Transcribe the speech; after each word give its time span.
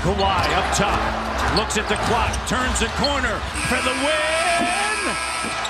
Kawhi 0.00 0.56
up 0.56 0.64
top, 0.76 1.56
looks 1.58 1.76
at 1.76 1.86
the 1.90 1.96
clock, 2.08 2.32
turns 2.48 2.80
the 2.80 2.88
corner 2.96 3.38
for 3.68 3.76
the 3.84 3.92
win. 4.02 5.69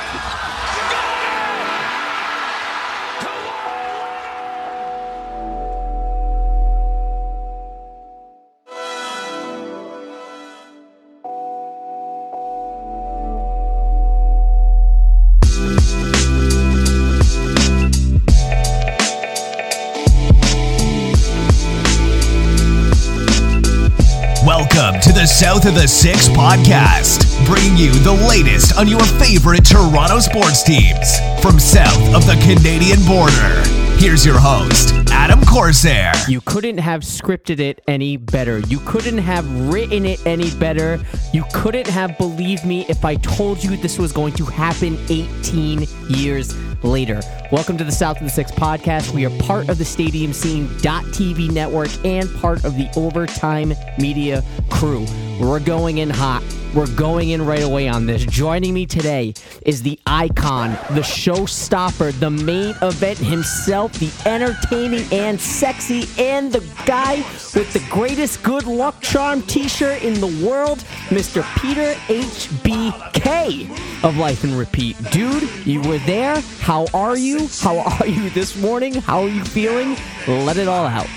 South 25.40 25.64
of 25.64 25.74
the 25.74 25.88
Six 25.88 26.28
podcast, 26.28 27.24
bringing 27.46 27.74
you 27.74 27.92
the 28.04 28.12
latest 28.12 28.76
on 28.76 28.86
your 28.86 29.00
favorite 29.16 29.64
Toronto 29.64 30.18
sports 30.18 30.62
teams 30.62 31.18
from 31.40 31.58
south 31.58 32.14
of 32.14 32.26
the 32.26 32.36
Canadian 32.44 33.00
border. 33.06 33.64
Here's 33.96 34.26
your 34.26 34.38
host, 34.38 34.92
Adam 35.10 35.40
Corsair. 35.50 36.12
You 36.28 36.40
couldn't 36.42 36.78
have 36.78 37.02
scripted 37.02 37.58
it 37.58 37.80
any 37.88 38.16
better. 38.16 38.60
You 38.60 38.78
couldn't 38.86 39.18
have 39.18 39.44
written 39.68 40.06
it 40.06 40.24
any 40.24 40.48
better. 40.52 41.00
You 41.32 41.42
couldn't 41.52 41.88
have 41.88 42.16
believed 42.18 42.64
me 42.64 42.86
if 42.88 43.04
I 43.04 43.16
told 43.16 43.64
you 43.64 43.76
this 43.76 43.98
was 43.98 44.12
going 44.12 44.34
to 44.34 44.44
happen 44.44 44.96
18 45.08 45.88
years 46.08 46.54
later. 46.84 47.20
Welcome 47.50 47.76
to 47.78 47.84
the 47.84 47.90
South 47.90 48.18
of 48.18 48.22
the 48.22 48.30
Six 48.30 48.52
podcast. 48.52 49.12
We 49.12 49.26
are 49.26 49.38
part 49.40 49.68
of 49.68 49.78
the 49.78 49.84
Stadium 49.84 50.32
Scene 50.32 50.68
TV 50.68 51.50
network 51.50 51.90
and 52.04 52.32
part 52.36 52.64
of 52.64 52.76
the 52.76 52.88
Overtime 52.94 53.74
Media 53.98 54.44
crew. 54.70 55.04
We're 55.40 55.58
going 55.58 55.98
in 55.98 56.10
hot. 56.10 56.44
We're 56.74 56.94
going 56.94 57.30
in 57.30 57.44
right 57.44 57.62
away 57.62 57.88
on 57.88 58.06
this. 58.06 58.24
Joining 58.24 58.72
me 58.72 58.86
today 58.86 59.34
is 59.66 59.82
the 59.82 59.98
icon, 60.06 60.70
the 60.94 61.00
showstopper, 61.00 62.12
the 62.20 62.30
main 62.30 62.76
event 62.80 63.18
himself, 63.18 63.92
the 63.94 64.12
entertaining 64.24 65.04
and 65.12 65.39
sexy, 65.40 66.06
and 66.18 66.52
the 66.52 66.60
guy 66.86 67.16
with 67.54 67.72
the 67.72 67.84
greatest 67.90 68.42
good 68.42 68.66
luck 68.66 69.00
charm 69.00 69.42
t 69.42 69.68
shirt 69.68 70.02
in 70.02 70.14
the 70.20 70.46
world, 70.46 70.78
Mr. 71.08 71.42
Peter 71.60 71.94
HBK 72.08 73.68
of 74.04 74.16
Life 74.16 74.44
and 74.44 74.52
Repeat. 74.52 74.96
Dude, 75.10 75.48
you 75.66 75.80
were 75.82 75.98
there. 76.00 76.40
How 76.60 76.86
are 76.94 77.16
you? 77.16 77.48
How 77.60 77.78
are 77.78 78.06
you 78.06 78.30
this 78.30 78.56
morning? 78.56 78.94
How 78.94 79.22
are 79.22 79.28
you 79.28 79.44
feeling? 79.44 79.96
Let 80.26 80.56
it 80.56 80.68
all 80.68 80.86
out. 80.86 81.08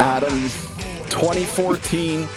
Adam, 0.00 0.42
2014, 1.08 2.28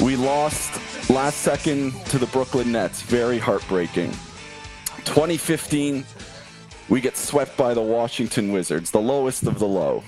we 0.00 0.16
lost 0.16 0.80
last 1.10 1.38
second 1.38 1.92
to 2.06 2.18
the 2.18 2.26
Brooklyn 2.26 2.72
Nets. 2.72 3.02
Very 3.02 3.38
heartbreaking. 3.38 4.10
2015, 5.04 6.04
we 6.88 7.00
get 7.00 7.16
swept 7.16 7.56
by 7.56 7.74
the 7.74 7.82
Washington 7.82 8.52
Wizards, 8.52 8.90
the 8.90 9.00
lowest 9.00 9.46
of 9.46 9.58
the 9.58 9.66
low. 9.66 10.04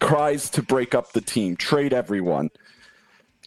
Cries 0.00 0.50
to 0.50 0.62
break 0.62 0.94
up 0.94 1.12
the 1.12 1.20
team, 1.20 1.56
trade 1.56 1.92
everyone. 1.92 2.50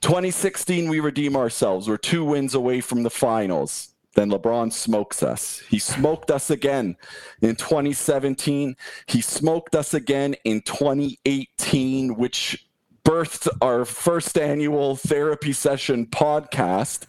2016, 0.01 0.89
we 0.89 0.99
redeem 0.99 1.35
ourselves. 1.35 1.87
We're 1.87 1.97
two 1.97 2.25
wins 2.25 2.55
away 2.55 2.81
from 2.81 3.03
the 3.03 3.09
finals. 3.09 3.89
Then 4.13 4.29
LeBron 4.29 4.73
smokes 4.73 5.23
us. 5.23 5.59
He 5.69 5.79
smoked 5.79 6.31
us 6.31 6.49
again 6.49 6.97
in 7.41 7.55
2017. 7.55 8.75
He 9.05 9.21
smoked 9.21 9.75
us 9.75 9.93
again 9.93 10.35
in 10.43 10.61
2018, 10.61 12.15
which 12.15 12.67
birthed 13.05 13.47
our 13.61 13.85
first 13.85 14.37
annual 14.37 14.95
therapy 14.95 15.53
session 15.53 16.05
podcast. 16.07 17.05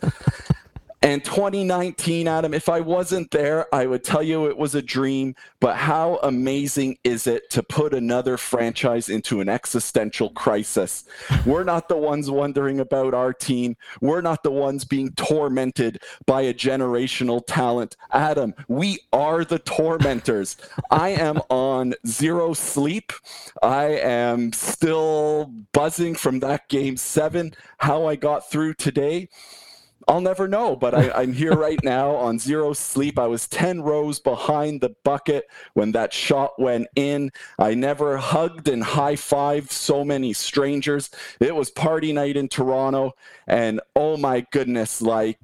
And 1.03 1.25
2019, 1.25 2.29
Adam, 2.29 2.55
if 2.55 2.69
I 2.69 2.81
wasn't 2.81 3.33
there, 3.33 3.67
I 3.75 3.87
would 3.87 4.05
tell 4.05 4.23
you 4.23 4.47
it 4.47 4.57
was 4.57 4.77
a 4.77 4.83
dream. 4.83 5.35
But 5.59 5.77
how 5.77 6.21
amazing 6.23 6.99
is 7.03 7.27
it 7.27 7.51
to 7.51 7.63
put 7.65 7.93
another 7.93 8.37
franchise 8.37 9.09
into 9.09 9.41
an 9.41 9.49
existential 9.49 10.31
crisis? 10.31 11.05
We're 11.45 11.65
not 11.65 11.89
the 11.89 11.97
ones 11.97 12.31
wondering 12.31 12.79
about 12.79 13.15
our 13.15 13.33
team. 13.33 13.77
We're 14.01 14.21
not 14.21 14.45
the 14.45 14.53
ones 14.53 14.85
being 14.85 15.13
tormented 15.15 16.01
by 16.25 16.43
a 16.43 16.55
generational 16.55 17.43
talent. 17.49 17.97
Adam, 18.13 18.55
we 18.69 19.01
are 19.13 19.45
the 19.45 19.59
tormentors. 19.59 20.57
I 20.93 21.11
am 21.11 21.39
on 21.51 21.95
zero 22.07 22.55
sleep. 22.55 23.13
I 23.61 23.87
am 23.87 24.53
still 24.53 25.53
buzzing 25.73 26.15
from 26.15 26.39
that 26.41 26.69
game 26.69 26.97
seven. 26.97 27.55
How 27.79 28.07
I 28.07 28.15
got 28.15 28.49
through 28.49 28.75
today. 28.75 29.29
I'll 30.09 30.21
never 30.21 30.49
know, 30.49 30.77
but 30.77 30.95
I, 30.95 31.23
am 31.23 31.33
here 31.33 31.55
right 31.55 31.83
now 31.83 32.15
on 32.15 32.39
zero 32.39 32.73
sleep. 32.73 33.19
I 33.19 33.27
was 33.27 33.49
10 33.49 33.83
rows 33.83 34.19
behind 34.19 34.81
the 34.81 34.95
bucket 35.05 35.45
when 35.75 35.93
that 35.93 36.13
shot 36.13 36.59
went 36.59 36.89
in. 36.97 37.31
I 37.59 37.75
never 37.75 38.17
hugged 38.17 38.69
and 38.69 38.83
high 38.83 39.15
fived 39.15 39.71
so 39.71 40.05
many 40.05 40.33
strangers. 40.33 41.11
It 41.41 41.55
was 41.55 41.71
party 41.71 42.13
night 42.13 42.37
in 42.37 42.49
Toronto, 42.49 43.13
and 43.47 43.81
oh 43.97 44.17
my 44.17 44.47
goodness, 44.51 45.03
like 45.03 45.39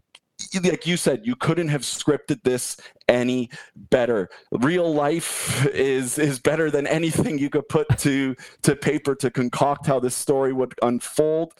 like 0.62 0.86
you 0.86 0.96
said, 0.96 1.26
you 1.26 1.34
couldn't 1.34 1.68
have 1.68 1.82
scripted 1.82 2.42
this 2.44 2.76
any 3.08 3.50
better. 3.74 4.28
Real 4.52 4.92
life 4.92 5.66
is 5.66 6.18
is 6.18 6.38
better 6.38 6.70
than 6.70 6.86
anything 6.86 7.38
you 7.38 7.50
could 7.50 7.68
put 7.68 7.86
to 7.98 8.36
to 8.62 8.76
paper 8.76 9.14
to 9.16 9.30
concoct 9.30 9.86
how 9.86 9.98
this 9.98 10.14
story 10.14 10.52
would 10.52 10.74
unfold. 10.82 11.54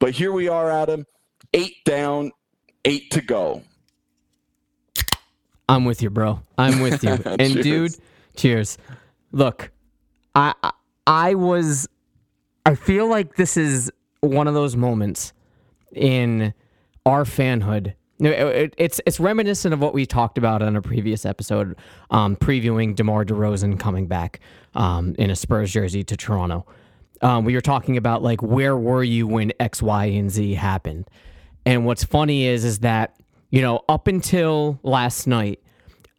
But 0.00 0.12
here 0.12 0.32
we 0.32 0.48
are, 0.48 0.70
Adam, 0.70 1.06
eight 1.52 1.76
down, 1.84 2.32
eight 2.84 3.10
to 3.12 3.20
go. 3.20 3.62
I'm 5.68 5.84
with 5.84 6.02
you, 6.02 6.10
bro. 6.10 6.40
I'm 6.58 6.80
with 6.80 7.02
you. 7.02 7.10
and 7.24 7.62
dude, 7.62 7.94
cheers. 8.36 8.78
Look, 9.32 9.70
I, 10.34 10.54
I 10.62 10.72
I 11.06 11.34
was 11.34 11.88
I 12.64 12.74
feel 12.74 13.06
like 13.08 13.36
this 13.36 13.56
is 13.56 13.90
one 14.20 14.46
of 14.46 14.54
those 14.54 14.76
moments 14.76 15.32
in 15.92 16.54
our 17.04 17.24
fanhood. 17.24 17.94
it's 18.20 19.00
it's 19.04 19.18
reminiscent 19.18 19.74
of 19.74 19.80
what 19.80 19.94
we 19.94 20.06
talked 20.06 20.38
about 20.38 20.62
on 20.62 20.76
a 20.76 20.82
previous 20.82 21.26
episode, 21.26 21.76
um, 22.10 22.36
previewing 22.36 22.94
DeMar 22.94 23.24
DeRozan 23.24 23.80
coming 23.80 24.06
back 24.06 24.40
um, 24.74 25.14
in 25.18 25.30
a 25.30 25.36
Spurs 25.36 25.72
jersey 25.72 26.04
to 26.04 26.16
Toronto. 26.16 26.66
Um, 27.20 27.44
we 27.44 27.54
were 27.54 27.60
talking 27.60 27.96
about 27.96 28.22
like 28.22 28.42
where 28.42 28.76
were 28.76 29.02
you 29.02 29.26
when 29.26 29.52
X, 29.58 29.82
Y, 29.82 30.04
and 30.06 30.30
Z 30.30 30.54
happened, 30.54 31.08
and 31.64 31.86
what's 31.86 32.04
funny 32.04 32.46
is 32.46 32.64
is 32.64 32.80
that, 32.80 33.16
you 33.50 33.60
know, 33.60 33.82
up 33.88 34.06
until 34.06 34.78
last 34.82 35.26
night, 35.26 35.60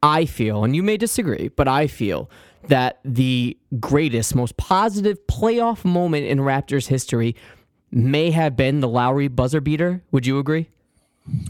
I 0.01 0.25
feel, 0.25 0.63
and 0.63 0.75
you 0.75 0.83
may 0.83 0.97
disagree, 0.97 1.49
but 1.49 1.67
I 1.67 1.87
feel 1.87 2.29
that 2.67 2.99
the 3.03 3.57
greatest, 3.79 4.35
most 4.35 4.57
positive 4.57 5.17
playoff 5.27 5.83
moment 5.85 6.25
in 6.25 6.39
Raptors 6.39 6.87
history 6.87 7.35
may 7.91 8.31
have 8.31 8.55
been 8.55 8.79
the 8.79 8.87
Lowry 8.87 9.27
buzzer 9.27 9.61
beater. 9.61 10.01
Would 10.11 10.25
you 10.25 10.39
agree? 10.39 10.69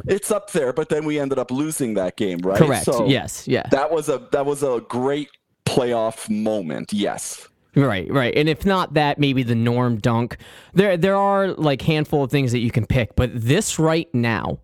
It's 0.08 0.30
up 0.30 0.52
there, 0.52 0.74
but 0.74 0.90
then 0.90 1.06
we 1.06 1.20
ended 1.20 1.40
up 1.40 1.50
losing 1.50 1.96
that 1.96 2.16
game, 2.16 2.40
right? 2.40 2.58
Correct. 2.58 2.86
So 2.86 3.08
yes. 3.08 3.48
Yeah. 3.48 3.64
That 3.72 3.92
was 3.92 4.08
a 4.10 4.28
that 4.32 4.46
was 4.46 4.62
a 4.62 4.82
great 4.88 5.30
playoff 5.66 6.30
moment. 6.30 6.94
Yes. 6.94 7.48
Right, 7.76 8.12
right. 8.12 8.34
And 8.36 8.48
if 8.48 8.66
not 8.66 8.94
that, 8.94 9.18
maybe 9.18 9.42
the 9.44 9.56
norm 9.56 9.98
dunk. 9.98 10.38
There 10.74 10.96
there 10.96 11.16
are 11.16 11.50
like 11.50 11.82
handful 11.82 12.24
of 12.24 12.32
things 12.32 12.52
that 12.52 12.60
you 12.60 12.72
can 12.72 12.86
pick, 12.86 13.16
but 13.16 13.32
this 13.34 13.80
right 13.80 14.14
now, 14.14 14.60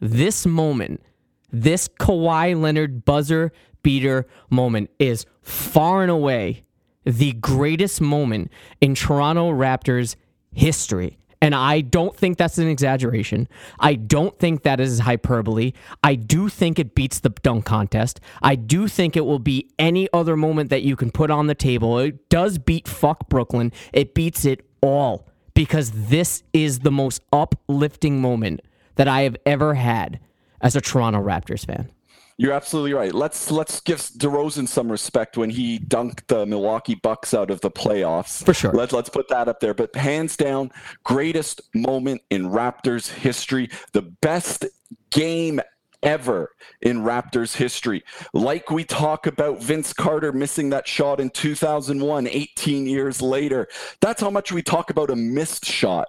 this 0.00 0.44
moment, 0.44 1.02
this 1.50 1.88
Kawhi 1.88 2.60
Leonard 2.60 3.04
buzzer 3.04 3.52
beater 3.82 4.26
moment 4.50 4.90
is 4.98 5.24
far 5.42 6.02
and 6.02 6.10
away 6.10 6.64
the 7.04 7.32
greatest 7.32 8.00
moment 8.00 8.50
in 8.80 8.94
Toronto 8.94 9.50
Raptors 9.50 10.16
history. 10.52 11.18
And 11.42 11.56
I 11.56 11.80
don't 11.80 12.16
think 12.16 12.38
that's 12.38 12.56
an 12.58 12.68
exaggeration. 12.68 13.48
I 13.80 13.94
don't 13.94 14.38
think 14.38 14.62
that 14.62 14.78
is 14.78 15.00
hyperbole. 15.00 15.72
I 16.04 16.14
do 16.14 16.48
think 16.48 16.78
it 16.78 16.94
beats 16.94 17.18
the 17.18 17.30
dunk 17.30 17.64
contest. 17.64 18.20
I 18.42 18.54
do 18.54 18.86
think 18.86 19.16
it 19.16 19.26
will 19.26 19.40
be 19.40 19.68
any 19.76 20.08
other 20.12 20.36
moment 20.36 20.70
that 20.70 20.82
you 20.82 20.94
can 20.94 21.10
put 21.10 21.32
on 21.32 21.48
the 21.48 21.56
table. 21.56 21.98
It 21.98 22.28
does 22.28 22.58
beat 22.58 22.86
fuck 22.86 23.28
Brooklyn. 23.28 23.72
It 23.92 24.14
beats 24.14 24.44
it 24.44 24.64
all 24.80 25.28
because 25.54 25.90
this 25.90 26.44
is 26.52 26.78
the 26.78 26.92
most 26.92 27.20
uplifting 27.32 28.20
moment 28.20 28.60
that 28.94 29.08
I 29.08 29.22
have 29.22 29.36
ever 29.44 29.74
had 29.74 30.20
as 30.60 30.76
a 30.76 30.80
Toronto 30.80 31.20
Raptors 31.20 31.66
fan. 31.66 31.90
You're 32.38 32.52
absolutely 32.52 32.94
right. 32.94 33.14
Let's 33.14 33.50
let's 33.50 33.80
give 33.80 33.98
DeRozan 33.98 34.66
some 34.66 34.90
respect 34.90 35.36
when 35.36 35.50
he 35.50 35.78
dunked 35.78 36.26
the 36.28 36.46
Milwaukee 36.46 36.94
Bucks 36.94 37.34
out 37.34 37.50
of 37.50 37.60
the 37.60 37.70
playoffs. 37.70 38.44
For 38.44 38.54
sure. 38.54 38.72
Let's 38.72 38.92
let's 38.92 39.10
put 39.10 39.28
that 39.28 39.48
up 39.48 39.60
there. 39.60 39.74
But 39.74 39.94
hands 39.94 40.36
down, 40.36 40.70
greatest 41.04 41.60
moment 41.74 42.22
in 42.30 42.48
Raptors 42.48 43.08
history, 43.08 43.70
the 43.92 44.02
best 44.02 44.66
game 45.10 45.60
ever 46.02 46.50
in 46.80 46.98
Raptors 47.02 47.56
history. 47.56 48.02
Like 48.32 48.70
we 48.70 48.84
talk 48.84 49.26
about 49.26 49.62
Vince 49.62 49.92
Carter 49.92 50.32
missing 50.32 50.70
that 50.70 50.86
shot 50.86 51.20
in 51.20 51.30
2001, 51.30 52.26
18 52.26 52.86
years 52.86 53.22
later. 53.22 53.68
That's 54.00 54.20
how 54.20 54.30
much 54.30 54.52
we 54.52 54.62
talk 54.62 54.90
about 54.90 55.10
a 55.10 55.16
missed 55.16 55.64
shot. 55.64 56.08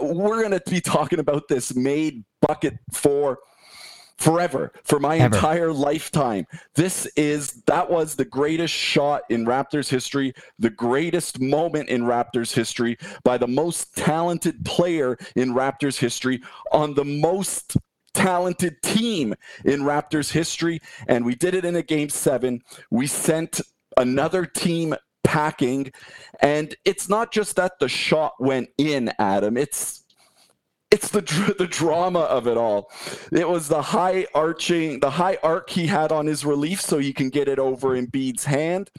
We're 0.00 0.40
going 0.40 0.58
to 0.58 0.62
be 0.70 0.80
talking 0.80 1.18
about 1.18 1.48
this 1.48 1.74
made 1.74 2.24
bucket 2.40 2.78
for 2.92 3.38
forever 4.18 4.72
for 4.84 4.98
my 4.98 5.18
Ever. 5.18 5.34
entire 5.34 5.72
lifetime. 5.72 6.46
This 6.74 7.06
is 7.16 7.62
that 7.66 7.88
was 7.88 8.16
the 8.16 8.24
greatest 8.24 8.74
shot 8.74 9.22
in 9.30 9.46
Raptors 9.46 9.88
history, 9.88 10.34
the 10.58 10.70
greatest 10.70 11.40
moment 11.40 11.88
in 11.88 12.02
Raptors 12.02 12.52
history 12.52 12.98
by 13.22 13.38
the 13.38 13.46
most 13.46 13.96
talented 13.96 14.64
player 14.64 15.16
in 15.36 15.54
Raptors 15.54 15.98
history 15.98 16.42
on 16.72 16.94
the 16.94 17.04
most 17.04 17.76
talented 18.14 18.82
team 18.82 19.34
in 19.64 19.82
Raptors 19.82 20.32
history 20.32 20.80
and 21.06 21.24
we 21.24 21.34
did 21.34 21.54
it 21.54 21.64
in 21.64 21.76
a 21.76 21.82
game 21.82 22.08
7. 22.08 22.60
We 22.90 23.06
sent 23.06 23.60
another 23.96 24.44
team 24.44 24.94
packing 25.22 25.92
and 26.40 26.74
it's 26.84 27.08
not 27.08 27.32
just 27.32 27.56
that 27.56 27.78
the 27.78 27.88
shot 27.88 28.32
went 28.40 28.70
in 28.78 29.12
Adam 29.18 29.56
it's 29.56 30.04
it's 30.90 31.10
the 31.10 31.20
the 31.58 31.66
drama 31.66 32.20
of 32.20 32.46
it 32.46 32.56
all. 32.56 32.90
It 33.30 33.48
was 33.48 33.68
the 33.68 33.82
high 33.82 34.26
arching, 34.34 35.00
the 35.00 35.10
high 35.10 35.38
arc 35.42 35.68
he 35.70 35.86
had 35.86 36.12
on 36.12 36.26
his 36.26 36.44
relief, 36.44 36.80
so 36.80 36.98
you 36.98 37.12
can 37.12 37.28
get 37.28 37.46
it 37.48 37.58
over 37.58 37.88
Embiid's 37.90 38.44
hand. 38.44 38.90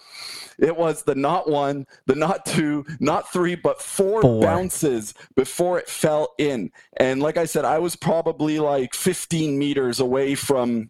It 0.60 0.76
was 0.76 1.04
the 1.04 1.16
not 1.16 1.50
one, 1.50 1.88
the 2.06 2.16
not 2.16 2.46
two, 2.46 2.86
not 3.00 3.32
three, 3.32 3.56
but 3.56 3.82
four, 3.82 4.22
Four. 4.22 4.42
bounces 4.42 5.14
before 5.36 5.80
it 5.80 5.88
fell 5.90 6.34
in. 6.38 6.72
And 6.98 7.22
like 7.24 7.38
I 7.38 7.46
said, 7.46 7.66
I 7.66 7.80
was 7.80 7.96
probably 7.96 8.60
like 8.60 8.94
15 8.94 9.58
meters 9.58 10.00
away 10.00 10.36
from 10.36 10.90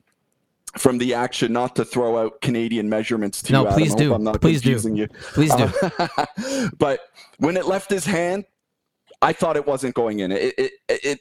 from 0.78 0.98
the 0.98 1.14
action. 1.14 1.54
Not 1.54 1.76
to 1.78 1.86
throw 1.86 2.18
out 2.18 2.42
Canadian 2.42 2.90
measurements 2.90 3.42
to 3.44 3.54
No, 3.54 3.62
you, 3.62 3.68
Adam. 3.68 3.80
please 3.80 3.90
hope 3.92 4.00
do. 4.00 4.14
I'm 4.16 4.24
not 4.24 4.42
Please 4.42 4.62
do. 4.62 4.72
you. 4.96 5.08
Please 5.34 5.56
do. 5.56 5.72
Uh, 5.98 6.26
but 6.78 7.00
when 7.38 7.56
it 7.56 7.66
left 7.68 7.90
his 7.90 8.06
hand, 8.06 8.46
I 9.22 9.34
thought 9.34 9.58
it 9.58 9.68
wasn't 9.68 9.96
going 9.96 10.20
in. 10.20 10.32
It 10.32 10.54
it 10.58 10.72
it 10.88 11.20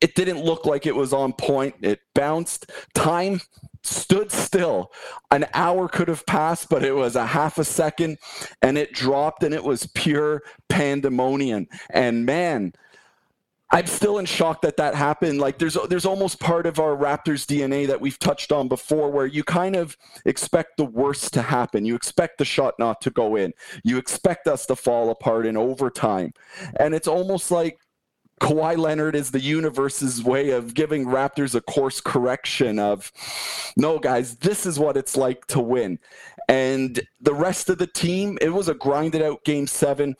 it 0.00 0.14
didn't 0.14 0.42
look 0.44 0.66
like 0.66 0.86
it 0.86 0.96
was 0.96 1.12
on 1.12 1.32
point. 1.32 1.74
It 1.82 2.00
bounced. 2.14 2.70
Time 2.94 3.40
stood 3.84 4.30
still. 4.32 4.90
An 5.30 5.46
hour 5.54 5.88
could 5.88 6.08
have 6.08 6.26
passed, 6.26 6.68
but 6.68 6.84
it 6.84 6.94
was 6.94 7.16
a 7.16 7.26
half 7.26 7.58
a 7.58 7.64
second, 7.64 8.18
and 8.62 8.78
it 8.78 8.92
dropped, 8.92 9.42
and 9.42 9.54
it 9.54 9.64
was 9.64 9.86
pure 9.94 10.42
pandemonium. 10.68 11.66
And 11.90 12.26
man. 12.26 12.72
I'm 13.72 13.86
still 13.86 14.18
in 14.18 14.26
shock 14.26 14.60
that 14.62 14.76
that 14.76 14.94
happened. 14.94 15.40
Like 15.40 15.58
there's 15.58 15.78
there's 15.88 16.04
almost 16.04 16.38
part 16.38 16.66
of 16.66 16.78
our 16.78 16.94
Raptors 16.94 17.46
DNA 17.46 17.86
that 17.86 18.00
we've 18.00 18.18
touched 18.18 18.52
on 18.52 18.68
before, 18.68 19.10
where 19.10 19.26
you 19.26 19.42
kind 19.42 19.76
of 19.76 19.96
expect 20.26 20.76
the 20.76 20.84
worst 20.84 21.32
to 21.34 21.42
happen. 21.42 21.86
You 21.86 21.94
expect 21.94 22.36
the 22.36 22.44
shot 22.44 22.74
not 22.78 23.00
to 23.00 23.10
go 23.10 23.36
in. 23.36 23.54
You 23.82 23.96
expect 23.96 24.46
us 24.46 24.66
to 24.66 24.76
fall 24.76 25.10
apart 25.10 25.46
in 25.46 25.56
overtime, 25.56 26.34
and 26.78 26.94
it's 26.94 27.08
almost 27.08 27.50
like 27.50 27.78
Kawhi 28.42 28.76
Leonard 28.76 29.14
is 29.14 29.30
the 29.30 29.40
universe's 29.40 30.22
way 30.22 30.50
of 30.50 30.74
giving 30.74 31.06
Raptors 31.06 31.54
a 31.54 31.60
course 31.60 32.00
correction 32.00 32.80
of, 32.80 33.12
no, 33.76 34.00
guys, 34.00 34.36
this 34.36 34.66
is 34.66 34.80
what 34.80 34.96
it's 34.96 35.16
like 35.16 35.46
to 35.46 35.60
win. 35.60 36.00
And 36.48 37.00
the 37.20 37.34
rest 37.34 37.70
of 37.70 37.78
the 37.78 37.86
team, 37.86 38.38
it 38.40 38.48
was 38.48 38.68
a 38.68 38.74
grinded 38.74 39.22
out 39.22 39.44
game 39.44 39.68
seven. 39.68 40.16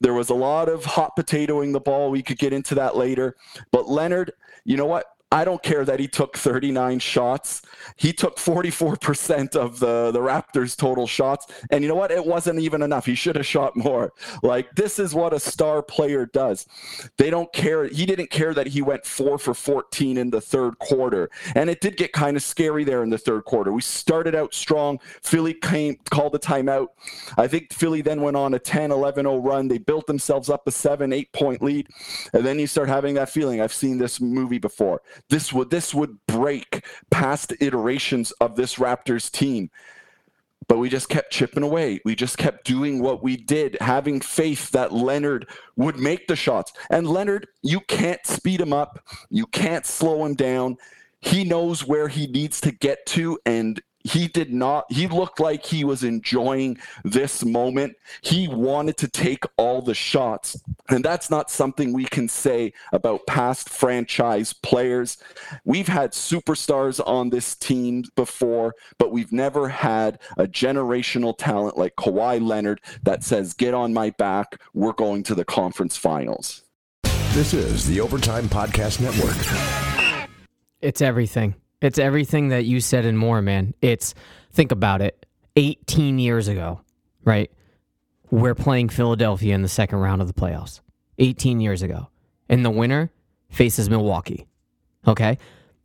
There 0.00 0.14
was 0.14 0.30
a 0.30 0.34
lot 0.34 0.68
of 0.68 0.84
hot 0.84 1.16
potatoing 1.16 1.72
the 1.72 1.80
ball. 1.80 2.10
We 2.10 2.22
could 2.22 2.38
get 2.38 2.52
into 2.52 2.74
that 2.76 2.96
later. 2.96 3.36
But 3.70 3.88
Leonard, 3.88 4.32
you 4.64 4.76
know 4.76 4.86
what? 4.86 5.06
I 5.32 5.44
don't 5.44 5.62
care 5.62 5.84
that 5.84 6.00
he 6.00 6.08
took 6.08 6.36
39 6.36 6.98
shots. 6.98 7.62
He 7.96 8.12
took 8.12 8.36
44% 8.36 9.54
of 9.54 9.78
the, 9.78 10.10
the 10.10 10.18
Raptors' 10.18 10.76
total 10.76 11.06
shots. 11.06 11.46
And 11.70 11.84
you 11.84 11.88
know 11.88 11.94
what? 11.94 12.10
It 12.10 12.26
wasn't 12.26 12.58
even 12.58 12.82
enough. 12.82 13.06
He 13.06 13.14
should 13.14 13.36
have 13.36 13.46
shot 13.46 13.76
more. 13.76 14.12
Like, 14.42 14.74
this 14.74 14.98
is 14.98 15.14
what 15.14 15.32
a 15.32 15.38
star 15.38 15.82
player 15.82 16.26
does. 16.26 16.66
They 17.16 17.30
don't 17.30 17.52
care. 17.52 17.86
He 17.86 18.06
didn't 18.06 18.30
care 18.30 18.52
that 18.54 18.66
he 18.66 18.82
went 18.82 19.06
four 19.06 19.38
for 19.38 19.54
14 19.54 20.18
in 20.18 20.30
the 20.30 20.40
third 20.40 20.78
quarter. 20.80 21.30
And 21.54 21.70
it 21.70 21.80
did 21.80 21.96
get 21.96 22.12
kind 22.12 22.36
of 22.36 22.42
scary 22.42 22.82
there 22.82 23.04
in 23.04 23.10
the 23.10 23.18
third 23.18 23.44
quarter. 23.44 23.72
We 23.72 23.82
started 23.82 24.34
out 24.34 24.52
strong. 24.52 24.98
Philly 25.22 25.54
came, 25.54 25.96
called 26.10 26.32
the 26.32 26.40
timeout. 26.40 26.88
I 27.38 27.46
think 27.46 27.72
Philly 27.72 28.02
then 28.02 28.20
went 28.20 28.36
on 28.36 28.54
a 28.54 28.58
10 28.58 28.90
11 28.90 29.26
0 29.26 29.36
run. 29.38 29.68
They 29.68 29.78
built 29.78 30.08
themselves 30.08 30.50
up 30.50 30.66
a 30.66 30.72
seven, 30.72 31.12
eight 31.12 31.32
point 31.32 31.62
lead. 31.62 31.88
And 32.32 32.44
then 32.44 32.58
you 32.58 32.66
start 32.66 32.88
having 32.88 33.14
that 33.14 33.30
feeling. 33.30 33.60
I've 33.60 33.72
seen 33.72 33.96
this 33.96 34.20
movie 34.20 34.58
before. 34.58 35.02
This 35.28 35.52
would 35.52 35.70
this 35.70 35.94
would 35.94 36.16
break 36.26 36.84
past 37.10 37.52
iterations 37.60 38.32
of 38.32 38.56
this 38.56 38.76
Raptors 38.76 39.30
team. 39.30 39.70
But 40.68 40.78
we 40.78 40.88
just 40.88 41.08
kept 41.08 41.32
chipping 41.32 41.64
away. 41.64 42.00
We 42.04 42.14
just 42.14 42.38
kept 42.38 42.64
doing 42.64 43.02
what 43.02 43.24
we 43.24 43.36
did, 43.36 43.76
having 43.80 44.20
faith 44.20 44.70
that 44.70 44.92
Leonard 44.92 45.48
would 45.74 45.98
make 45.98 46.28
the 46.28 46.36
shots. 46.36 46.72
And 46.90 47.08
Leonard, 47.08 47.48
you 47.62 47.80
can't 47.80 48.24
speed 48.24 48.60
him 48.60 48.72
up. 48.72 49.04
You 49.30 49.46
can't 49.46 49.84
slow 49.84 50.24
him 50.24 50.34
down. 50.34 50.76
He 51.22 51.42
knows 51.42 51.86
where 51.86 52.06
he 52.06 52.26
needs 52.28 52.60
to 52.62 52.70
get 52.72 53.04
to, 53.06 53.38
and 53.44 53.80
he 54.02 54.28
did 54.28 54.52
not. 54.52 54.90
He 54.90 55.06
looked 55.06 55.40
like 55.40 55.64
he 55.64 55.84
was 55.84 56.04
enjoying 56.04 56.78
this 57.04 57.44
moment. 57.44 57.96
He 58.22 58.48
wanted 58.48 58.96
to 58.98 59.08
take 59.08 59.44
all 59.56 59.82
the 59.82 59.94
shots. 59.94 60.60
And 60.88 61.04
that's 61.04 61.30
not 61.30 61.50
something 61.50 61.92
we 61.92 62.06
can 62.06 62.28
say 62.28 62.72
about 62.92 63.26
past 63.26 63.68
franchise 63.68 64.52
players. 64.52 65.18
We've 65.64 65.88
had 65.88 66.12
superstars 66.12 67.00
on 67.06 67.30
this 67.30 67.54
team 67.54 68.04
before, 68.16 68.74
but 68.98 69.12
we've 69.12 69.32
never 69.32 69.68
had 69.68 70.18
a 70.36 70.46
generational 70.46 71.36
talent 71.36 71.76
like 71.76 71.96
Kawhi 71.96 72.44
Leonard 72.44 72.80
that 73.02 73.22
says, 73.22 73.52
Get 73.52 73.74
on 73.74 73.92
my 73.92 74.10
back. 74.10 74.60
We're 74.72 74.92
going 74.92 75.22
to 75.24 75.34
the 75.34 75.44
conference 75.44 75.96
finals. 75.96 76.62
This 77.32 77.54
is 77.54 77.86
the 77.86 78.00
Overtime 78.00 78.48
Podcast 78.48 79.00
Network. 79.00 80.28
It's 80.80 81.02
everything. 81.02 81.54
It's 81.80 81.98
everything 81.98 82.48
that 82.48 82.64
you 82.64 82.80
said 82.80 83.06
and 83.06 83.18
more, 83.18 83.40
man. 83.40 83.74
It's 83.80 84.14
think 84.52 84.72
about 84.72 85.02
it. 85.02 85.26
18 85.56 86.18
years 86.18 86.48
ago, 86.48 86.80
right? 87.24 87.50
We're 88.30 88.54
playing 88.54 88.90
Philadelphia 88.90 89.54
in 89.54 89.62
the 89.62 89.68
second 89.68 89.98
round 89.98 90.20
of 90.20 90.28
the 90.28 90.34
playoffs. 90.34 90.80
18 91.18 91.60
years 91.60 91.82
ago. 91.82 92.08
And 92.48 92.64
the 92.64 92.70
winner 92.70 93.10
faces 93.48 93.90
Milwaukee. 93.90 94.46
Okay? 95.06 95.38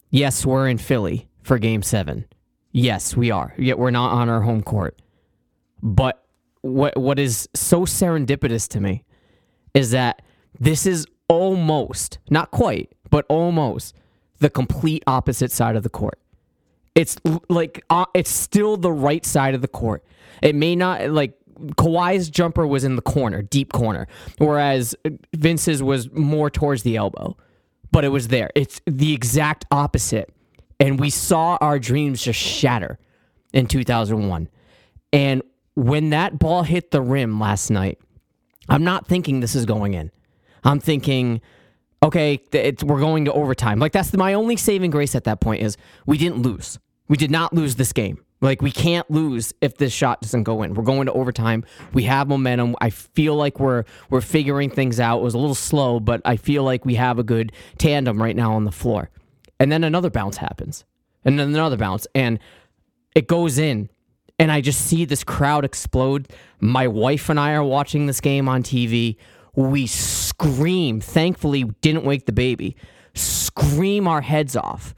Yes, 0.10 0.46
we're 0.46 0.68
in 0.68 0.78
Philly 0.78 1.28
for 1.42 1.58
game 1.58 1.82
7. 1.82 2.26
Yes, 2.72 3.16
we 3.16 3.32
are. 3.32 3.54
Yet 3.58 3.80
we're 3.80 3.92
not 3.92 4.12
on 4.12 4.30
our 4.30 4.42
home 4.42 4.62
court. 4.62 5.02
But 5.82 6.26
what 6.62 6.98
what 6.98 7.20
is 7.20 7.48
so 7.54 7.82
serendipitous 7.82 8.68
to 8.70 8.82
me 8.82 9.04
is 9.74 9.92
that 9.92 10.24
this 10.60 10.86
is 10.86 11.06
almost, 11.28 12.18
not 12.30 12.52
quite, 12.52 12.92
but 13.10 13.26
almost 13.30 13.96
the 14.40 14.50
complete 14.50 15.04
opposite 15.08 15.52
side 15.52 15.76
of 15.76 15.84
the 15.84 15.90
court. 15.90 16.20
It's 16.94 17.18
like 17.50 17.84
uh, 17.90 18.06
it's 18.14 18.30
still 18.30 18.78
the 18.78 18.92
right 18.92 19.26
side 19.26 19.54
of 19.54 19.62
the 19.62 19.68
court. 19.68 20.04
It 20.42 20.56
may 20.56 20.76
not 20.76 21.10
like 21.10 21.34
Kawhi's 21.76 22.30
jumper 22.30 22.66
was 22.66 22.84
in 22.84 22.96
the 22.96 23.02
corner, 23.02 23.42
deep 23.42 23.74
corner, 23.74 24.08
whereas 24.38 24.96
Vince's 25.34 25.82
was 25.82 26.12
more 26.12 26.50
towards 26.50 26.84
the 26.84 26.96
elbow. 26.96 27.38
But 27.92 28.04
it 28.04 28.10
was 28.10 28.28
there. 28.28 28.50
It's 28.56 28.82
the 28.86 29.14
exact 29.14 29.66
opposite. 29.72 30.30
And 30.80 31.00
we 31.00 31.10
saw 31.10 31.58
our 31.62 31.80
dreams 31.80 32.22
just 32.22 32.40
shatter 32.40 33.00
in 33.54 33.68
2001. 33.68 34.50
And 35.14 35.42
when 35.76 36.10
that 36.10 36.38
ball 36.38 36.64
hit 36.64 36.92
the 36.92 37.02
rim 37.02 37.40
last 37.40 37.70
night, 37.70 38.00
I'm 38.68 38.84
not 38.84 39.08
thinking 39.08 39.40
this 39.40 39.56
is 39.56 39.66
going 39.66 39.94
in. 39.94 40.12
I'm 40.64 40.80
thinking, 40.80 41.42
okay, 42.04 42.40
we're 42.84 43.00
going 43.00 43.26
to 43.26 43.34
overtime. 43.34 43.80
Like 43.80 43.92
that's 43.92 44.14
my 44.14 44.34
only 44.34 44.58
saving 44.58 44.92
grace 44.92 45.16
at 45.16 45.24
that 45.26 45.40
point 45.40 45.62
is 45.62 45.78
we 46.06 46.18
didn't 46.18 46.42
lose. 46.42 46.80
We 47.08 47.18
did 47.18 47.32
not 47.32 47.54
lose 47.54 47.76
this 47.76 47.94
game. 47.94 48.24
Like 48.42 48.62
we 48.62 48.72
can't 48.72 49.10
lose 49.10 49.54
if 49.62 49.78
this 49.78 49.94
shot 49.94 50.22
doesn't 50.22 50.44
go 50.44 50.62
in. 50.64 50.74
We're 50.74 50.84
going 50.84 51.06
to 51.06 51.14
overtime. 51.14 51.64
We 51.94 52.04
have 52.04 52.28
momentum. 52.28 52.76
I 52.82 52.90
feel 52.90 53.36
like 53.36 53.60
we're 53.60 53.86
we're 54.10 54.22
figuring 54.22 54.70
things 54.70 55.00
out. 55.00 55.20
It 55.20 55.24
was 55.24 55.34
a 55.34 55.40
little 55.40 55.56
slow, 55.56 56.00
but 56.00 56.22
I 56.26 56.36
feel 56.36 56.64
like 56.64 56.86
we 56.86 56.96
have 56.96 57.18
a 57.18 57.24
good 57.24 57.52
tandem 57.78 58.22
right 58.22 58.36
now 58.36 58.54
on 58.54 58.66
the 58.66 58.72
floor. 58.72 59.10
And 59.60 59.72
then 59.72 59.84
another 59.84 60.10
bounce 60.10 60.38
happens. 60.38 60.84
And 61.24 61.40
then 61.40 61.50
another 61.50 61.78
bounce 61.78 62.06
and 62.14 62.40
it 63.16 63.28
goes 63.28 63.58
in 63.58 63.90
and 64.38 64.52
I 64.52 64.62
just 64.62 64.82
see 64.82 65.06
this 65.06 65.24
crowd 65.24 65.64
explode. 65.64 66.30
My 66.60 66.88
wife 66.88 67.30
and 67.30 67.40
I 67.40 67.54
are 67.54 67.64
watching 67.64 68.06
this 68.06 68.20
game 68.20 68.50
on 68.50 68.64
TV. 68.64 69.16
We 69.56 69.88
scream. 69.88 71.02
Thankfully, 71.02 71.64
didn't 71.82 72.04
wake 72.04 72.26
the 72.26 72.34
baby. 72.34 72.76
Scream 73.14 74.08
our 74.08 74.22
heads 74.22 74.56
off, 74.56 74.94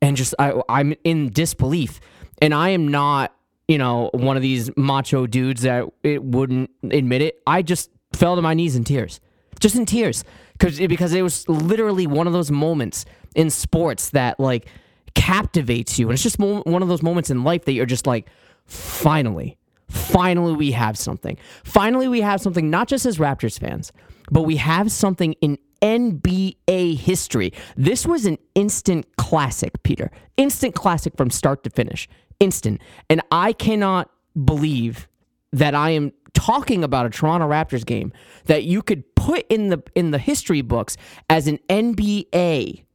and 0.00 0.16
just 0.16 0.34
I, 0.38 0.60
I'm 0.68 0.94
in 1.04 1.30
disbelief. 1.30 2.00
And 2.40 2.54
I 2.54 2.68
am 2.70 2.88
not, 2.88 3.34
you 3.66 3.78
know, 3.78 4.10
one 4.12 4.36
of 4.36 4.42
these 4.42 4.70
macho 4.76 5.26
dudes 5.26 5.62
that 5.62 5.88
it 6.02 6.22
wouldn't 6.22 6.70
admit 6.84 7.22
it. 7.22 7.40
I 7.46 7.62
just 7.62 7.90
fell 8.12 8.36
to 8.36 8.42
my 8.42 8.54
knees 8.54 8.76
in 8.76 8.84
tears, 8.84 9.20
just 9.58 9.74
in 9.74 9.86
tears, 9.86 10.22
because 10.52 10.78
because 10.78 11.12
it 11.12 11.22
was 11.22 11.48
literally 11.48 12.06
one 12.06 12.26
of 12.26 12.32
those 12.32 12.50
moments 12.50 13.04
in 13.34 13.50
sports 13.50 14.10
that 14.10 14.38
like 14.38 14.68
captivates 15.14 15.98
you. 15.98 16.08
And 16.08 16.14
it's 16.14 16.22
just 16.22 16.38
one 16.38 16.82
of 16.82 16.88
those 16.88 17.02
moments 17.02 17.30
in 17.30 17.42
life 17.42 17.64
that 17.64 17.72
you're 17.72 17.86
just 17.86 18.06
like, 18.06 18.28
finally, 18.66 19.56
finally, 19.88 20.54
we 20.54 20.72
have 20.72 20.98
something. 20.98 21.36
Finally, 21.64 22.08
we 22.08 22.20
have 22.20 22.40
something, 22.40 22.70
not 22.70 22.88
just 22.88 23.06
as 23.06 23.18
Raptors 23.18 23.58
fans, 23.58 23.92
but 24.30 24.42
we 24.42 24.56
have 24.56 24.90
something 24.90 25.34
in 25.34 25.58
NBA 25.82 26.96
history. 26.96 27.52
This 27.76 28.06
was 28.06 28.26
an 28.26 28.38
instant 28.54 29.06
classic, 29.16 29.82
Peter. 29.82 30.10
Instant 30.36 30.74
classic 30.74 31.16
from 31.16 31.30
start 31.30 31.64
to 31.64 31.70
finish. 31.70 32.08
Instant. 32.40 32.80
And 33.08 33.22
I 33.30 33.52
cannot 33.52 34.10
believe 34.44 35.08
that 35.52 35.74
I 35.74 35.90
am 35.90 36.12
talking 36.34 36.84
about 36.84 37.06
a 37.06 37.10
Toronto 37.10 37.48
Raptors 37.48 37.84
game 37.84 38.12
that 38.44 38.64
you 38.64 38.82
could 38.82 39.02
put 39.14 39.46
in 39.48 39.70
the 39.70 39.82
in 39.94 40.10
the 40.10 40.18
history 40.18 40.60
books 40.60 40.96
as 41.30 41.46
an 41.46 41.58
NBA 41.70 42.86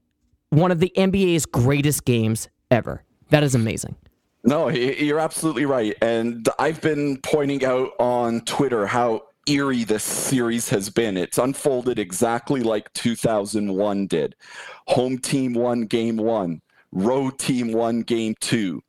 one 0.52 0.70
of 0.70 0.80
the 0.80 0.92
NBA's 0.96 1.46
greatest 1.46 2.06
games 2.06 2.50
ever. 2.70 3.04
That 3.30 3.44
is 3.44 3.56
amazing. 3.56 3.96
No, 4.44 4.70
you're 4.70 5.20
absolutely 5.20 5.66
right. 5.66 5.96
And 6.02 6.48
I've 6.58 6.82
been 6.82 7.18
pointing 7.22 7.64
out 7.64 7.92
on 8.00 8.42
Twitter 8.42 8.88
how 8.88 9.22
eerie 9.48 9.84
this 9.84 10.04
series 10.04 10.70
has 10.70 10.90
been. 10.90 11.18
It's 11.18 11.38
unfolded 11.38 12.00
exactly 12.00 12.62
like 12.62 12.92
2001 12.94 14.08
did. 14.08 14.36
Home 14.88 15.20
team 15.20 15.54
won 15.54 15.82
game 15.86 16.18
one, 16.18 16.62
road 16.92 17.38
team 17.38 17.72
won 17.72 18.02
game 18.02 18.36
two. 18.40 18.82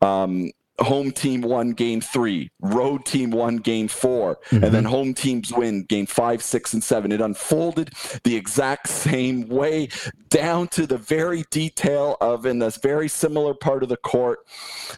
Um, 0.00 0.50
home 0.80 1.10
team 1.10 1.42
won 1.42 1.72
game 1.72 2.00
three, 2.00 2.50
road 2.60 3.04
team 3.04 3.30
won 3.30 3.56
game 3.56 3.88
4 3.88 4.36
mm-hmm. 4.36 4.64
and 4.64 4.74
then 4.74 4.84
home 4.84 5.14
teams 5.14 5.52
win 5.52 5.84
game 5.84 6.06
five, 6.06 6.42
six, 6.42 6.72
and 6.72 6.82
seven. 6.82 7.12
It 7.12 7.20
unfolded 7.20 7.92
the 8.24 8.36
exact 8.36 8.88
same 8.88 9.48
way 9.48 9.88
down 10.28 10.68
to 10.68 10.86
the 10.86 10.98
very 10.98 11.44
detail 11.50 12.16
of 12.20 12.46
in 12.46 12.58
this 12.58 12.76
very 12.78 13.08
similar 13.08 13.54
part 13.54 13.82
of 13.82 13.88
the 13.88 13.96
court. 13.96 14.40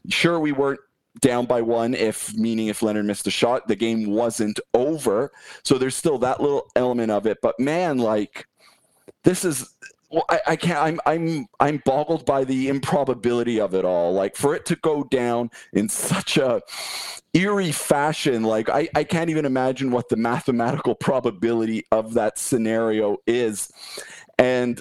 Sure, 0.09 0.38
we 0.38 0.52
weren't 0.52 0.81
down 1.21 1.47
by 1.47 1.62
one 1.62 1.95
if 1.95 2.35
meaning 2.35 2.69
if 2.69 2.83
Leonard 2.83 3.07
missed 3.07 3.26
a 3.26 3.31
shot, 3.31 3.69
the 3.69 3.76
game 3.76 4.11
wasn't 4.11 4.59
over. 4.75 5.33
So 5.64 5.78
there's 5.78 5.97
still 5.97 6.19
that 6.19 6.40
little 6.40 6.71
element 6.76 7.11
of 7.11 7.26
it. 7.26 7.38
But 7.40 7.59
man, 7.61 7.99
like 7.99 8.47
this 9.23 9.45
is 9.45 9.74
well, 10.14 10.25
I, 10.28 10.40
I, 10.49 10.56
can't. 10.56 10.78
I'm 10.78 11.00
I'm 11.06 11.47
I'm 11.59 11.83
boggled 11.85 12.25
by 12.25 12.44
the 12.44 12.68
improbability 12.68 13.61
of 13.61 13.75
it 13.75 13.85
all. 13.85 14.12
Like 14.12 14.37
for 14.37 14.54
it 14.54 14.64
to 14.66 14.76
go 14.76 15.02
down 15.02 15.50
in 15.73 15.88
such 15.88 16.37
a 16.37 16.62
eerie 17.33 17.73
fashion, 17.73 18.44
like 18.44 18.68
I, 18.68 18.88
I 18.94 19.02
can't 19.02 19.28
even 19.28 19.44
imagine 19.44 19.90
what 19.90 20.09
the 20.09 20.16
mathematical 20.16 20.94
probability 20.94 21.85
of 21.90 22.14
that 22.14 22.38
scenario 22.38 23.18
is. 23.26 23.73
And 24.38 24.80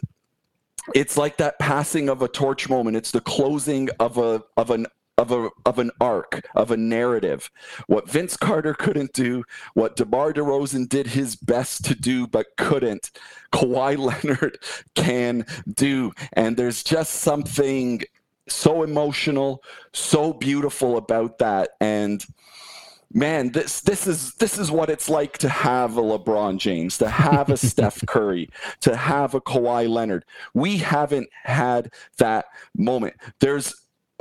it's 0.94 1.18
like 1.18 1.38
that 1.38 1.58
passing 1.58 2.10
of 2.10 2.22
a 2.22 2.28
torch 2.28 2.70
moment. 2.70 2.96
It's 2.96 3.12
the 3.12 3.22
closing 3.22 3.90
of 4.00 4.20
a 4.20 4.44
of 4.56 4.70
an 4.70 4.86
of 5.18 5.32
a 5.32 5.50
of 5.66 5.80
an 5.80 5.92
arc 6.02 6.46
of 6.56 6.72
a 6.72 6.78
narrative. 6.78 7.52
What 7.88 8.10
Vince 8.10 8.36
Carter 8.36 8.74
couldn't 8.74 9.14
do, 9.14 9.44
what 9.74 9.96
DeMar 9.96 10.34
DeRozan 10.34 10.90
did 10.90 11.08
his 11.08 11.36
best 11.36 11.86
to 11.86 11.96
do 11.96 12.28
but 12.28 12.48
couldn't, 12.58 13.12
Kawhi 13.52 13.98
Leonard 14.24 14.58
can 14.96 15.46
do. 15.72 16.12
And 16.34 16.58
there's 16.58 16.84
just 16.84 17.16
something 17.16 18.02
so 18.48 18.84
emotional, 18.84 19.64
so 19.94 20.34
beautiful 20.34 20.98
about 20.98 21.38
that. 21.40 21.72
And 21.80 22.26
man, 23.14 23.52
this 23.52 23.82
this 23.82 24.08
is 24.08 24.34
this 24.36 24.58
is 24.58 24.72
what 24.72 24.90
it's 24.90 25.10
like 25.10 25.38
to 25.40 25.50
have 25.50 25.98
a 25.98 26.02
LeBron 26.02 26.58
James, 26.58 26.98
to 26.98 27.10
have 27.10 27.50
a 27.50 27.58
Steph 27.70 28.04
Curry, 28.08 28.50
to 28.82 28.96
have 28.96 29.36
a 29.36 29.42
Kawhi 29.42 29.88
Leonard. 29.88 30.26
We 30.54 30.78
haven't 30.78 31.30
had 31.44 31.94
that 32.18 32.46
moment. 32.76 33.16
There's 33.40 33.74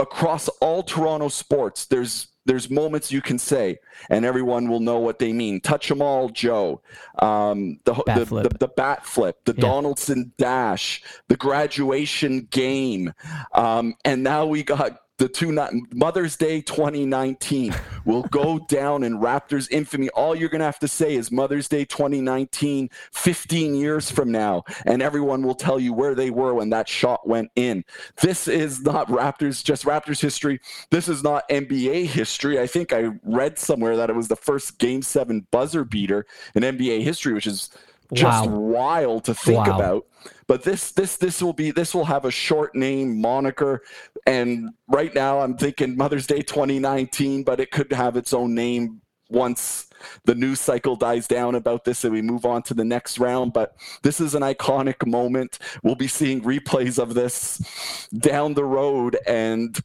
across 0.02 0.48
all 0.60 0.82
Toronto 0.82 1.28
sports, 1.28 1.86
there's 1.86 2.28
there's 2.44 2.68
moments 2.68 3.12
you 3.12 3.22
can 3.22 3.38
say, 3.38 3.78
and 4.10 4.24
everyone 4.24 4.68
will 4.68 4.80
know 4.80 4.98
what 4.98 5.20
they 5.20 5.32
mean. 5.32 5.60
Touch 5.60 5.88
them 5.88 6.02
all, 6.02 6.28
Joe. 6.28 6.82
Um, 7.20 7.78
the, 7.84 7.94
the, 7.94 8.24
the, 8.24 8.56
the, 8.58 8.68
bat 8.68 9.06
flip, 9.06 9.44
the 9.44 9.54
yeah. 9.54 9.60
Donaldson 9.60 10.32
dash, 10.38 11.04
the 11.28 11.36
graduation 11.36 12.48
game, 12.50 13.12
um, 13.54 13.94
and 14.04 14.24
now 14.24 14.44
we 14.44 14.64
got 14.64 15.01
the 15.22 15.28
two 15.28 15.52
Mother's 15.94 16.36
Day 16.36 16.60
2019 16.60 17.72
will 18.04 18.24
go 18.24 18.58
down 18.68 19.04
in 19.04 19.20
Raptors 19.20 19.70
infamy. 19.70 20.08
All 20.10 20.34
you're 20.34 20.48
going 20.48 20.58
to 20.58 20.64
have 20.64 20.80
to 20.80 20.88
say 20.88 21.14
is 21.14 21.30
Mother's 21.30 21.68
Day 21.68 21.84
2019, 21.84 22.90
15 23.12 23.74
years 23.76 24.10
from 24.10 24.32
now, 24.32 24.64
and 24.84 25.00
everyone 25.00 25.44
will 25.44 25.54
tell 25.54 25.78
you 25.78 25.92
where 25.92 26.16
they 26.16 26.30
were 26.30 26.54
when 26.54 26.70
that 26.70 26.88
shot 26.88 27.24
went 27.24 27.52
in. 27.54 27.84
This 28.20 28.48
is 28.48 28.80
not 28.80 29.06
Raptors, 29.06 29.62
just 29.62 29.84
Raptors 29.84 30.20
history. 30.20 30.60
This 30.90 31.06
is 31.06 31.22
not 31.22 31.48
NBA 31.48 32.06
history. 32.06 32.58
I 32.58 32.66
think 32.66 32.92
I 32.92 33.12
read 33.22 33.60
somewhere 33.60 33.96
that 33.98 34.10
it 34.10 34.16
was 34.16 34.26
the 34.26 34.34
first 34.34 34.80
Game 34.80 35.02
Seven 35.02 35.46
buzzer 35.52 35.84
beater 35.84 36.26
in 36.56 36.64
NBA 36.64 37.02
history, 37.02 37.32
which 37.32 37.46
is 37.46 37.70
just 38.12 38.46
wow. 38.48 38.56
wild 38.56 39.24
to 39.24 39.34
think 39.34 39.66
wow. 39.66 39.76
about. 39.76 40.06
But 40.46 40.64
this 40.64 40.92
this 40.92 41.16
this 41.16 41.42
will 41.42 41.52
be 41.52 41.70
this 41.70 41.94
will 41.94 42.04
have 42.04 42.24
a 42.24 42.30
short 42.30 42.74
name 42.74 43.20
moniker, 43.20 43.82
and 44.26 44.70
right 44.88 45.14
now 45.14 45.40
I'm 45.40 45.56
thinking 45.56 45.96
Mother's 45.96 46.26
Day 46.26 46.42
2019, 46.42 47.42
but 47.44 47.60
it 47.60 47.70
could 47.70 47.92
have 47.92 48.16
its 48.16 48.32
own 48.32 48.54
name 48.54 49.00
once 49.28 49.88
the 50.24 50.34
news 50.34 50.60
cycle 50.60 50.96
dies 50.96 51.26
down 51.26 51.54
about 51.54 51.84
this 51.84 52.04
and 52.04 52.12
we 52.12 52.22
move 52.22 52.44
on 52.44 52.62
to 52.62 52.74
the 52.74 52.84
next 52.84 53.18
round. 53.18 53.52
But 53.52 53.74
this 54.02 54.20
is 54.20 54.34
an 54.34 54.42
iconic 54.42 55.06
moment. 55.06 55.58
We'll 55.82 55.94
be 55.94 56.08
seeing 56.08 56.42
replays 56.42 56.98
of 56.98 57.14
this 57.14 58.08
down 58.16 58.54
the 58.54 58.64
road, 58.64 59.16
and 59.26 59.78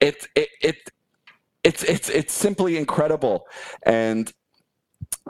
it 0.00 0.26
it 0.34 0.48
it. 0.60 0.90
It's 1.62 1.84
it's 1.84 2.08
it's 2.08 2.32
simply 2.32 2.78
incredible, 2.78 3.46
and 3.82 4.32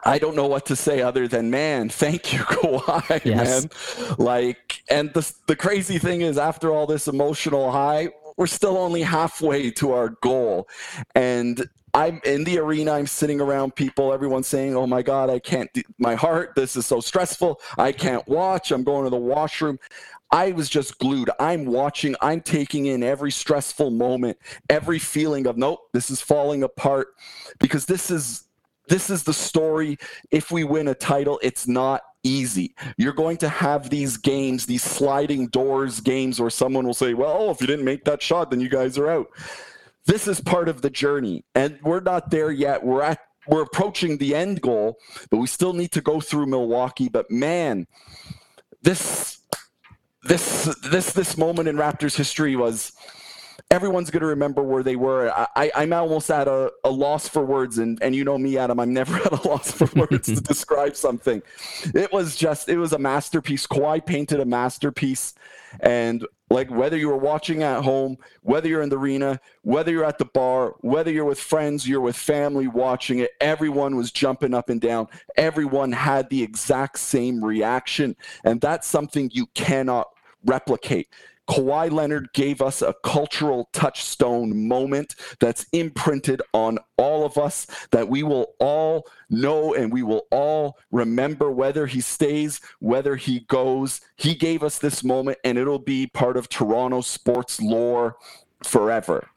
I 0.05 0.19
don't 0.19 0.37
know 0.37 0.47
what 0.47 0.67
to 0.67 0.77
say 0.77 1.03
other 1.03 1.29
than 1.29 1.51
man, 1.51 1.89
thank 1.89 2.33
you, 2.33 2.39
Kawhi, 2.41 3.25
yes. 3.25 3.67
man. 3.99 4.17
Like, 4.19 4.83
and 4.89 5.13
the 5.13 5.31
the 5.47 5.57
crazy 5.57 5.99
thing 5.99 6.21
is, 6.21 6.39
after 6.39 6.71
all 6.71 6.87
this 6.87 7.09
emotional 7.09 7.71
high, 7.73 8.11
we're 8.41 8.47
still 8.47 8.79
only 8.79 9.03
halfway 9.03 9.71
to 9.71 9.93
our 9.93 10.09
goal, 10.23 10.67
and 11.15 11.69
I'm 11.93 12.23
in 12.25 12.45
the 12.45 12.59
arena. 12.59 12.93
I'm 12.93 13.07
sitting 13.07 13.39
around 13.39 13.77
people. 13.77 14.15
Everyone's 14.15 14.47
saying, 14.47 14.75
"Oh 14.75 14.87
my 14.87 15.03
God, 15.03 15.29
I 15.29 15.39
can't. 15.39 15.71
Do, 15.75 15.83
my 15.99 16.15
heart. 16.15 16.55
This 16.57 16.75
is 16.75 16.87
so 16.87 17.01
stressful. 17.01 17.61
I 17.77 17.93
can't 17.93 18.27
watch. 18.27 18.73
I'm 18.73 18.83
going 18.83 19.05
to 19.05 19.11
the 19.11 19.17
washroom." 19.17 19.79
I 20.33 20.53
was 20.53 20.71
just 20.71 20.99
glued. 20.99 21.29
I'm 21.41 21.67
watching, 21.67 22.15
I'm 22.21 22.41
taking 22.41 22.87
in 22.87 23.03
every 23.03 23.33
stressful 23.33 23.91
moment, 23.91 24.39
every 24.69 25.01
feeling 25.01 25.49
of, 25.49 25.57
nope, 25.57 25.89
this 25.93 26.09
is 26.09 26.21
falling 26.21 26.63
apart 26.63 27.09
because 27.59 27.85
this 27.85 28.13
is 28.13 28.45
this 28.89 29.11
is 29.11 29.23
the 29.23 29.35
story. 29.35 29.99
If 30.31 30.51
we 30.51 30.65
win 30.65 30.89
a 30.89 30.95
title, 30.95 31.39
it's 31.43 31.69
not 31.69 32.03
easy. 32.23 32.75
You're 32.97 33.13
going 33.13 33.37
to 33.39 33.49
have 33.49 33.91
these 33.91 34.17
games, 34.17 34.67
these 34.67 34.83
sliding 34.83 35.49
doors 35.49 36.01
games 36.01 36.41
where 36.41 36.51
someone 36.51 36.87
will 36.87 36.95
say, 36.95 37.15
well, 37.15 37.51
if 37.51 37.61
you 37.61 37.67
didn't 37.67 37.85
make 37.85 38.05
that 38.05 38.23
shot, 38.23 38.51
then 38.51 38.61
you 38.61 38.69
guys 38.69 38.99
are 38.99 39.11
out. 39.11 39.29
This 40.07 40.27
is 40.27 40.41
part 40.41 40.69
of 40.69 40.83
the 40.83 40.91
journey. 40.91 41.45
And 41.55 41.79
we're 41.83 42.01
not 42.01 42.31
there 42.31 42.51
yet. 42.51 42.85
We're 42.85 43.03
at 43.03 43.21
we're 43.47 43.63
approaching 43.63 44.19
the 44.19 44.35
end 44.35 44.61
goal, 44.61 44.99
but 45.31 45.39
we 45.39 45.47
still 45.47 45.73
need 45.73 45.93
to 45.93 46.01
go 46.01 46.21
through 46.21 46.47
Milwaukee. 46.47 47.09
But 47.09 47.31
man, 47.31 47.87
this 48.83 49.41
this 50.23 50.75
this 50.83 51.13
this 51.13 51.37
moment 51.37 51.69
in 51.69 51.77
Raptors 51.77 52.17
history 52.17 52.55
was 52.55 52.93
everyone's 53.71 54.11
going 54.11 54.21
to 54.21 54.27
remember 54.27 54.63
where 54.63 54.83
they 54.83 54.97
were. 54.97 55.33
I, 55.57 55.71
am 55.75 55.93
almost 55.93 56.31
at 56.31 56.49
a, 56.49 56.73
a, 56.85 56.91
loss 56.91 57.29
for 57.29 57.45
words, 57.45 57.79
and, 57.79 58.03
and 58.03 58.15
you 58.15 58.25
know 58.25 58.39
me, 58.39 58.59
Adam, 58.59 58.81
I'm 58.81 58.93
never 58.93 59.17
at 59.25 59.33
a 59.33 59.49
loss 59.49 59.71
for 59.71 59.87
words 59.99 60.27
to 60.27 60.41
describe 60.41 60.97
something. 60.97 61.43
It 61.95 62.13
was 62.13 62.37
just, 62.37 62.69
it 62.69 62.79
was 62.79 62.93
a 62.93 62.99
masterpiece. 62.99 63.67
Kawhi 63.67 64.05
painted 64.05 64.41
a 64.41 64.45
masterpiece. 64.45 65.35
And 65.79 66.27
like 66.51 66.69
whether 66.69 66.97
you 66.97 67.09
were 67.09 67.17
watching 67.17 67.63
at 67.63 67.85
home, 67.85 68.19
whether 68.43 68.69
you're 68.69 68.83
in 68.83 68.89
the 68.89 68.99
arena, 68.99 69.41
whether 69.63 69.93
you're 69.93 70.05
at 70.05 70.19
the 70.19 70.25
bar, 70.25 70.75
whether 70.81 71.13
you're 71.13 71.25
with 71.25 71.39
friends, 71.39 71.89
you're 71.89 72.01
with 72.01 72.17
family 72.17 72.67
watching 72.67 73.21
it, 73.21 73.31
everyone 73.41 73.95
was 73.95 74.11
jumping 74.11 74.53
up 74.53 74.69
and 74.69 74.81
down. 74.81 75.07
Everyone 75.37 75.93
had 75.93 76.29
the 76.29 76.43
exact 76.43 76.99
same 76.99 77.45
reaction. 77.45 78.17
And 78.43 78.61
that's 78.61 78.89
something 78.89 79.31
you 79.33 79.47
cannot 79.55 80.09
replicate. 80.45 81.09
Kawhi 81.51 81.91
Leonard 81.91 82.33
gave 82.33 82.63
us 82.63 82.81
a 82.81 82.95
cultural 83.03 83.69
touchstone 83.73 84.69
moment 84.69 85.17
that's 85.41 85.67
imprinted 85.73 86.41
on 86.55 86.79
all 86.97 87.25
of 87.25 87.37
us 87.37 87.67
that 87.91 88.09
we 88.09 88.23
will 88.23 88.55
all 88.61 89.05
know 89.31 89.75
and 89.75 89.93
we 89.93 90.05
will 90.05 90.29
all 90.31 90.79
remember 90.93 91.51
whether 91.51 91.87
he 91.87 92.01
stays, 92.01 92.61
whether 92.79 93.17
he 93.17 93.41
goes. 93.41 94.01
He 94.15 94.37
gave 94.37 94.63
us 94.63 94.79
this 94.79 95.03
moment 95.03 95.39
and 95.43 95.59
it'll 95.59 95.81
be 95.81 96.07
part 96.07 96.37
of 96.37 96.49
Toronto 96.49 97.01
sports 97.01 97.61
lore 97.61 98.17
forever. 98.63 99.29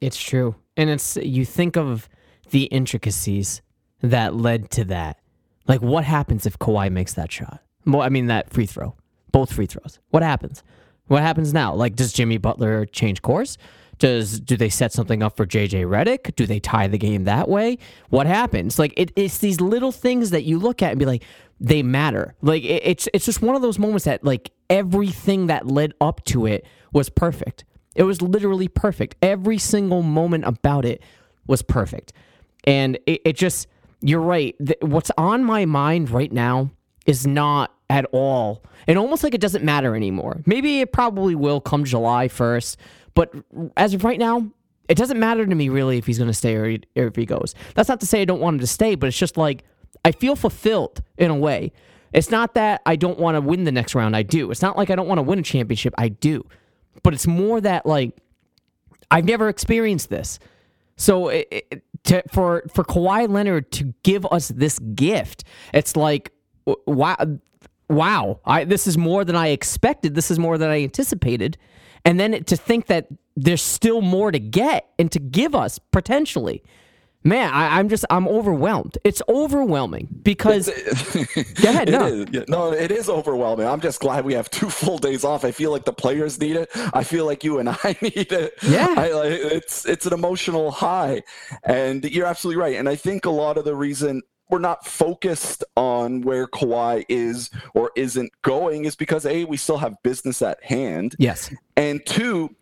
It's 0.00 0.20
true. 0.20 0.56
And 0.76 0.90
it's 0.90 1.16
you 1.16 1.44
think 1.44 1.76
of 1.76 2.08
the 2.50 2.64
intricacies 2.64 3.62
that 4.00 4.34
led 4.34 4.68
to 4.72 4.84
that. 4.86 5.20
Like 5.68 5.80
what 5.80 6.02
happens 6.02 6.44
if 6.44 6.58
Kawhi 6.58 6.90
makes 6.90 7.14
that 7.14 7.30
shot? 7.30 7.60
Well, 7.86 8.02
I 8.02 8.08
mean 8.08 8.26
that 8.26 8.50
free 8.50 8.66
throw. 8.66 8.96
Both 9.30 9.52
free 9.52 9.66
throws. 9.66 10.00
What 10.10 10.24
happens? 10.24 10.64
What 11.06 11.22
happens 11.22 11.52
now? 11.52 11.74
Like, 11.74 11.96
does 11.96 12.12
Jimmy 12.12 12.38
Butler 12.38 12.86
change 12.86 13.22
course? 13.22 13.58
Does 13.98 14.40
do 14.40 14.56
they 14.56 14.68
set 14.68 14.92
something 14.92 15.22
up 15.22 15.36
for 15.36 15.46
JJ 15.46 15.84
Redick? 15.86 16.34
Do 16.34 16.44
they 16.46 16.58
tie 16.58 16.88
the 16.88 16.98
game 16.98 17.24
that 17.24 17.48
way? 17.48 17.78
What 18.08 18.26
happens? 18.26 18.78
Like 18.78 18.92
it, 18.96 19.12
it's 19.14 19.38
these 19.38 19.60
little 19.60 19.92
things 19.92 20.30
that 20.30 20.42
you 20.42 20.58
look 20.58 20.82
at 20.82 20.90
and 20.90 20.98
be 20.98 21.06
like, 21.06 21.22
they 21.60 21.82
matter. 21.84 22.34
Like 22.42 22.64
it, 22.64 22.82
it's 22.84 23.08
it's 23.14 23.24
just 23.24 23.42
one 23.42 23.54
of 23.54 23.62
those 23.62 23.78
moments 23.78 24.04
that 24.04 24.24
like 24.24 24.50
everything 24.68 25.46
that 25.46 25.68
led 25.68 25.94
up 26.00 26.24
to 26.24 26.46
it 26.46 26.66
was 26.92 27.08
perfect. 27.08 27.64
It 27.94 28.02
was 28.02 28.20
literally 28.20 28.66
perfect. 28.66 29.14
Every 29.22 29.58
single 29.58 30.02
moment 30.02 30.44
about 30.46 30.84
it 30.84 31.00
was 31.46 31.62
perfect, 31.62 32.12
and 32.64 32.98
it, 33.06 33.20
it 33.24 33.36
just 33.36 33.68
you're 34.00 34.20
right. 34.20 34.56
What's 34.80 35.12
on 35.16 35.44
my 35.44 35.64
mind 35.64 36.10
right 36.10 36.32
now 36.32 36.70
is 37.06 37.24
not 37.24 37.72
at 37.92 38.06
all, 38.12 38.64
and 38.86 38.98
almost 38.98 39.22
like 39.22 39.34
it 39.34 39.40
doesn't 39.40 39.64
matter 39.64 39.94
anymore. 39.94 40.42
Maybe 40.46 40.80
it 40.80 40.92
probably 40.92 41.34
will 41.34 41.60
come 41.60 41.84
July 41.84 42.26
first 42.28 42.78
but 43.14 43.32
as 43.76 43.94
of 43.94 44.04
right 44.04 44.18
now, 44.18 44.50
it 44.88 44.96
doesn't 44.96 45.18
matter 45.18 45.46
to 45.46 45.54
me 45.54 45.68
really 45.68 45.98
if 45.98 46.06
he's 46.06 46.18
going 46.18 46.30
to 46.30 46.34
stay 46.34 46.54
or, 46.54 46.78
or 46.96 47.06
if 47.06 47.16
he 47.16 47.26
goes. 47.26 47.54
That's 47.74 47.88
not 47.88 48.00
to 48.00 48.06
say 48.06 48.22
I 48.22 48.24
don't 48.24 48.40
want 48.40 48.54
him 48.54 48.60
to 48.60 48.66
stay, 48.66 48.94
but 48.94 49.06
it's 49.06 49.18
just 49.18 49.36
like 49.36 49.64
I 50.04 50.12
feel 50.12 50.36
fulfilled 50.36 51.02
in 51.18 51.30
a 51.30 51.36
way. 51.36 51.72
It's 52.12 52.30
not 52.30 52.54
that 52.54 52.82
I 52.84 52.96
don't 52.96 53.18
want 53.18 53.36
to 53.36 53.40
win 53.40 53.64
the 53.64 53.72
next 53.72 53.94
round. 53.94 54.16
I 54.16 54.22
do. 54.22 54.50
It's 54.50 54.62
not 54.62 54.76
like 54.76 54.90
I 54.90 54.96
don't 54.96 55.08
want 55.08 55.18
to 55.18 55.22
win 55.22 55.38
a 55.38 55.42
championship. 55.42 55.94
I 55.96 56.08
do. 56.08 56.46
But 57.02 57.14
it's 57.14 57.26
more 57.26 57.60
that 57.60 57.86
like 57.86 58.16
I've 59.10 59.24
never 59.24 59.48
experienced 59.48 60.10
this. 60.10 60.38
So 60.96 61.28
it, 61.28 61.48
it, 61.50 61.82
to, 62.04 62.22
for 62.30 62.64
for 62.74 62.84
Kawhi 62.84 63.28
Leonard 63.28 63.72
to 63.72 63.94
give 64.02 64.26
us 64.26 64.48
this 64.48 64.78
gift, 64.78 65.44
it's 65.72 65.96
like 65.96 66.32
wow, 66.86 67.16
wow! 67.92 68.40
I, 68.44 68.64
this 68.64 68.86
is 68.86 68.98
more 68.98 69.24
than 69.24 69.36
I 69.36 69.48
expected. 69.48 70.14
This 70.14 70.30
is 70.30 70.38
more 70.38 70.58
than 70.58 70.70
I 70.70 70.82
anticipated. 70.82 71.58
And 72.04 72.18
then 72.18 72.42
to 72.44 72.56
think 72.56 72.86
that 72.86 73.08
there's 73.36 73.62
still 73.62 74.00
more 74.00 74.32
to 74.32 74.38
get 74.38 74.88
and 74.98 75.10
to 75.12 75.18
give 75.18 75.54
us 75.54 75.78
potentially. 75.78 76.62
Man, 77.24 77.52
I, 77.54 77.78
am 77.78 77.88
just 77.88 78.04
I'm 78.10 78.26
overwhelmed. 78.26 78.98
It's 79.04 79.22
overwhelming 79.28 80.08
because. 80.24 80.66
go 81.62 81.70
ahead. 81.70 81.88
No. 81.88 82.24
no, 82.48 82.72
it 82.72 82.90
is 82.90 83.08
overwhelming. 83.08 83.64
I'm 83.64 83.80
just 83.80 84.00
glad 84.00 84.24
we 84.24 84.34
have 84.34 84.50
two 84.50 84.68
full 84.68 84.98
days 84.98 85.22
off. 85.22 85.44
I 85.44 85.52
feel 85.52 85.70
like 85.70 85.84
the 85.84 85.92
players 85.92 86.40
need 86.40 86.56
it. 86.56 86.68
I 86.92 87.04
feel 87.04 87.24
like 87.24 87.44
you 87.44 87.60
and 87.60 87.68
I 87.84 87.96
need 88.02 88.32
it. 88.32 88.54
Yeah, 88.62 88.94
I, 88.96 89.26
it's 89.26 89.86
it's 89.86 90.04
an 90.04 90.12
emotional 90.12 90.72
high, 90.72 91.22
and 91.62 92.04
you're 92.04 92.26
absolutely 92.26 92.60
right. 92.60 92.74
And 92.76 92.88
I 92.88 92.96
think 92.96 93.24
a 93.24 93.30
lot 93.30 93.56
of 93.56 93.64
the 93.64 93.76
reason 93.76 94.22
we're 94.52 94.58
not 94.58 94.86
focused 94.86 95.64
on 95.76 96.20
where 96.20 96.46
Kawhi 96.46 97.06
is 97.08 97.48
or 97.72 97.90
isn't 97.96 98.30
going 98.42 98.84
is 98.84 98.94
because 98.94 99.24
A, 99.24 99.46
we 99.46 99.56
still 99.56 99.78
have 99.78 99.94
business 100.02 100.42
at 100.42 100.62
hand. 100.62 101.16
Yes. 101.18 101.52
And 101.74 102.04
two, 102.04 102.54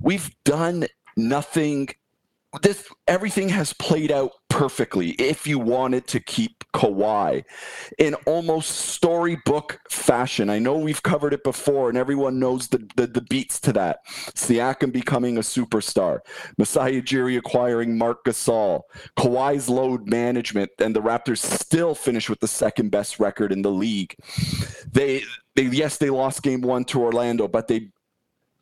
we've 0.00 0.34
done 0.42 0.88
nothing 1.16 1.90
this 2.60 2.86
everything 3.08 3.48
has 3.48 3.72
played 3.72 4.12
out 4.12 4.32
perfectly 4.50 5.10
if 5.12 5.46
you 5.46 5.58
wanted 5.58 6.06
to 6.06 6.20
keep 6.20 6.62
Kawhi 6.74 7.42
in 7.98 8.14
almost 8.26 8.70
storybook 8.70 9.80
fashion. 9.90 10.50
I 10.50 10.58
know 10.58 10.76
we've 10.76 11.02
covered 11.02 11.32
it 11.32 11.42
before 11.42 11.88
and 11.88 11.96
everyone 11.96 12.38
knows 12.38 12.68
the, 12.68 12.86
the, 12.96 13.06
the 13.06 13.22
beats 13.22 13.58
to 13.60 13.72
that. 13.72 14.00
Siakam 14.06 14.92
becoming 14.92 15.38
a 15.38 15.40
superstar, 15.40 16.18
Masai 16.58 17.00
Ujiri 17.00 17.38
acquiring 17.38 17.96
Marc 17.96 18.24
Gasol, 18.24 18.82
Kawhi's 19.16 19.70
load 19.70 20.06
management, 20.06 20.70
and 20.78 20.94
the 20.94 21.00
Raptors 21.00 21.38
still 21.38 21.94
finish 21.94 22.28
with 22.28 22.40
the 22.40 22.48
second 22.48 22.90
best 22.90 23.18
record 23.18 23.52
in 23.52 23.62
the 23.62 23.70
league. 23.70 24.14
They 24.90 25.22
they 25.56 25.64
yes, 25.64 25.96
they 25.96 26.10
lost 26.10 26.42
game 26.42 26.60
one 26.60 26.84
to 26.86 27.02
Orlando, 27.02 27.48
but 27.48 27.68
they 27.68 27.88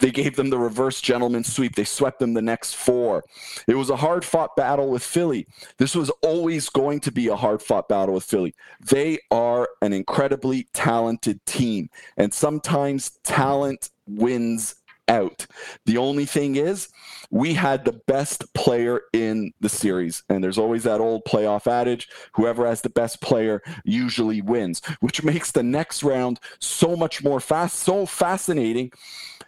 they 0.00 0.11
gave 0.11 0.37
them 0.37 0.50
the 0.50 0.59
reverse 0.59 1.00
gentleman 1.00 1.45
sweep. 1.45 1.76
They 1.76 1.85
swept 1.85 2.19
them 2.19 2.35
the 2.35 2.42
next 2.42 2.75
four. 2.75 3.25
It 3.66 3.75
was 3.75 3.90
a 3.90 3.97
hard 3.97 4.25
fought 4.25 4.57
battle 4.57 4.90
with 4.90 5.02
Philly. 5.02 5.47
This 5.78 5.95
was 5.95 6.11
always 6.23 6.69
going 6.69 7.00
to 7.00 7.12
be 7.12 7.28
a 7.28 7.37
hard 7.37 7.62
fought 7.62 7.88
battle 7.88 8.15
with 8.15 8.25
Philly. 8.25 8.54
They 8.80 9.19
are 9.30 9.69
an 9.82 9.93
incredibly 9.93 10.67
talented 10.73 11.45
team, 11.47 11.91
and 12.17 12.34
sometimes 12.34 13.13
talent 13.23 13.91
wins 14.06 14.75
out. 15.10 15.46
The 15.84 15.99
only 15.99 16.25
thing 16.25 16.56
is, 16.56 16.88
we 17.30 17.52
had 17.52 17.84
the 17.84 18.00
best 18.06 18.52
player 18.54 19.02
in 19.12 19.52
the 19.60 19.68
series. 19.68 20.23
And 20.28 20.42
there's 20.42 20.58
always 20.58 20.84
that 20.84 21.00
old 21.00 21.25
playoff 21.25 21.66
adage 21.66 22.08
whoever 22.34 22.66
has 22.66 22.80
the 22.80 22.90
best 22.90 23.20
player 23.20 23.62
usually 23.84 24.40
wins, 24.40 24.80
which 25.00 25.23
makes 25.23 25.52
the 25.52 25.62
next 25.62 26.02
round 26.02 26.40
so 26.60 26.96
much 26.96 27.23
more 27.23 27.40
fast, 27.40 27.80
so 27.80 28.06
fascinating 28.06 28.90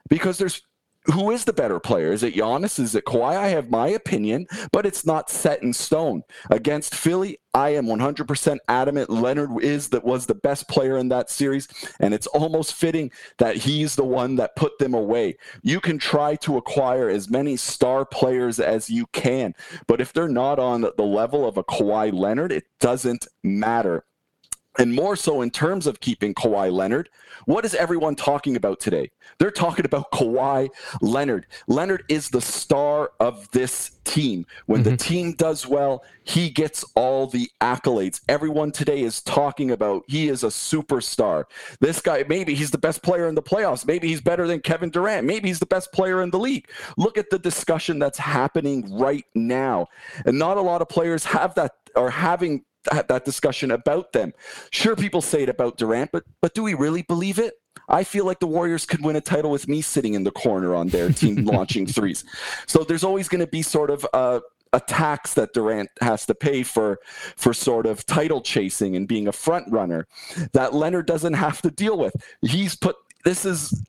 because 0.09 0.38
there's 0.38 0.62
who 1.07 1.31
is 1.31 1.45
the 1.45 1.53
better 1.53 1.81
player? 1.81 2.12
Is 2.12 2.23
it 2.23 2.35
Giannis? 2.35 2.79
Is 2.79 2.95
it 2.95 3.05
Kawhi? 3.05 3.37
I 3.37 3.49
have 3.49 3.71
my 3.71 3.88
opinion, 3.88 4.47
but 4.71 4.87
it's 4.87 5.05
not 5.05 5.31
set 5.31 5.62
in 5.62 5.73
stone. 5.73 6.23
Against 6.51 6.95
Philly, 6.95 7.38
I 7.55 7.71
am 7.71 7.87
100% 7.87 8.59
adamant 8.69 9.11
Leonard 9.11 9.62
is 9.62 9.88
that 9.88 10.05
was 10.05 10.27
the 10.27 10.35
best 10.35 10.69
player 10.69 10.97
in 10.97 11.09
that 11.09 11.29
series, 11.29 11.69
and 12.01 12.15
it's 12.15 12.27
almost 12.29 12.75
fitting 12.75 13.11
that 13.38 13.57
he's 13.57 13.97
the 13.97 14.05
one 14.05 14.37
that 14.37 14.57
put 14.57 14.79
them 14.79 14.95
away. 14.95 15.37
You 15.62 15.81
can 15.81 15.99
try 15.99 16.37
to 16.37 16.57
acquire 16.57 17.09
as 17.09 17.29
many 17.29 17.57
star 17.57 18.07
players 18.07 18.61
as 18.61 18.88
you 18.88 19.07
can, 19.12 19.55
but 19.87 20.01
if 20.01 20.12
they're 20.12 20.29
not 20.29 20.59
on 20.59 20.83
the 20.83 21.05
level 21.05 21.47
of 21.47 21.57
a 21.57 21.65
Kawhi 21.65 22.12
Leonard, 22.12 22.53
it 22.53 22.65
doesn't 22.81 23.27
matter. 23.43 24.05
And 24.79 24.95
more 24.95 25.17
so 25.17 25.43
in 25.43 25.51
terms 25.51 25.87
of 25.87 26.01
keeping 26.01 26.35
Kawhi 26.35 26.73
Leonard, 26.73 27.11
what 27.45 27.65
is 27.65 27.75
everyone 27.75 28.15
talking 28.15 28.57
about 28.57 28.81
today? 28.81 29.11
They're 29.39 29.51
talking 29.51 29.85
about 29.85 30.11
Kawhi 30.13 30.71
Leonard. 31.03 31.47
Leonard 31.67 32.05
is 32.09 32.31
the 32.31 32.41
star 32.41 33.13
of 33.21 33.51
this 33.51 33.93
team. 34.05 34.47
When 34.67 34.83
mm-hmm. 34.83 34.91
the 34.91 34.97
team 34.97 35.33
does 35.35 35.67
well, 35.67 36.05
he 36.25 36.49
gets 36.49 36.85
all 36.95 37.27
the 37.27 37.51
accolades. 37.61 38.23
Everyone 38.29 38.73
today 38.73 39.03
is 39.03 39.21
talking 39.21 39.71
about 39.71 40.05
he 40.09 40.29
is 40.29 40.43
a 40.43 40.49
superstar. 40.49 41.45
This 41.81 42.01
guy, 42.01 42.25
maybe 42.29 42.55
he's 42.55 42.71
the 42.71 42.79
best 42.79 43.03
player 43.03 43.29
in 43.29 43.35
the 43.35 43.43
playoffs. 43.43 43.87
Maybe 43.87 44.09
he's 44.09 44.21
better 44.23 44.47
than 44.47 44.61
Kevin 44.61 44.91
Durant. 44.91 45.27
Maybe 45.27 45.49
he's 45.49 45.61
the 45.61 45.67
best 45.67 45.93
player 45.93 46.23
in 46.23 46.31
the 46.31 46.39
league. 46.39 46.69
Look 46.97 47.19
at 47.19 47.29
the 47.29 47.39
discussion 47.39 47.99
that's 47.99 48.19
happening 48.19 48.97
right 48.97 49.25
now. 49.35 49.89
And 50.25 50.39
not 50.39 50.57
a 50.57 50.63
lot 50.63 50.81
of 50.81 50.89
players 50.89 51.25
have 51.25 51.55
that 51.57 51.73
are 51.95 52.11
having 52.11 52.65
that, 52.90 53.09
that 53.09 53.25
discussion 53.25 53.71
about 53.71 54.12
them. 54.12 54.33
Sure, 54.71 54.97
people 54.97 55.23
say 55.23 55.42
it 55.42 55.49
about 55.49 55.77
Durant, 55.77 56.12
but 56.12 56.25
but 56.40 56.55
do 56.55 56.62
we 56.62 56.75
really 56.75 57.03
believe 57.03 57.38
it? 57.38 57.55
I 57.88 58.05
feel 58.05 58.25
like 58.25 58.40
the 58.40 58.47
Warriors 58.47 58.87
could 58.87 59.03
win 59.05 59.16
a 59.16 59.21
title 59.21 59.51
with 59.51 59.68
me 59.68 59.83
sitting 59.83 60.14
in 60.14 60.25
the 60.25 60.31
corner 60.31 60.75
on 60.75 60.88
their 60.88 61.11
team 61.11 61.45
launching 61.45 61.87
threes. 61.87 62.25
So 62.66 62.85
there's 62.85 63.05
always 63.05 63.29
going 63.29 63.40
to 63.40 63.47
be 63.47 63.62
sort 63.62 63.90
of 63.90 64.07
a, 64.12 64.40
a 64.73 64.81
tax 64.81 65.35
that 65.35 65.53
Durant 65.53 65.90
has 66.01 66.27
to 66.27 66.35
pay 66.35 66.62
for 66.62 66.99
for 67.37 67.53
sort 67.53 67.87
of 67.87 68.07
title 68.07 68.40
chasing 68.40 68.97
and 68.97 69.07
being 69.07 69.29
a 69.29 69.33
front 69.33 69.71
runner 69.71 70.07
that 70.53 70.75
Leonard 70.75 71.07
doesn't 71.07 71.35
have 71.35 71.62
to 71.62 71.71
deal 71.71 71.99
with. 71.99 72.14
He's 72.42 72.77
put 72.77 72.97
this 73.25 73.45
is 73.45 73.85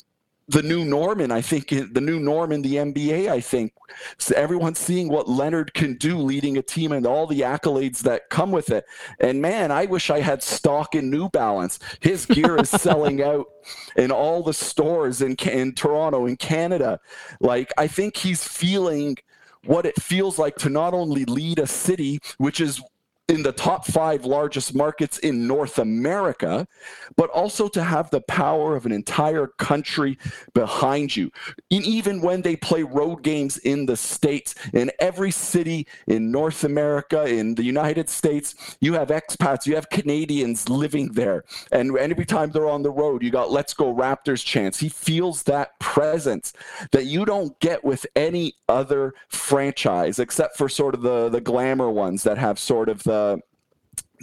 the 0.48 0.62
new 0.62 0.84
norm 0.84 1.22
and 1.22 1.32
I 1.32 1.42
think 1.42 1.70
the 1.70 2.02
new 2.02 2.20
norm 2.20 2.52
in 2.52 2.62
the 2.62 2.76
NBA. 2.76 3.30
I 3.30 3.40
think 3.40 3.74
so 4.18 4.36
everyone's 4.36 4.80
seeing 4.80 5.08
what 5.08 5.30
Leonard 5.30 5.74
can 5.74 5.96
do 5.96 6.18
leading 6.18 6.58
a 6.58 6.62
team 6.62 6.92
and 6.92 7.06
all 7.06 7.28
the 7.28 7.42
accolades 7.42 8.00
that 8.00 8.30
come 8.30 8.52
with 8.52 8.70
it. 8.70 8.86
And 9.20 9.42
man, 9.42 9.72
I 9.72 9.86
wish 9.86 10.10
I 10.10 10.20
had 10.20 10.44
stock 10.44 10.96
in 10.96 11.10
New 11.10 11.30
Balance. 11.30 11.80
His 12.02 12.26
gear 12.26 12.58
is 12.58 12.70
selling 12.70 13.22
out 13.24 13.48
in 13.96 14.12
all 14.12 14.44
the 14.44 14.54
stores 14.54 15.22
in, 15.22 15.36
in 15.36 15.74
Toronto, 15.74 16.26
in 16.26 16.36
Canada. 16.36 17.00
Like 17.40 17.72
I 17.78 17.88
think 17.88 18.18
he's 18.18 18.44
feeling 18.46 19.18
what 19.66 19.86
it 19.86 20.02
feels 20.02 20.38
like 20.38 20.56
to 20.58 20.70
not 20.70 20.94
only 20.94 21.26
lead 21.26 21.60
a 21.60 21.68
city, 21.68 22.20
which 22.38 22.60
is 22.60 22.82
in 23.30 23.42
the 23.42 23.54
top 23.54 23.86
five 23.86 24.26
largest 24.26 24.76
markets 24.76 25.18
in 25.20 25.48
North 25.48 25.80
America, 25.80 26.68
but 27.16 27.30
also 27.30 27.70
to 27.70 27.82
have 27.82 28.10
the 28.10 28.20
power 28.22 28.76
of 28.76 28.86
an 28.86 28.92
entire 28.92 29.48
country 29.48 30.18
behind 30.54 31.16
you. 31.16 31.32
And 31.72 31.86
even 31.86 32.22
when 32.22 32.42
they 32.42 32.58
play 32.58 32.84
road 32.84 33.24
games 33.24 33.58
in 33.60 33.86
the 33.86 33.96
States, 33.96 34.56
in 34.74 34.92
every 35.00 35.32
city 35.32 35.88
in 36.08 36.32
North 36.32 36.66
America, 36.66 37.26
in 37.26 37.56
the 37.56 37.64
United 37.64 38.10
States, 38.10 38.76
you 38.82 38.94
have 38.94 39.08
expats, 39.08 39.66
you 39.66 39.76
have 39.76 39.90
Canadians 39.90 40.68
living 40.68 41.14
there. 41.14 41.46
And 41.72 41.98
every 41.98 42.26
time 42.26 42.52
they're 42.52 42.70
on 42.70 42.84
the 42.84 42.92
road, 42.92 43.24
you 43.24 43.32
got 43.32 43.52
Let's 43.52 43.74
Go 43.74 43.94
Raptors 43.96 44.44
chance. 44.44 44.78
He 44.80 44.90
feels 44.90 45.44
that 45.44 45.80
presence 45.80 46.52
that 46.92 47.06
you 47.06 47.24
don't 47.24 47.58
get 47.60 47.86
with 47.86 48.06
any 48.18 48.56
other 48.68 49.14
franchise, 49.30 50.20
except 50.20 50.58
for 50.58 50.68
sort 50.68 50.94
of 50.94 51.02
the, 51.04 51.30
the 51.30 51.42
glamour 51.42 51.90
ones 51.90 52.24
that 52.24 52.38
have 52.38 52.60
sort 52.60 52.90
of 52.90 53.02
the 53.04 53.13
the 53.14 53.42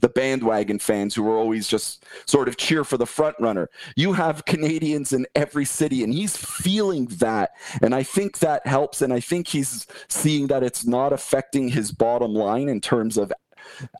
the 0.01 0.09
bandwagon 0.09 0.79
fans 0.79 1.15
who 1.15 1.29
are 1.29 1.37
always 1.37 1.69
just 1.69 2.07
sort 2.25 2.49
of 2.49 2.57
cheer 2.57 2.85
for 2.85 2.97
the 2.97 3.07
front 3.07 3.37
runner. 3.39 3.69
You 3.97 4.15
have 4.15 4.47
Canadians 4.47 5.13
in 5.13 5.27
every 5.35 5.67
city, 5.67 6.03
and 6.03 6.13
he's 6.13 6.37
feeling 6.37 7.05
that. 7.19 7.51
And 7.83 7.95
I 7.95 8.03
think 8.03 8.39
that 8.39 8.67
helps. 8.67 9.03
And 9.03 9.13
I 9.13 9.21
think 9.21 9.47
he's 9.47 9.87
seeing 10.09 10.47
that 10.47 10.63
it's 10.63 10.87
not 10.87 11.13
affecting 11.13 11.69
his 11.69 11.93
bottom 11.93 12.33
line 12.33 12.71
in 12.71 12.81
terms 12.81 13.19
of 13.19 13.31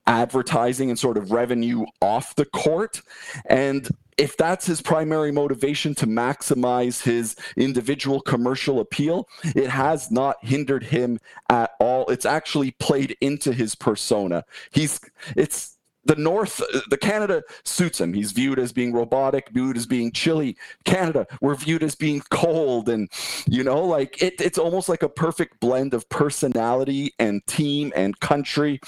advertising 0.07 0.91
and 0.91 0.99
sort 0.99 1.17
of 1.17 1.31
revenue 1.31 1.85
off 2.01 2.35
the 2.35 2.45
court. 2.45 3.03
And 3.47 3.89
if 4.19 4.37
that's 4.37 4.67
his 4.67 4.83
primary 4.83 5.33
motivation 5.33 5.95
to 5.97 6.07
maximize 6.07 7.03
his 7.03 7.37
individual 7.57 8.21
commercial 8.21 8.81
appeal, 8.81 9.29
it 9.45 9.71
has 9.71 10.11
not 10.11 10.37
hindered 10.43 10.85
him 10.85 11.19
at 11.49 11.71
all. 11.81 12.07
It's 12.09 12.27
actually 12.27 12.73
played 12.73 13.17
into 13.21 13.53
his 13.53 13.75
persona. 13.75 14.45
He's 14.73 15.01
it's 15.37 15.79
the 16.11 16.17
North, 16.17 16.61
the 16.89 16.97
Canada 16.97 17.45
suits 17.63 18.01
him. 18.01 18.13
He's 18.13 18.33
viewed 18.33 18.59
as 18.59 18.73
being 18.73 18.93
robotic, 18.93 19.49
viewed 19.51 19.77
as 19.77 19.87
being 19.87 20.11
chilly. 20.11 20.57
Canada, 20.85 21.25
we're 21.41 21.55
viewed 21.55 21.85
as 21.85 21.95
being 21.95 22.21
cold, 22.31 22.89
and 22.89 23.09
you 23.47 23.63
know, 23.63 23.85
like 23.85 24.21
it, 24.21 24.41
it's 24.41 24.59
almost 24.59 24.89
like 24.89 25.05
a 25.05 25.09
perfect 25.09 25.61
blend 25.61 25.95
of 25.95 26.09
personality 26.09 27.15
and 27.21 27.47
team 27.47 27.93
and 27.95 28.19
country. 28.19 28.81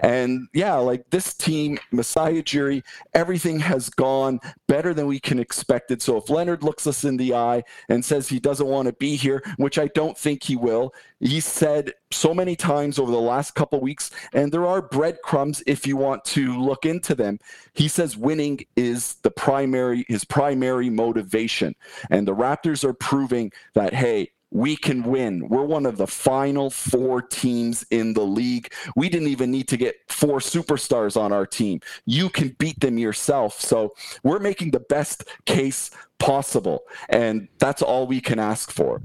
And 0.00 0.48
yeah, 0.54 0.76
like 0.76 1.04
this 1.10 1.34
team, 1.34 1.78
Masai 1.90 2.42
Ujiri, 2.42 2.82
everything 3.12 3.58
has 3.58 3.90
gone 3.90 4.40
better 4.66 4.94
than 4.94 5.06
we 5.06 5.20
can 5.20 5.38
expect 5.38 5.90
it. 5.90 6.00
So 6.00 6.16
if 6.16 6.30
Leonard 6.30 6.62
looks 6.62 6.86
us 6.86 7.04
in 7.04 7.18
the 7.18 7.34
eye 7.34 7.64
and 7.90 8.02
says 8.02 8.30
he 8.30 8.40
doesn't 8.40 8.66
want 8.66 8.86
to 8.86 8.94
be 8.94 9.14
here, 9.14 9.42
which 9.58 9.78
I 9.78 9.88
don't 9.88 10.16
think 10.16 10.42
he 10.42 10.56
will, 10.56 10.94
he 11.20 11.40
said 11.40 11.92
so 12.12 12.34
many 12.34 12.56
times 12.56 12.98
over 12.98 13.10
the 13.10 13.18
last 13.18 13.54
couple 13.54 13.80
weeks, 13.80 14.10
and 14.32 14.52
there 14.52 14.66
are 14.66 14.82
breadcrumbs 14.82 15.62
if 15.66 15.86
you 15.86 15.96
want 15.96 16.24
to 16.26 16.60
look 16.60 16.86
into 16.86 17.14
them. 17.14 17.38
He 17.74 17.88
says 17.88 18.16
winning 18.16 18.60
is 18.76 19.14
the 19.22 19.30
primary, 19.30 20.04
his 20.08 20.24
primary 20.24 20.90
motivation. 20.90 21.74
And 22.10 22.26
the 22.26 22.34
Raptors 22.34 22.84
are 22.84 22.94
proving 22.94 23.52
that, 23.74 23.94
hey, 23.94 24.30
we 24.52 24.76
can 24.76 25.02
win. 25.02 25.48
We're 25.48 25.64
one 25.64 25.86
of 25.86 25.96
the 25.96 26.06
final 26.06 26.68
four 26.68 27.22
teams 27.22 27.86
in 27.90 28.12
the 28.12 28.24
league. 28.24 28.72
We 28.96 29.08
didn't 29.08 29.28
even 29.28 29.50
need 29.50 29.66
to 29.68 29.78
get 29.78 29.96
four 30.08 30.40
superstars 30.40 31.18
on 31.18 31.32
our 31.32 31.46
team. 31.46 31.80
You 32.04 32.28
can 32.28 32.54
beat 32.58 32.78
them 32.80 32.98
yourself. 32.98 33.58
So 33.58 33.94
we're 34.22 34.38
making 34.38 34.72
the 34.72 34.80
best 34.80 35.24
case 35.46 35.90
possible. 36.18 36.82
And 37.08 37.48
that's 37.58 37.80
all 37.80 38.06
we 38.06 38.20
can 38.20 38.38
ask 38.38 38.70
for. 38.70 39.00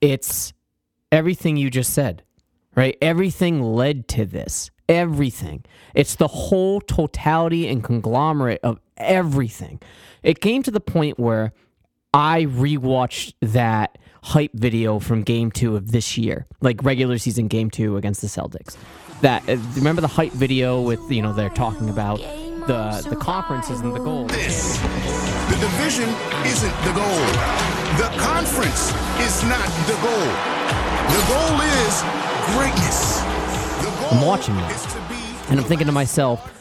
It's 0.00 0.52
everything 1.16 1.56
you 1.56 1.70
just 1.70 1.92
said, 1.92 2.22
right? 2.76 2.96
Everything 3.00 3.62
led 3.62 4.06
to 4.08 4.24
this. 4.24 4.70
Everything. 4.88 5.64
It's 5.94 6.14
the 6.14 6.28
whole 6.28 6.80
totality 6.80 7.66
and 7.66 7.82
conglomerate 7.82 8.60
of 8.62 8.78
everything. 8.96 9.80
It 10.22 10.40
came 10.40 10.62
to 10.62 10.70
the 10.70 10.80
point 10.80 11.18
where 11.18 11.52
I 12.14 12.44
rewatched 12.44 13.34
that 13.40 13.98
hype 14.22 14.52
video 14.54 14.98
from 14.98 15.22
game 15.22 15.50
two 15.50 15.74
of 15.74 15.90
this 15.90 16.16
year, 16.16 16.46
like 16.60 16.82
regular 16.84 17.18
season 17.18 17.48
game 17.48 17.70
two 17.70 17.96
against 17.96 18.20
the 18.20 18.28
Celtics. 18.28 18.76
That 19.22 19.48
uh, 19.48 19.56
remember 19.74 20.02
the 20.02 20.08
hype 20.08 20.32
video 20.32 20.80
with 20.82 21.00
you 21.10 21.22
know 21.22 21.32
they're 21.32 21.48
talking 21.48 21.88
about 21.88 22.18
the 22.18 23.06
the 23.08 23.16
conferences 23.16 23.80
and 23.80 23.94
the 23.94 24.00
goals. 24.00 24.30
This. 24.30 24.78
The 25.48 25.56
division 25.60 26.08
isn't 26.44 26.76
the 26.84 26.92
goal. 26.92 27.26
The 27.98 28.10
conference 28.18 28.92
is 29.20 29.42
not 29.44 29.66
the 29.86 29.98
goal. 30.02 30.55
The 31.08 31.22
goal 31.28 31.60
is 31.60 32.02
greatness. 32.54 33.20
The 33.20 33.96
goal 34.00 34.08
I'm 34.12 34.26
watching 34.26 34.54
that. 34.56 34.72
is 34.74 34.82
to 34.92 34.98
be 35.08 35.50
And 35.50 35.60
I'm 35.60 35.66
thinking 35.66 35.86
to 35.86 35.92
myself, 35.92 36.52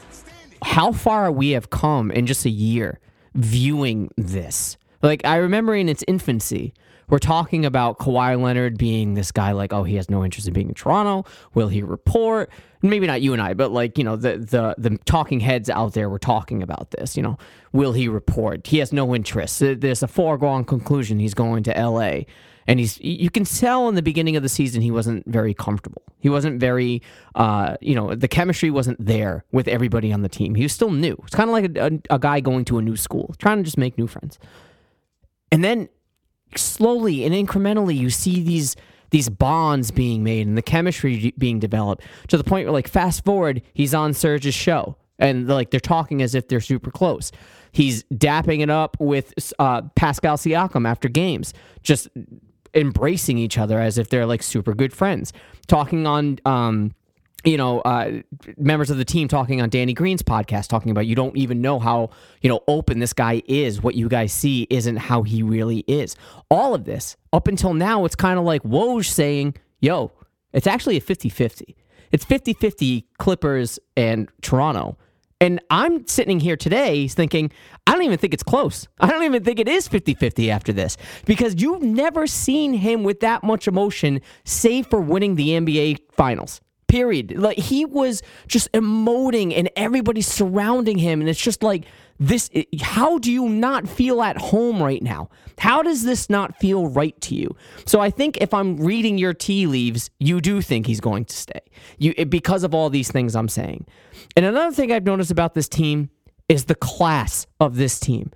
how 0.62 0.92
far 0.92 1.32
we 1.32 1.52
have 1.52 1.70
come 1.70 2.12
in 2.12 2.26
just 2.26 2.46
a 2.46 2.50
year 2.50 3.00
viewing 3.34 4.12
this. 4.18 4.78
Like 5.02 5.26
I 5.26 5.38
remember 5.38 5.76
in 5.76 5.90
its 5.90 6.04
infancy, 6.08 6.74
we're 7.08 7.20
talking 7.20 7.66
about 7.66 8.00
Kawhi 8.00 8.42
Leonard 8.42 8.78
being 8.78 9.14
this 9.14 9.32
guy 9.32 9.52
like, 9.52 9.72
oh, 9.74 9.84
he 9.84 9.96
has 9.96 10.10
no 10.10 10.26
interest 10.26 10.48
in 10.48 10.54
being 10.54 10.70
in 10.70 10.74
Toronto. 10.74 11.26
Will 11.54 11.68
he 11.68 11.84
report? 11.84 12.50
Maybe 12.82 13.06
not 13.06 13.22
you 13.22 13.34
and 13.34 13.42
I, 13.42 13.54
but 13.54 13.72
like, 13.72 13.98
you 13.98 14.04
know, 14.04 14.16
the 14.16 14.38
the 14.38 14.76
the 14.78 14.98
talking 15.06 15.40
heads 15.40 15.70
out 15.70 15.94
there 15.94 16.10
were 16.10 16.20
talking 16.20 16.64
about 16.64 16.92
this, 16.92 17.16
you 17.16 17.24
know. 17.24 17.38
Will 17.74 17.94
he 17.94 18.08
report? 18.08 18.66
He 18.68 18.80
has 18.80 18.92
no 18.94 19.14
interest. 19.14 19.60
There's 19.60 20.04
a 20.04 20.08
foregone 20.08 20.66
conclusion 20.66 21.20
he's 21.20 21.34
going 21.34 21.64
to 21.64 21.72
LA. 21.72 22.22
And 22.68 22.80
he's 22.80 23.00
you 23.00 23.30
can 23.30 23.46
tell 23.46 23.88
in 23.90 23.96
the 23.96 24.02
beginning 24.02 24.36
of 24.36 24.44
the 24.44 24.50
season 24.50 24.82
he 24.82 24.92
wasn't 24.92 25.26
very 25.28 25.54
comfortable. 25.54 26.02
He 26.20 26.30
wasn't 26.30 26.60
very 26.60 27.02
uh, 27.36 27.78
you 27.82 27.94
know, 27.94 28.16
the 28.16 28.28
chemistry 28.28 28.72
wasn't 28.72 29.04
there 29.04 29.46
with 29.52 29.68
everybody 29.68 30.12
on 30.12 30.22
the 30.22 30.30
team. 30.30 30.56
He 30.56 30.64
was 30.64 30.74
still 30.74 30.92
new. 30.92 31.22
It's 31.26 31.36
kind 31.36 31.50
of 31.50 31.54
like 31.54 31.78
a, 31.78 31.86
a, 32.12 32.16
a 32.16 32.20
guy 32.20 32.40
going 32.40 32.66
to 32.66 32.78
a 32.80 32.82
new 32.82 32.96
school, 32.96 33.36
trying 33.38 33.58
to 33.58 33.64
just 33.64 33.78
make 33.78 33.98
new 33.98 34.08
friends. 34.08 34.40
And 35.52 35.64
then 35.64 35.90
slowly 36.56 37.26
and 37.26 37.34
incrementally 37.34 37.98
you 37.98 38.10
see 38.10 38.42
these 38.42 38.76
these 39.12 39.30
bonds 39.30 39.92
being 39.92 40.24
made 40.24 40.48
and 40.48 40.58
the 40.58 40.62
chemistry 40.62 41.34
being 41.38 41.60
developed 41.60 42.04
to 42.28 42.38
the 42.38 42.44
point 42.44 42.66
where 42.66 42.74
like 42.74 42.88
fast 42.88 43.24
forward 43.24 43.62
he's 43.74 43.94
on 43.94 44.14
Serge's 44.14 44.54
show 44.54 44.98
and 45.20 45.48
like 45.48 45.72
they're 45.72 45.80
talking 45.80 46.22
as 46.22 46.36
if 46.36 46.48
they're 46.48 46.60
super 46.60 46.92
close. 46.92 47.32
He's 47.72 48.04
dapping 48.06 48.62
it 48.62 48.70
up 48.70 48.98
with 49.00 49.34
uh, 49.60 49.84
Pascal 49.96 50.38
Siakam 50.38 50.88
after 50.88 51.10
games, 51.10 51.54
just 51.84 52.08
embracing 52.76 53.38
each 53.38 53.58
other 53.58 53.80
as 53.80 53.98
if 53.98 54.10
they're 54.10 54.26
like 54.26 54.44
super 54.44 54.74
good 54.74 54.94
friends. 54.94 55.34
Talking 55.68 56.06
on 56.06 56.40
um, 56.46 56.94
you 57.46 57.58
know, 57.58 57.80
uh, 57.82 58.22
members 58.58 58.90
of 58.90 58.98
the 58.98 59.06
team 59.06 59.28
talking 59.28 59.62
on 59.62 59.70
Danny 59.70 59.94
Green's 59.94 60.24
podcast, 60.24 60.68
talking 60.68 60.92
about 60.92 61.06
you 61.06 61.16
don't 61.16 61.38
even 61.38 61.62
know 61.62 61.80
how, 61.80 62.10
you 62.42 62.50
know, 62.50 62.62
open 62.68 63.00
this 63.00 63.14
guy 63.14 63.42
is. 63.46 63.82
What 63.82 63.96
you 63.96 64.10
guys 64.10 64.34
see 64.34 64.68
isn't 64.70 64.98
how 64.98 65.22
he 65.24 65.44
really 65.44 65.80
is. 65.88 66.16
All 66.50 66.74
of 66.74 66.86
this, 66.86 67.16
up 67.32 67.48
until 67.48 67.74
now, 67.74 68.04
it's 68.06 68.16
kind 68.16 68.40
of 68.40 68.46
like 68.46 68.64
Woj 68.64 69.06
saying, 69.06 69.56
yo, 69.80 70.12
it's 70.54 70.68
actually 70.68 70.98
a 70.98 71.02
50 71.02 71.30
50. 71.30 71.76
It's 72.12 72.26
50 72.26 72.54
50 72.54 73.08
Clippers 73.20 73.80
and 73.96 74.30
Toronto. 74.42 74.98
And 75.42 75.60
I'm 75.70 76.08
sitting 76.08 76.40
here 76.40 76.56
today 76.56 77.08
thinking, 77.08 77.52
I 77.86 77.92
don't 77.92 78.04
even 78.04 78.18
think 78.18 78.34
it's 78.34 78.44
close. 78.44 78.88
I 79.00 79.08
don't 79.08 79.24
even 79.24 79.44
think 79.44 79.60
it 79.60 79.68
is 79.68 79.88
50 79.88 80.14
50 80.14 80.50
after 80.50 80.72
this 80.72 80.98
because 81.26 81.62
you've 81.62 81.84
never 81.84 82.26
seen 82.26 82.74
him 82.74 83.04
with 83.04 83.20
that 83.20 83.44
much 83.44 83.68
emotion, 83.68 84.22
save 84.46 84.88
for 84.88 85.02
winning 85.02 85.36
the 85.36 85.50
NBA 85.50 86.00
Finals 86.14 86.62
period. 86.88 87.38
Like 87.38 87.58
he 87.58 87.84
was 87.84 88.22
just 88.48 88.72
emoting 88.72 89.54
and 89.58 89.70
everybody 89.76 90.22
surrounding 90.22 90.98
him. 90.98 91.20
And 91.20 91.30
it's 91.30 91.42
just 91.42 91.64
like, 91.64 91.86
this, 92.20 92.50
how 92.82 93.18
do 93.18 93.32
you 93.32 93.50
not 93.50 93.88
feel 93.88 94.22
at 94.22 94.38
home 94.38 94.82
right 94.82 95.02
now? 95.02 95.30
How 95.58 95.82
does 95.82 96.04
this 96.04 96.30
not 96.30 96.58
feel 96.60 96.88
right 96.88 97.20
to 97.22 97.36
you? 97.36 97.56
So 97.86 98.00
I 98.00 98.10
think 98.10 98.38
if 98.38 98.54
I'm 98.54 98.78
reading 98.78 99.18
your 99.18 99.34
tea 99.34 99.68
leaves, 99.68 100.10
you 100.20 100.42
do 100.42 100.62
think 100.62 100.88
he's 100.88 101.02
going 101.02 101.26
to 101.26 101.36
stay 101.36 101.62
you 101.98 102.14
because 102.26 102.64
of 102.64 102.74
all 102.74 102.90
these 102.90 103.12
things 103.12 103.36
I'm 103.36 103.50
saying. 103.50 103.86
And 104.36 104.46
another 104.46 104.74
thing 104.74 104.92
I've 104.92 105.06
noticed 105.06 105.32
about 105.32 105.54
this 105.54 105.68
team 105.68 106.10
is 106.48 106.66
the 106.66 106.76
class 106.76 107.48
of 107.60 107.76
this 107.76 108.00
team 108.00 108.32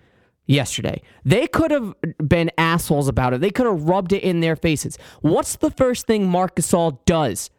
yesterday. 0.46 1.02
They 1.24 1.48
could 1.48 1.72
have 1.72 1.94
been 2.26 2.52
assholes 2.58 3.08
about 3.08 3.34
it. 3.34 3.42
They 3.42 3.52
could 3.52 3.66
have 3.66 3.84
rubbed 3.84 4.14
it 4.14 4.24
in 4.24 4.40
their 4.40 4.56
faces. 4.56 4.98
What's 5.22 5.58
the 5.58 5.72
first 5.72 6.08
thing 6.08 6.28
Marc 6.28 6.56
Gasol 6.56 7.00
does 7.06 7.50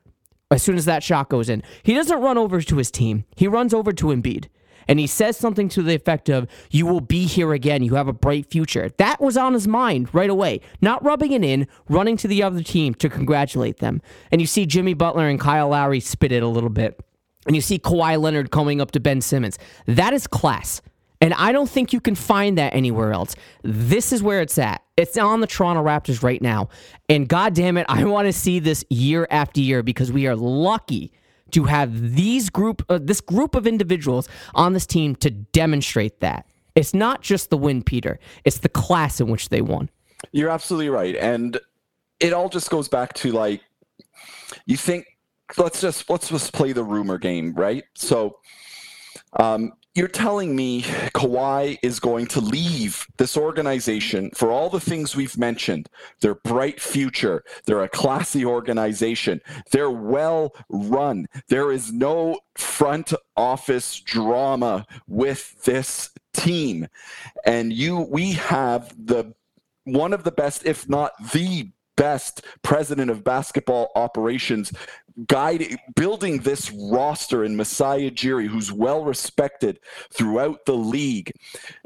as 0.50 0.62
soon 0.62 0.76
as 0.76 0.84
that 0.84 1.02
shot 1.02 1.28
goes 1.28 1.48
in. 1.48 1.62
He 1.82 1.94
doesn't 1.94 2.20
run 2.20 2.36
over 2.36 2.60
to 2.60 2.76
his 2.76 2.90
team. 2.90 3.24
He 3.36 3.46
runs 3.46 3.72
over 3.72 3.92
to 3.92 4.06
Embiid. 4.06 4.48
And 4.88 4.98
he 4.98 5.06
says 5.06 5.36
something 5.36 5.68
to 5.70 5.82
the 5.82 5.94
effect 5.94 6.28
of, 6.28 6.46
You 6.70 6.86
will 6.86 7.00
be 7.00 7.26
here 7.26 7.52
again. 7.52 7.82
You 7.82 7.94
have 7.94 8.08
a 8.08 8.12
bright 8.12 8.50
future. 8.50 8.90
That 8.98 9.20
was 9.20 9.36
on 9.36 9.54
his 9.54 9.68
mind 9.68 10.14
right 10.14 10.30
away. 10.30 10.60
Not 10.80 11.04
rubbing 11.04 11.32
it 11.32 11.44
in, 11.44 11.66
running 11.88 12.16
to 12.18 12.28
the 12.28 12.42
other 12.42 12.62
team 12.62 12.94
to 12.94 13.08
congratulate 13.08 13.78
them. 13.78 14.02
And 14.30 14.40
you 14.40 14.46
see 14.46 14.66
Jimmy 14.66 14.94
Butler 14.94 15.28
and 15.28 15.40
Kyle 15.40 15.68
Lowry 15.68 16.00
spit 16.00 16.32
it 16.32 16.42
a 16.42 16.48
little 16.48 16.70
bit. 16.70 17.00
And 17.46 17.56
you 17.56 17.62
see 17.62 17.78
Kawhi 17.78 18.20
Leonard 18.20 18.50
coming 18.50 18.80
up 18.80 18.90
to 18.92 19.00
Ben 19.00 19.20
Simmons. 19.20 19.58
That 19.86 20.12
is 20.12 20.26
class. 20.26 20.82
And 21.22 21.34
I 21.34 21.52
don't 21.52 21.68
think 21.68 21.92
you 21.92 22.00
can 22.00 22.14
find 22.14 22.56
that 22.56 22.74
anywhere 22.74 23.12
else. 23.12 23.36
This 23.62 24.12
is 24.12 24.22
where 24.22 24.40
it's 24.40 24.56
at. 24.56 24.82
It's 24.96 25.18
on 25.18 25.40
the 25.40 25.46
Toronto 25.46 25.82
Raptors 25.82 26.22
right 26.22 26.40
now. 26.40 26.70
And 27.08 27.28
god 27.28 27.54
damn 27.54 27.76
it, 27.76 27.86
I 27.88 28.04
want 28.04 28.26
to 28.26 28.32
see 28.32 28.58
this 28.58 28.84
year 28.88 29.26
after 29.30 29.60
year 29.60 29.82
because 29.82 30.10
we 30.10 30.26
are 30.26 30.36
lucky 30.36 31.12
to 31.52 31.64
have 31.64 32.14
these 32.14 32.50
group 32.50 32.84
uh, 32.88 32.98
this 33.00 33.20
group 33.20 33.54
of 33.54 33.66
individuals 33.66 34.28
on 34.54 34.72
this 34.72 34.86
team 34.86 35.14
to 35.16 35.30
demonstrate 35.30 36.20
that. 36.20 36.46
It's 36.74 36.94
not 36.94 37.22
just 37.22 37.50
the 37.50 37.58
win, 37.58 37.82
Peter. 37.82 38.18
It's 38.44 38.58
the 38.58 38.68
class 38.68 39.20
in 39.20 39.28
which 39.28 39.48
they 39.48 39.60
won. 39.60 39.90
You're 40.32 40.50
absolutely 40.50 40.88
right. 40.88 41.16
And 41.16 41.58
it 42.20 42.32
all 42.32 42.48
just 42.48 42.70
goes 42.70 42.88
back 42.88 43.14
to 43.14 43.32
like 43.32 43.62
you 44.66 44.76
think 44.76 45.06
let's 45.56 45.80
just 45.80 46.08
let's 46.08 46.28
just 46.28 46.52
play 46.52 46.72
the 46.72 46.84
rumor 46.84 47.18
game, 47.18 47.54
right? 47.54 47.84
So 47.94 48.38
um, 49.38 49.72
you're 49.94 50.08
telling 50.08 50.54
me 50.54 50.82
Kawhi 51.14 51.78
is 51.82 51.98
going 51.98 52.26
to 52.28 52.40
leave 52.40 53.06
this 53.18 53.36
organization 53.36 54.30
for 54.34 54.50
all 54.50 54.70
the 54.70 54.80
things 54.80 55.16
we've 55.16 55.36
mentioned. 55.36 55.88
Their 56.20 56.36
bright 56.36 56.80
future. 56.80 57.42
They're 57.64 57.82
a 57.82 57.88
classy 57.88 58.44
organization. 58.44 59.40
They're 59.72 59.90
well 59.90 60.54
run. 60.68 61.26
There 61.48 61.72
is 61.72 61.92
no 61.92 62.38
front 62.56 63.12
office 63.36 63.98
drama 64.00 64.86
with 65.08 65.60
this 65.64 66.10
team. 66.34 66.86
And 67.44 67.72
you 67.72 67.98
we 67.98 68.32
have 68.32 68.94
the 68.96 69.34
one 69.84 70.12
of 70.12 70.22
the 70.22 70.32
best, 70.32 70.64
if 70.64 70.88
not 70.88 71.12
the 71.32 71.70
best 72.00 72.46
president 72.62 73.10
of 73.10 73.22
basketball 73.22 73.90
operations 73.94 74.72
guiding, 75.26 75.78
building 75.96 76.38
this 76.38 76.70
roster 76.70 77.44
in 77.44 77.56
Masai 77.56 78.10
Ujiri, 78.10 78.46
who's 78.46 78.72
well 78.72 79.04
respected 79.04 79.80
throughout 80.12 80.64
the 80.66 80.76
league, 80.76 81.32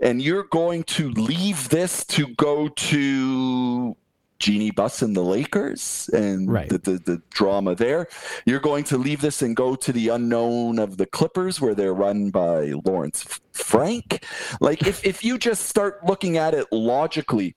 and 0.00 0.22
you're 0.22 0.44
going 0.44 0.84
to 0.84 1.10
leave 1.10 1.68
this 1.68 2.04
to 2.06 2.28
go 2.36 2.68
to 2.68 3.96
Jeanie 4.40 4.72
Buss 4.72 5.00
and 5.00 5.16
the 5.16 5.22
Lakers 5.22 6.10
and 6.12 6.50
Right. 6.50 6.68
the, 6.68 6.78
the, 6.78 6.98
the 6.98 7.22
drama 7.30 7.74
there. 7.74 8.08
You're 8.44 8.60
going 8.60 8.84
to 8.84 8.98
leave 8.98 9.20
this 9.20 9.40
and 9.42 9.56
go 9.56 9.74
to 9.76 9.92
the 9.92 10.08
unknown 10.08 10.78
of 10.78 10.96
the 10.96 11.06
Clippers, 11.06 11.60
where 11.60 11.74
they're 11.74 11.94
run 11.94 12.30
by 12.30 12.72
Lawrence 12.84 13.40
Frank. 13.52 14.24
Like, 14.60 14.86
if, 14.86 15.04
if 15.04 15.24
you 15.24 15.38
just 15.38 15.66
start 15.66 16.04
looking 16.04 16.36
at 16.36 16.52
it 16.52 16.66
logically, 16.72 17.54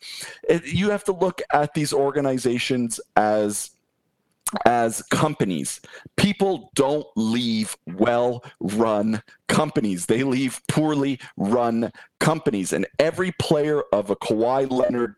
it, 0.47 0.65
you 0.65 0.89
have 0.91 1.03
to 1.05 1.11
look 1.11 1.41
at 1.51 1.73
these 1.73 1.91
organizations 1.91 3.01
as 3.15 3.71
as 4.65 5.01
companies. 5.03 5.81
People 6.15 6.71
don't 6.75 7.07
leave 7.15 7.75
well 7.85 8.43
run 8.59 9.21
companies. 9.47 10.05
They 10.05 10.23
leave 10.23 10.61
poorly 10.67 11.19
run 11.37 11.91
companies. 12.19 12.73
And 12.73 12.87
every 12.99 13.31
player 13.39 13.83
of 13.91 14.09
a 14.09 14.15
Kawhi 14.15 14.69
Leonard 14.69 15.15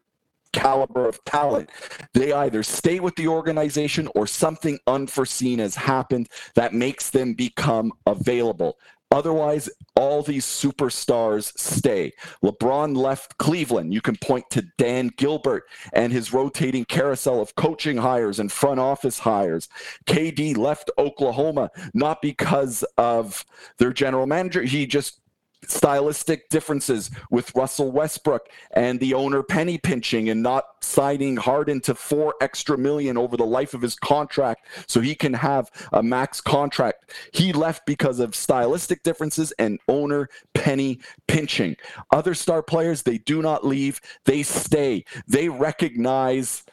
caliber 0.52 1.08
of 1.08 1.24
talent, 1.26 1.70
they 2.14 2.34
either 2.34 2.64
stay 2.64 3.00
with 3.00 3.16
the 3.16 3.28
organization 3.28 4.10
or 4.16 4.26
something 4.26 4.80
unforeseen 4.88 5.60
has 5.60 5.76
happened 5.76 6.28
that 6.56 6.74
makes 6.74 7.10
them 7.10 7.34
become 7.34 7.92
available. 8.06 8.78
Otherwise, 9.12 9.70
all 9.96 10.22
these 10.22 10.46
superstars 10.46 11.58
stay. 11.58 12.14
LeBron 12.44 12.96
left 12.96 13.38
Cleveland. 13.38 13.94
You 13.94 14.02
can 14.02 14.16
point 14.16 14.50
to 14.52 14.62
Dan 14.78 15.12
Gilbert 15.18 15.64
and 15.94 16.14
his 16.14 16.32
rotating 16.32 16.86
carousel 16.86 17.42
of 17.42 17.56
coaching 17.56 17.98
hires 17.98 18.40
and 18.40 18.52
front 18.52 18.80
office 18.80 19.20
hires. 19.20 19.68
KD 20.06 20.56
left 20.56 20.92
Oklahoma 20.98 21.72
not 21.94 22.22
because 22.22 22.84
of 22.98 23.46
their 23.78 23.92
general 23.92 24.28
manager. 24.28 24.62
He 24.62 24.86
just 24.86 25.19
stylistic 25.68 26.50
differences 26.50 27.12
with 27.30 27.54
Russell 27.56 27.92
Westbrook 27.92 28.48
and 28.72 29.00
the 29.00 29.14
owner 29.14 29.44
penny 29.44 29.78
pinching 29.78 30.30
and 30.30 30.42
not 30.42 30.66
signing 30.82 31.38
Harden 31.38 31.82
to 31.82 31.96
four 31.96 32.36
extra 32.42 32.78
million 32.78 33.18
over 33.18 33.38
the 33.38 33.46
life 33.46 33.74
of 33.74 33.82
his 33.82 33.96
contract 33.96 34.66
so 34.88 35.00
he 35.00 35.16
can 35.16 35.34
have 35.34 35.70
a 35.94 36.02
max 36.02 36.42
contract. 36.42 37.14
He 37.34 37.54
left 37.54 37.86
because 37.86 38.20
of 38.20 38.36
stylistic 38.36 39.04
differences 39.04 39.52
and 39.60 39.80
owner 39.88 40.30
penny 40.54 41.00
pinching. 41.28 41.76
Other 42.12 42.34
star 42.34 42.64
players, 42.64 43.04
they 43.04 43.18
do 43.20 43.42
not 43.42 43.66
leave, 43.66 44.02
they 44.26 44.44
stay. 44.44 45.06
They 45.28 45.50
recognize 45.50 46.64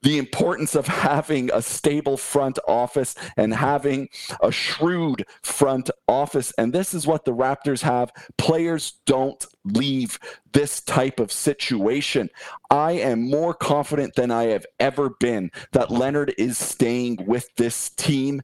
the 0.00 0.18
importance 0.18 0.74
of 0.74 0.86
having 0.86 1.50
a 1.52 1.60
stable 1.60 2.16
front 2.16 2.58
office 2.66 3.14
and 3.36 3.52
having 3.52 4.08
a 4.42 4.50
shrewd 4.50 5.24
front 5.42 5.90
office. 6.08 6.52
And 6.58 6.72
this 6.72 6.94
is 6.94 7.06
what 7.06 7.24
the 7.24 7.34
Raptors 7.34 7.82
have. 7.82 8.10
Players 8.38 8.94
don't 9.04 9.44
leave 9.64 10.18
this 10.52 10.80
type 10.80 11.20
of 11.20 11.30
situation. 11.30 12.30
I 12.70 12.92
am 12.92 13.30
more 13.30 13.54
confident 13.54 14.14
than 14.14 14.30
I 14.30 14.44
have 14.44 14.66
ever 14.80 15.10
been 15.20 15.50
that 15.72 15.90
Leonard 15.90 16.34
is 16.38 16.58
staying 16.58 17.24
with 17.26 17.48
this 17.56 17.90
team 17.90 18.42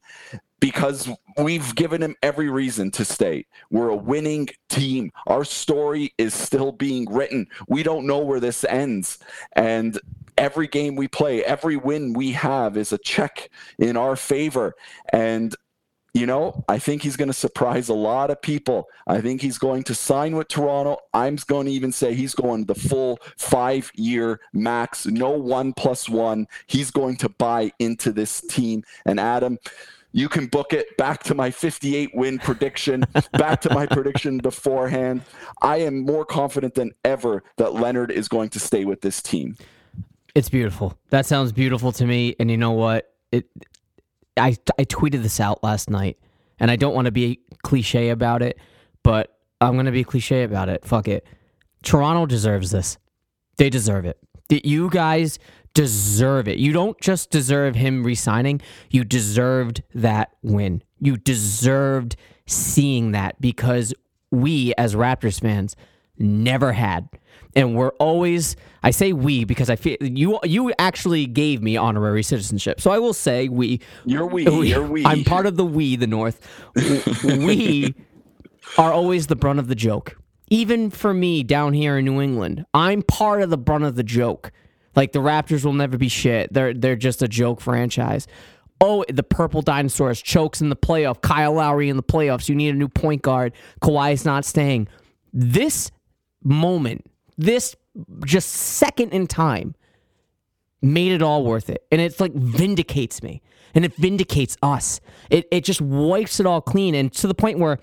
because 0.59 1.09
we've 1.37 1.73
given 1.75 2.01
him 2.01 2.15
every 2.21 2.49
reason 2.49 2.91
to 2.91 3.05
stay. 3.05 3.45
We're 3.69 3.89
a 3.89 3.95
winning 3.95 4.49
team. 4.69 5.11
Our 5.27 5.43
story 5.43 6.13
is 6.17 6.33
still 6.33 6.71
being 6.71 7.05
written. 7.11 7.47
We 7.67 7.83
don't 7.83 8.05
know 8.05 8.19
where 8.19 8.39
this 8.39 8.63
ends. 8.65 9.19
And 9.53 9.99
every 10.37 10.67
game 10.67 10.95
we 10.95 11.07
play, 11.07 11.43
every 11.43 11.77
win 11.77 12.13
we 12.13 12.31
have 12.31 12.77
is 12.77 12.93
a 12.93 12.97
check 12.97 13.49
in 13.77 13.97
our 13.97 14.15
favor. 14.15 14.75
And 15.13 15.55
you 16.13 16.25
know, 16.25 16.63
I 16.67 16.79
think 16.79 17.03
he's 17.03 17.15
going 17.15 17.27
to 17.27 17.33
surprise 17.33 17.87
a 17.87 17.93
lot 17.93 18.31
of 18.31 18.41
people. 18.41 18.87
I 19.05 19.21
think 19.21 19.41
he's 19.41 19.59
going 19.59 19.83
to 19.83 19.95
sign 19.95 20.35
with 20.35 20.47
Toronto. 20.47 20.97
I'm 21.13 21.37
going 21.47 21.67
to 21.67 21.71
even 21.71 21.91
say 21.91 22.15
he's 22.15 22.33
going 22.33 22.65
the 22.65 22.75
full 22.75 23.19
five 23.37 23.91
year 23.93 24.39
max, 24.51 25.05
no 25.05 25.29
one 25.29 25.71
plus 25.71 26.09
one. 26.09 26.47
He's 26.65 26.89
going 26.89 27.17
to 27.17 27.29
buy 27.29 27.71
into 27.77 28.11
this 28.11 28.41
team. 28.41 28.83
And 29.05 29.19
Adam, 29.19 29.59
you 30.11 30.27
can 30.29 30.47
book 30.47 30.73
it 30.73 30.97
back 30.97 31.23
to 31.23 31.35
my 31.35 31.51
58 31.51 32.11
win 32.13 32.39
prediction, 32.39 33.05
back 33.33 33.61
to 33.61 33.73
my 33.73 33.85
prediction 33.85 34.37
beforehand. 34.39 35.21
I 35.61 35.77
am 35.77 35.99
more 36.05 36.25
confident 36.25 36.75
than 36.75 36.93
ever 37.05 37.43
that 37.57 37.73
Leonard 37.73 38.11
is 38.11 38.27
going 38.27 38.49
to 38.49 38.59
stay 38.59 38.85
with 38.85 39.01
this 39.01 39.21
team. 39.21 39.55
It's 40.35 40.49
beautiful. 40.49 40.97
That 41.09 41.25
sounds 41.25 41.51
beautiful 41.51 41.91
to 41.93 42.05
me. 42.05 42.35
And 42.39 42.49
you 42.49 42.57
know 42.57 42.71
what? 42.71 43.13
It 43.31 43.45
I 44.37 44.55
I 44.77 44.85
tweeted 44.85 45.21
this 45.21 45.39
out 45.39 45.63
last 45.63 45.89
night, 45.89 46.17
and 46.59 46.71
I 46.71 46.75
don't 46.75 46.95
want 46.95 47.05
to 47.05 47.11
be 47.11 47.41
cliche 47.63 48.09
about 48.09 48.41
it, 48.41 48.57
but 49.03 49.37
I'm 49.61 49.75
gonna 49.75 49.91
be 49.91 50.03
cliche 50.03 50.43
about 50.43 50.69
it. 50.69 50.85
Fuck 50.85 51.07
it. 51.07 51.27
Toronto 51.83 52.25
deserves 52.25 52.71
this. 52.71 52.97
They 53.57 53.69
deserve 53.69 54.05
it. 54.05 54.17
You 54.49 54.89
guys 54.89 55.37
deserve 55.73 56.47
it. 56.47 56.57
You 56.57 56.73
don't 56.73 56.99
just 56.99 57.29
deserve 57.29 57.75
him 57.75 58.03
resigning. 58.03 58.61
You 58.89 59.03
deserved 59.03 59.83
that 59.93 60.31
win. 60.41 60.83
You 60.99 61.17
deserved 61.17 62.15
seeing 62.45 63.11
that 63.11 63.39
because 63.39 63.93
we 64.31 64.73
as 64.77 64.95
Raptors 64.95 65.39
fans 65.39 65.75
never 66.17 66.73
had. 66.73 67.09
And 67.55 67.75
we're 67.75 67.91
always 67.99 68.55
I 68.83 68.91
say 68.91 69.13
we 69.13 69.43
because 69.43 69.69
I 69.69 69.75
feel 69.75 69.97
you 69.99 70.39
you 70.43 70.71
actually 70.77 71.25
gave 71.25 71.61
me 71.61 71.77
honorary 71.77 72.23
citizenship. 72.23 72.79
So 72.79 72.91
I 72.91 72.99
will 72.99 73.13
say 73.13 73.49
we 73.49 73.81
You're 74.05 74.27
we. 74.27 74.43
You're 74.67 74.83
we. 74.83 75.05
I'm 75.05 75.23
part 75.23 75.45
of 75.45 75.57
the 75.57 75.65
we, 75.65 75.95
the 75.95 76.07
North. 76.07 76.47
we 77.23 77.95
are 78.77 78.93
always 78.93 79.27
the 79.27 79.35
brunt 79.35 79.59
of 79.59 79.67
the 79.67 79.75
joke. 79.75 80.17
Even 80.51 80.89
for 80.89 81.13
me 81.13 81.43
down 81.43 81.73
here 81.73 81.97
in 81.97 82.05
New 82.05 82.21
England, 82.21 82.65
I'm 82.73 83.03
part 83.03 83.41
of 83.41 83.49
the 83.49 83.57
brunt 83.57 83.83
of 83.83 83.95
the 83.95 84.03
joke. 84.03 84.51
Like 84.99 85.13
the 85.13 85.19
Raptors 85.19 85.63
will 85.63 85.71
never 85.71 85.97
be 85.97 86.09
shit. 86.09 86.51
They're 86.51 86.73
they're 86.73 86.97
just 86.97 87.21
a 87.21 87.27
joke 87.29 87.61
franchise. 87.61 88.27
Oh, 88.81 89.05
the 89.07 89.23
purple 89.23 89.61
dinosaurs 89.61 90.21
chokes 90.21 90.59
in 90.59 90.67
the 90.67 90.75
playoff. 90.75 91.21
Kyle 91.21 91.53
Lowry 91.53 91.87
in 91.87 91.95
the 91.95 92.03
playoffs. 92.03 92.49
You 92.49 92.55
need 92.55 92.75
a 92.75 92.77
new 92.77 92.89
point 92.89 93.21
guard. 93.21 93.53
Kawhi's 93.81 94.25
not 94.25 94.43
staying. 94.43 94.89
This 95.31 95.89
moment, 96.43 97.05
this 97.37 97.77
just 98.25 98.49
second 98.49 99.13
in 99.13 99.27
time, 99.27 99.73
made 100.81 101.13
it 101.13 101.21
all 101.21 101.45
worth 101.45 101.69
it. 101.69 101.81
And 101.93 102.01
it's 102.01 102.19
like 102.19 102.33
vindicates 102.33 103.23
me. 103.23 103.41
And 103.73 103.85
it 103.85 103.95
vindicates 103.95 104.57
us. 104.61 104.99
It 105.29 105.47
it 105.49 105.63
just 105.63 105.79
wipes 105.79 106.41
it 106.41 106.45
all 106.45 106.59
clean. 106.59 106.93
And 106.93 107.09
to 107.13 107.27
the 107.27 107.33
point 107.33 107.59
where 107.59 107.79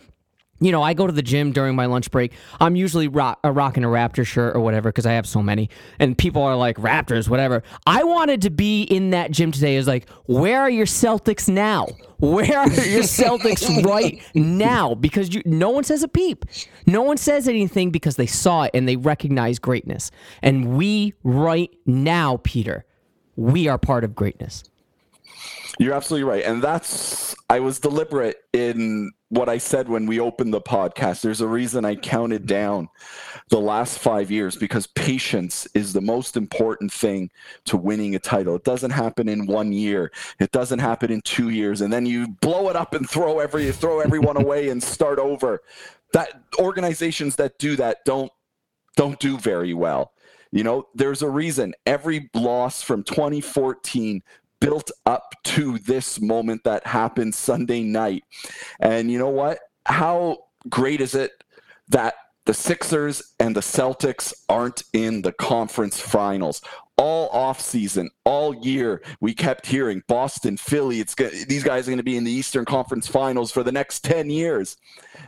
you 0.61 0.73
know, 0.73 0.83
I 0.83 0.95
go 0.95 1.07
to 1.07 1.12
the 1.12 1.23
gym 1.23 1.53
during 1.53 1.77
my 1.77 1.87
lunch 1.87 2.11
break. 2.11 2.33
I'm 2.61 2.77
usually 2.77 3.09
rock, 3.09 3.38
uh, 3.45 3.51
rocking 3.51 3.85
a 3.85 3.88
Raptor 3.88 4.27
shirt 4.27 4.57
or 4.57 4.61
whatever 4.61 4.88
because 4.88 5.07
I 5.07 5.12
have 5.12 5.27
so 5.27 5.42
many. 5.42 5.69
And 5.99 6.16
people 6.16 6.42
are 6.42 6.57
like, 6.57 6.77
Raptors, 6.79 7.29
whatever. 7.29 7.62
I 7.87 8.05
wanted 8.05 8.42
to 8.42 8.51
be 8.51 8.83
in 8.83 9.11
that 9.11 9.31
gym 9.31 9.53
today. 9.53 9.77
Is 9.77 9.87
like, 9.87 10.09
where 10.25 10.61
are 10.61 10.71
your 10.71 10.87
Celtics 10.87 11.49
now? 11.49 11.88
Where 12.19 12.59
are 12.59 12.69
your 12.69 13.03
Celtics 13.03 13.85
right 13.85 14.23
now? 14.35 14.95
Because 14.95 15.35
you, 15.35 15.42
no 15.45 15.71
one 15.71 15.85
says 15.85 16.03
a 16.03 16.09
peep. 16.09 16.45
No 16.87 17.03
one 17.03 17.19
says 17.19 17.49
anything 17.49 17.90
because 17.90 18.16
they 18.16 18.27
saw 18.27 18.62
it 18.62 18.71
and 18.73 18.88
they 18.88 18.97
recognize 18.97 19.59
greatness. 19.59 20.11
And 20.42 20.77
we, 20.77 21.12
right 21.23 21.71
now, 21.85 22.38
Peter, 22.42 22.87
we 23.37 23.69
are 23.69 23.79
part 23.79 24.05
of 24.05 24.14
greatness. 24.14 24.64
You're 25.79 25.95
absolutely 25.95 26.29
right. 26.29 26.45
And 26.45 26.62
that's, 26.62 27.35
I 27.51 27.61
was 27.61 27.79
deliberate 27.79 28.37
in 28.53 29.12
what 29.29 29.49
I 29.49 29.59
said 29.59 29.89
when 29.89 30.07
we 30.07 30.21
opened 30.21 30.55
the 30.55 30.61
podcast. 30.61 31.21
There's 31.21 31.43
a 31.43 31.47
reason 31.47 31.85
I 31.85 31.97
counted 31.97 32.47
down 32.47 32.89
the 33.51 33.61
last 33.61 33.99
five 33.99 34.31
years 34.31 34.57
because 34.57 34.87
patience 34.87 35.67
is 35.75 35.93
the 35.93 36.01
most 36.01 36.37
important 36.37 36.93
thing 36.93 37.31
to 37.67 37.77
winning 37.77 38.15
a 38.15 38.19
title. 38.19 38.55
It 38.55 38.65
doesn't 38.65 38.93
happen 38.93 39.29
in 39.29 39.47
one 39.47 39.73
year. 39.73 40.12
It 40.41 40.51
doesn't 40.51 40.79
happen 40.79 41.12
in 41.12 41.21
two 41.23 41.51
years. 41.51 41.83
And 41.83 41.93
then 41.93 42.07
you 42.07 42.29
blow 42.29 42.71
it 42.71 42.77
up 42.77 42.95
and 42.95 43.09
throw 43.09 43.39
every, 43.39 43.71
throw 43.71 44.01
everyone 44.01 44.39
away 44.39 44.71
and 44.71 44.83
start 44.83 45.19
over. 45.19 45.61
That 46.12 46.41
organizations 46.59 47.37
that 47.37 47.59
do 47.59 47.77
that 47.77 47.99
don't, 48.07 48.33
don't 48.97 49.21
do 49.21 49.37
very 49.37 49.75
well. 49.75 50.12
You 50.53 50.65
know, 50.65 50.87
there's 50.95 51.21
a 51.21 51.29
reason 51.29 51.75
every 51.85 52.31
loss 52.33 52.81
from 52.81 53.03
2014 53.03 54.23
built 54.61 54.90
up 55.05 55.35
to 55.45 55.79
this 55.79 56.21
moment 56.21 56.64
that 56.64 56.87
happened 56.87 57.35
Sunday 57.35 57.83
night. 57.83 58.25
And 58.81 59.11
you 59.11 59.19
know 59.19 59.29
what? 59.29 59.59
How 59.87 60.38
great 60.69 61.01
is 61.01 61.14
it 61.14 61.33
that 61.88 62.14
the 62.45 62.55
Sixers 62.55 63.35
and 63.38 63.55
the 63.55 63.61
Celtics 63.61 64.33
aren't 64.49 64.83
in 64.92 65.23
the 65.23 65.33
conference 65.33 66.01
finals? 66.01 66.62
All 66.97 67.31
offseason, 67.31 68.09
all 68.27 68.55
year 68.57 69.03
we 69.21 69.33
kept 69.33 69.67
hearing 69.67 70.03
Boston, 70.09 70.57
Philly. 70.57 71.01
It's 71.01 71.15
these 71.15 71.62
guys 71.62 71.87
are 71.87 71.91
going 71.93 71.99
to 71.99 72.05
be 72.05 72.17
in 72.17 72.25
the 72.25 72.33
Eastern 72.33 72.65
Conference 72.65 73.07
Finals 73.07 73.53
for 73.53 73.62
the 73.62 73.73
next 73.73 74.01
ten 74.01 74.29
years. 74.29 74.77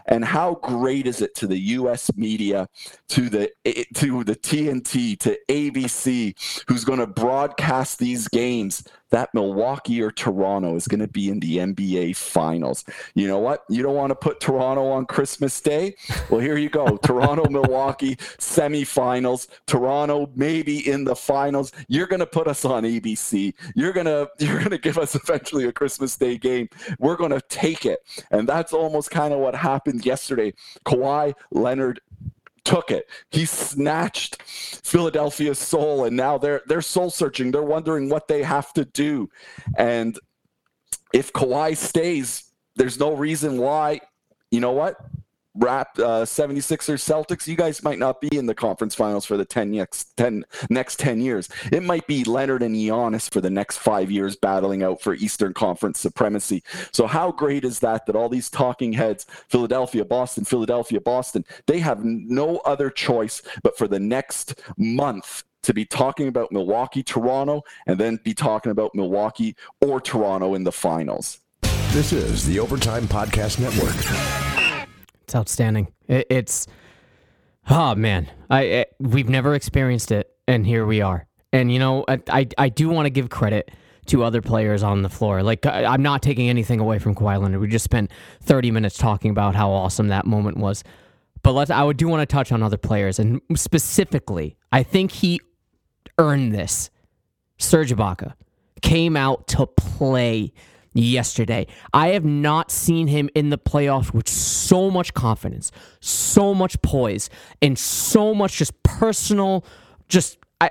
And 0.06 0.24
how 0.24 0.56
great 0.56 1.06
is 1.06 1.22
it 1.22 1.34
to 1.36 1.46
the 1.46 1.58
U.S. 1.58 2.10
media, 2.16 2.68
to 3.10 3.30
the 3.30 3.50
eh, 3.64 3.72
eh, 3.76 3.84
to 3.94 4.24
the 4.24 4.34
TNT, 4.34 5.18
to 5.20 5.38
ABC, 5.48 6.64
who's 6.68 6.84
going 6.84 6.98
to 6.98 7.06
broadcast 7.06 8.00
these 8.00 8.26
games 8.28 8.82
that 9.10 9.32
Milwaukee 9.32 10.02
or 10.02 10.10
Toronto 10.10 10.76
is 10.76 10.86
going 10.86 11.00
to 11.00 11.08
be 11.08 11.30
in 11.30 11.40
the 11.40 11.58
NBA 11.58 12.16
Finals. 12.16 12.84
You 13.14 13.26
know 13.26 13.38
what? 13.38 13.64
You 13.68 13.82
don't 13.82 13.94
want 13.94 14.10
to 14.10 14.14
put 14.14 14.40
Toronto 14.40 14.86
on 14.90 15.06
Christmas 15.06 15.60
Day? 15.60 15.94
Well, 16.30 16.40
here 16.40 16.56
you 16.56 16.68
go. 16.68 16.96
Toronto, 17.02 17.48
Milwaukee 17.48 18.16
semifinals. 18.16 19.48
Toronto 19.66 20.30
maybe 20.34 20.88
in 20.88 21.04
the 21.04 21.16
finals. 21.16 21.72
You're 21.88 22.06
going 22.06 22.20
to 22.20 22.26
put 22.26 22.48
us 22.48 22.64
on 22.64 22.84
ABC. 22.88 23.54
You're 23.74 23.92
to 24.06 24.28
you're 24.38 24.60
to 24.70 24.78
give 24.78 24.98
us 24.98 25.14
eventually 25.14 25.64
a 25.66 25.72
Christmas 25.72 26.16
Day 26.16 26.38
game. 26.38 26.68
We're 26.98 27.16
to 27.30 27.40
take 27.48 27.86
it. 27.86 28.00
And 28.30 28.48
that's 28.48 28.72
almost 28.72 29.10
kind 29.10 29.32
of 29.32 29.40
what 29.40 29.54
happened 29.54 30.04
yesterday. 30.04 30.54
Kawhi 30.84 31.34
Leonard 31.50 32.00
took 32.64 32.90
it. 32.90 33.08
He 33.30 33.46
snatched 33.46 34.42
Philadelphia's 34.42 35.58
soul, 35.58 36.04
and 36.04 36.16
now 36.16 36.38
they're 36.38 36.62
they're 36.66 36.82
soul 36.82 37.10
searching. 37.10 37.50
They're 37.50 37.62
wondering 37.62 38.08
what 38.08 38.28
they 38.28 38.42
have 38.42 38.72
to 38.74 38.84
do. 38.84 39.30
And 39.76 40.18
if 41.12 41.32
Kawhi 41.32 41.76
stays, 41.76 42.44
there's 42.76 42.98
no 42.98 43.14
reason 43.14 43.58
why. 43.58 44.00
You 44.50 44.60
know 44.60 44.72
what? 44.72 44.96
Rap 45.58 45.98
uh, 45.98 46.22
76ers 46.24 47.02
Celtics, 47.02 47.46
you 47.46 47.56
guys 47.56 47.82
might 47.82 47.98
not 47.98 48.20
be 48.20 48.28
in 48.36 48.46
the 48.46 48.54
conference 48.54 48.94
finals 48.94 49.24
for 49.24 49.36
the 49.36 49.44
10 49.44 49.72
next 49.72 50.16
10 50.16 50.44
next 50.70 50.98
10 50.98 51.20
years. 51.20 51.48
It 51.72 51.82
might 51.82 52.06
be 52.06 52.24
Leonard 52.24 52.62
and 52.62 52.76
Giannis 52.76 53.32
for 53.32 53.40
the 53.40 53.50
next 53.50 53.78
5 53.78 54.10
years 54.10 54.36
battling 54.36 54.82
out 54.82 55.00
for 55.00 55.14
Eastern 55.14 55.52
Conference 55.52 55.98
supremacy. 55.98 56.62
So 56.92 57.06
how 57.06 57.32
great 57.32 57.64
is 57.64 57.80
that 57.80 58.06
that 58.06 58.16
all 58.16 58.28
these 58.28 58.48
talking 58.48 58.92
heads, 58.92 59.26
Philadelphia, 59.48 60.04
Boston, 60.04 60.44
Philadelphia, 60.44 61.00
Boston, 61.00 61.44
they 61.66 61.80
have 61.80 62.04
no 62.04 62.58
other 62.58 62.90
choice 62.90 63.42
but 63.62 63.76
for 63.76 63.88
the 63.88 64.00
next 64.00 64.60
month 64.76 65.42
to 65.64 65.74
be 65.74 65.84
talking 65.84 66.28
about 66.28 66.52
Milwaukee, 66.52 67.02
Toronto, 67.02 67.62
and 67.86 67.98
then 67.98 68.20
be 68.22 68.32
talking 68.32 68.70
about 68.70 68.94
Milwaukee 68.94 69.56
or 69.80 70.00
Toronto 70.00 70.54
in 70.54 70.64
the 70.64 70.72
finals. 70.72 71.40
This 71.90 72.12
is 72.12 72.46
the 72.46 72.60
Overtime 72.60 73.08
Podcast 73.08 73.58
Network. 73.58 74.57
It's 75.28 75.34
outstanding. 75.34 75.92
It, 76.06 76.26
it's 76.30 76.66
oh 77.68 77.94
man, 77.94 78.30
I 78.48 78.62
it, 78.62 78.96
we've 78.98 79.28
never 79.28 79.54
experienced 79.54 80.10
it, 80.10 80.30
and 80.46 80.64
here 80.64 80.86
we 80.86 81.02
are. 81.02 81.26
And 81.52 81.70
you 81.70 81.78
know, 81.78 82.06
I 82.08 82.18
I, 82.30 82.46
I 82.56 82.68
do 82.70 82.88
want 82.88 83.04
to 83.04 83.10
give 83.10 83.28
credit 83.28 83.70
to 84.06 84.24
other 84.24 84.40
players 84.40 84.82
on 84.82 85.02
the 85.02 85.10
floor. 85.10 85.42
Like 85.42 85.66
I, 85.66 85.92
am 85.92 86.00
not 86.00 86.22
taking 86.22 86.48
anything 86.48 86.80
away 86.80 86.98
from 86.98 87.14
Kawhi 87.14 87.42
Leonard. 87.42 87.60
We 87.60 87.68
just 87.68 87.84
spent 87.84 88.10
30 88.44 88.70
minutes 88.70 88.96
talking 88.96 89.30
about 89.30 89.54
how 89.54 89.70
awesome 89.70 90.08
that 90.08 90.24
moment 90.24 90.56
was. 90.56 90.82
But 91.42 91.52
let's 91.52 91.70
I 91.70 91.82
would 91.82 91.98
do 91.98 92.08
want 92.08 92.26
to 92.26 92.34
touch 92.34 92.50
on 92.50 92.62
other 92.62 92.78
players, 92.78 93.18
and 93.18 93.42
specifically, 93.54 94.56
I 94.72 94.82
think 94.82 95.12
he 95.12 95.42
earned 96.16 96.54
this. 96.54 96.88
Serge 97.58 97.92
Ibaka 97.92 98.32
came 98.80 99.14
out 99.14 99.46
to 99.48 99.66
play 99.66 100.54
yesterday. 100.98 101.66
I 101.92 102.08
have 102.08 102.24
not 102.24 102.70
seen 102.70 103.06
him 103.06 103.30
in 103.34 103.50
the 103.50 103.58
playoffs 103.58 104.12
with 104.12 104.28
so 104.28 104.90
much 104.90 105.14
confidence, 105.14 105.70
so 106.00 106.54
much 106.54 106.80
poise, 106.82 107.30
and 107.62 107.78
so 107.78 108.34
much 108.34 108.56
just 108.56 108.82
personal, 108.82 109.64
just 110.08 110.38
I, 110.60 110.70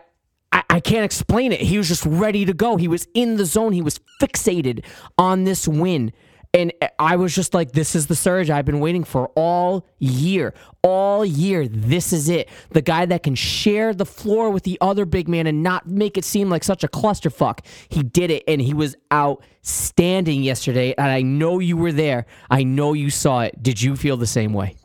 I, 0.52 0.64
I 0.70 0.80
can't 0.80 1.06
explain 1.06 1.52
it. 1.52 1.62
He 1.62 1.78
was 1.78 1.88
just 1.88 2.06
ready 2.06 2.46
to 2.46 2.54
go. 2.54 2.78
He 2.78 2.88
was 2.88 3.08
in 3.14 3.38
the 3.38 3.46
zone. 3.46 3.74
He 3.74 3.82
was 3.82 4.00
fixated 4.22 4.84
on 5.18 5.46
this 5.46 5.68
win. 5.68 6.12
And 6.58 6.74
I 6.98 7.18
was 7.18 7.36
just 7.36 7.54
like, 7.54 7.74
this 7.74 7.96
is 7.96 8.08
the 8.08 8.16
surge 8.16 8.50
I've 8.50 8.66
been 8.66 8.80
waiting 8.80 9.04
for 9.04 9.28
all 9.36 9.86
year. 10.00 10.56
All 10.82 11.24
year. 11.24 11.68
This 11.68 12.12
is 12.12 12.30
it. 12.30 12.50
The 12.72 12.82
guy 12.82 13.06
that 13.06 13.22
can 13.22 13.36
share 13.36 13.94
the 13.94 14.08
floor 14.08 14.50
with 14.50 14.64
the 14.64 14.76
other 14.82 15.06
big 15.06 15.30
man 15.30 15.46
and 15.46 15.62
not 15.62 15.88
make 15.88 16.18
it 16.18 16.26
seem 16.26 16.50
like 16.50 16.64
such 16.64 16.84
a 16.84 16.88
clusterfuck. 16.88 17.60
He 17.90 18.02
did 18.02 18.32
it, 18.32 18.44
and 18.48 18.60
he 18.60 18.74
was 18.74 18.96
outstanding 19.14 20.42
yesterday. 20.42 20.96
And 20.98 21.08
I 21.08 21.22
know 21.22 21.60
you 21.60 21.78
were 21.78 21.92
there. 21.92 22.26
I 22.50 22.64
know 22.64 22.94
you 22.94 23.12
saw 23.12 23.42
it. 23.42 23.62
Did 23.62 23.80
you 23.80 23.96
feel 23.96 24.18
the 24.18 24.26
same 24.26 24.52
way? 24.54 24.76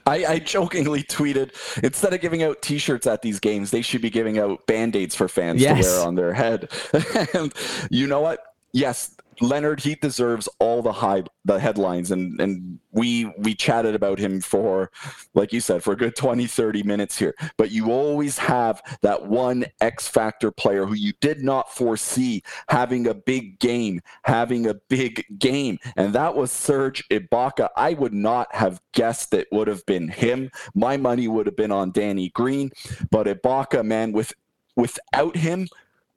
I, 0.05 0.25
I, 0.25 0.39
jokingly 0.39 1.03
tweeted 1.03 1.51
instead 1.83 2.13
of 2.13 2.21
giving 2.21 2.43
out 2.43 2.61
T-shirts 2.61 3.05
at 3.05 3.21
these 3.21 3.41
games, 3.41 3.71
they 3.71 3.81
should 3.81 4.01
be 4.01 4.09
giving 4.09 4.39
out 4.39 4.65
band-aids 4.67 5.13
for 5.13 5.27
fans 5.27 5.59
yes. 5.59 5.85
to 5.85 5.91
wear 5.91 6.07
on 6.07 6.15
their 6.15 6.31
head. 6.31 6.71
and 7.33 7.53
you 7.89 8.07
know 8.07 8.21
what? 8.21 8.39
Yes, 8.71 9.14
Leonard, 9.41 9.79
he 9.79 9.95
deserves 9.95 10.47
all 10.59 10.81
the 10.81 10.91
high 10.91 11.23
the 11.43 11.59
headlines 11.59 12.11
and 12.11 12.39
and 12.39 12.79
we 12.91 13.31
we 13.37 13.53
chatted 13.53 13.93
about 13.93 14.17
him 14.17 14.41
for 14.41 14.89
like 15.33 15.53
you 15.53 15.59
said 15.59 15.83
for 15.83 15.93
a 15.93 15.95
good 15.95 16.15
20 16.15 16.47
30 16.47 16.83
minutes 16.83 17.17
here. 17.17 17.35
But 17.57 17.71
you 17.71 17.91
always 17.91 18.37
have 18.37 18.81
that 19.01 19.27
one 19.27 19.65
X 19.81 20.07
factor 20.07 20.51
player 20.51 20.85
who 20.85 20.95
you 20.95 21.13
did 21.21 21.43
not 21.43 21.73
foresee 21.73 22.43
having 22.69 23.07
a 23.07 23.13
big 23.13 23.59
game, 23.59 24.01
having 24.23 24.67
a 24.67 24.75
big 24.89 25.25
game. 25.37 25.77
And 25.95 26.13
that 26.13 26.35
was 26.35 26.51
Serge 26.51 27.07
Ibaka. 27.09 27.69
I 27.75 27.93
would 27.93 28.13
not 28.13 28.53
have 28.55 28.81
guessed 28.93 29.33
it 29.33 29.47
would 29.51 29.67
have 29.67 29.85
been 29.85 30.07
him. 30.07 30.49
My 30.73 30.97
money 30.97 31.27
would 31.27 31.45
have 31.45 31.57
been 31.57 31.71
on 31.71 31.91
Danny 31.91 32.29
Green, 32.29 32.71
but 33.11 33.27
Ibaka 33.27 33.83
man 33.83 34.11
with 34.11 34.33
without 34.75 35.37
him 35.37 35.67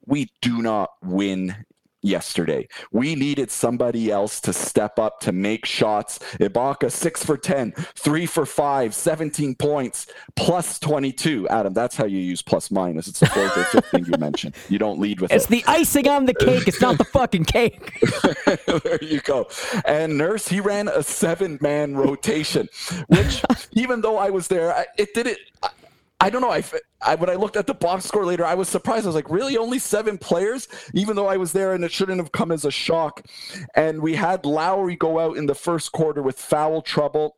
we 0.05 0.27
do 0.41 0.61
not 0.61 0.89
win 1.03 1.55
yesterday. 2.01 2.67
We 2.91 3.15
needed 3.15 3.51
somebody 3.51 4.11
else 4.11 4.39
to 4.41 4.53
step 4.53 4.99
up 4.99 5.19
to 5.21 5.31
make 5.31 5.65
shots. 5.65 6.19
Ibaka, 6.39 6.91
6 6.91 7.25
for 7.25 7.37
10, 7.37 7.71
3 7.71 8.25
for 8.25 8.45
5, 8.45 8.93
17 8.95 9.55
points, 9.55 10.07
plus 10.35 10.79
22. 10.79 11.47
Adam, 11.49 11.73
that's 11.73 11.95
how 11.95 12.05
you 12.05 12.19
use 12.19 12.41
plus 12.41 12.71
minus. 12.71 13.07
It's 13.07 13.19
the 13.19 13.27
fourth 13.27 13.57
or 13.57 13.63
fifth 13.65 13.91
thing 13.91 14.05
you 14.05 14.17
mentioned. 14.17 14.55
You 14.69 14.79
don't 14.79 14.99
lead 14.99 15.21
with 15.21 15.31
it's 15.31 15.45
it. 15.45 15.49
the 15.49 15.63
icing 15.67 16.07
on 16.07 16.25
the 16.25 16.33
cake. 16.33 16.67
It's 16.67 16.81
not 16.81 16.97
the 16.97 17.05
fucking 17.05 17.45
cake. 17.45 17.99
there 18.83 19.03
you 19.03 19.21
go. 19.21 19.47
And 19.85 20.17
Nurse, 20.17 20.47
he 20.47 20.59
ran 20.59 20.87
a 20.87 21.03
seven 21.03 21.57
man 21.61 21.95
rotation, 21.95 22.69
which 23.07 23.43
even 23.73 24.01
though 24.01 24.17
I 24.17 24.29
was 24.29 24.47
there, 24.47 24.85
it 24.97 25.13
did 25.13 25.27
it. 25.27 25.39
I 26.21 26.29
don't 26.29 26.41
know. 26.41 26.51
I, 26.51 26.63
I, 27.01 27.15
when 27.15 27.29
I 27.29 27.35
looked 27.35 27.55
at 27.55 27.65
the 27.65 27.73
box 27.73 28.05
score 28.05 28.25
later, 28.25 28.45
I 28.45 28.53
was 28.53 28.67
surprised. 28.67 29.05
I 29.05 29.07
was 29.07 29.15
like, 29.15 29.29
really, 29.29 29.57
only 29.57 29.79
seven 29.79 30.17
players, 30.17 30.67
even 30.93 31.15
though 31.15 31.27
I 31.27 31.37
was 31.37 31.53
there, 31.53 31.73
and 31.73 31.83
it 31.83 31.91
shouldn't 31.91 32.19
have 32.19 32.31
come 32.31 32.51
as 32.51 32.65
a 32.65 32.71
shock. 32.71 33.25
And 33.75 34.01
we 34.01 34.15
had 34.15 34.45
Lowry 34.45 34.97
go 34.97 35.19
out 35.19 35.37
in 35.37 35.45
the 35.45 35.55
first 35.55 35.93
quarter 35.93 36.21
with 36.21 36.37
foul 36.37 36.81
trouble, 36.81 37.37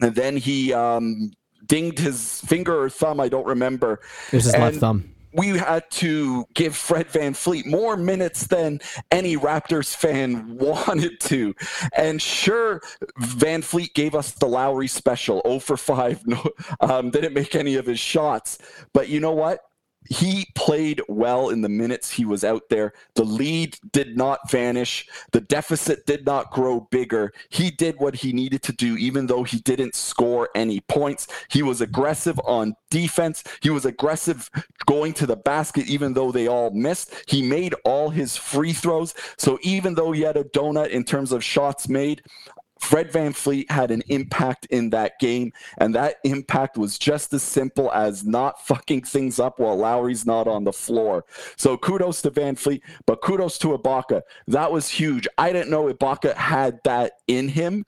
and 0.00 0.14
then 0.14 0.38
he 0.38 0.72
um, 0.72 1.32
dinged 1.66 1.98
his 1.98 2.40
finger 2.42 2.82
or 2.82 2.88
thumb. 2.88 3.20
I 3.20 3.28
don't 3.28 3.46
remember. 3.46 4.00
It 4.32 4.36
was 4.36 4.44
his 4.44 4.54
and, 4.54 4.62
left 4.62 4.76
thumb 4.78 5.14
we 5.32 5.48
had 5.58 5.90
to 5.92 6.44
give 6.54 6.76
Fred 6.76 7.08
VanVleet 7.08 7.66
more 7.66 7.96
minutes 7.96 8.46
than 8.46 8.80
any 9.10 9.36
Raptors 9.36 9.94
fan 9.94 10.56
wanted 10.58 11.20
to. 11.20 11.54
And 11.96 12.20
sure, 12.20 12.80
VanVleet 13.20 13.94
gave 13.94 14.14
us 14.14 14.32
the 14.32 14.46
Lowry 14.46 14.88
special 14.88 15.42
0 15.46 15.60
for 15.60 15.76
5. 15.76 16.18
No, 16.28 16.44
um, 16.80 17.08
didn't 17.10 17.32
make 17.32 17.54
any 17.54 17.76
of 17.76 17.86
his 17.86 17.98
shots. 17.98 18.58
But 18.92 19.08
you 19.08 19.18
know 19.18 19.32
what? 19.32 19.67
He 20.08 20.46
played 20.54 21.02
well 21.08 21.50
in 21.50 21.60
the 21.60 21.68
minutes 21.68 22.10
he 22.10 22.24
was 22.24 22.44
out 22.44 22.68
there. 22.68 22.92
The 23.14 23.24
lead 23.24 23.78
did 23.92 24.16
not 24.16 24.50
vanish. 24.50 25.06
The 25.32 25.40
deficit 25.40 26.06
did 26.06 26.24
not 26.24 26.50
grow 26.50 26.80
bigger. 26.90 27.32
He 27.50 27.70
did 27.70 27.98
what 27.98 28.14
he 28.14 28.32
needed 28.32 28.62
to 28.64 28.72
do, 28.72 28.96
even 28.96 29.26
though 29.26 29.42
he 29.42 29.58
didn't 29.58 29.94
score 29.94 30.48
any 30.54 30.80
points. 30.80 31.28
He 31.48 31.62
was 31.62 31.80
aggressive 31.80 32.40
on 32.44 32.74
defense. 32.90 33.44
He 33.60 33.70
was 33.70 33.84
aggressive 33.84 34.50
going 34.86 35.12
to 35.14 35.26
the 35.26 35.36
basket, 35.36 35.86
even 35.86 36.14
though 36.14 36.32
they 36.32 36.48
all 36.48 36.70
missed. 36.70 37.12
He 37.26 37.42
made 37.42 37.74
all 37.84 38.10
his 38.10 38.36
free 38.36 38.72
throws. 38.72 39.14
So 39.36 39.58
even 39.62 39.94
though 39.94 40.12
he 40.12 40.22
had 40.22 40.36
a 40.36 40.44
donut 40.44 40.88
in 40.88 41.04
terms 41.04 41.32
of 41.32 41.44
shots 41.44 41.88
made, 41.88 42.22
Fred 42.80 43.10
VanVleet 43.12 43.70
had 43.70 43.90
an 43.90 44.02
impact 44.08 44.66
in 44.66 44.90
that 44.90 45.18
game, 45.18 45.52
and 45.78 45.94
that 45.94 46.16
impact 46.24 46.78
was 46.78 46.98
just 46.98 47.32
as 47.32 47.42
simple 47.42 47.92
as 47.92 48.24
not 48.24 48.64
fucking 48.66 49.02
things 49.02 49.38
up 49.38 49.58
while 49.58 49.76
Lowry's 49.76 50.26
not 50.26 50.46
on 50.46 50.64
the 50.64 50.72
floor. 50.72 51.24
So 51.56 51.76
kudos 51.76 52.22
to 52.22 52.30
VanVleet, 52.30 52.80
but 53.06 53.20
kudos 53.20 53.58
to 53.58 53.76
Ibaka. 53.76 54.22
That 54.46 54.72
was 54.72 54.88
huge. 54.88 55.26
I 55.36 55.52
didn't 55.52 55.70
know 55.70 55.92
Ibaka 55.92 56.34
had 56.34 56.80
that 56.84 57.12
in 57.26 57.48
him. 57.48 57.84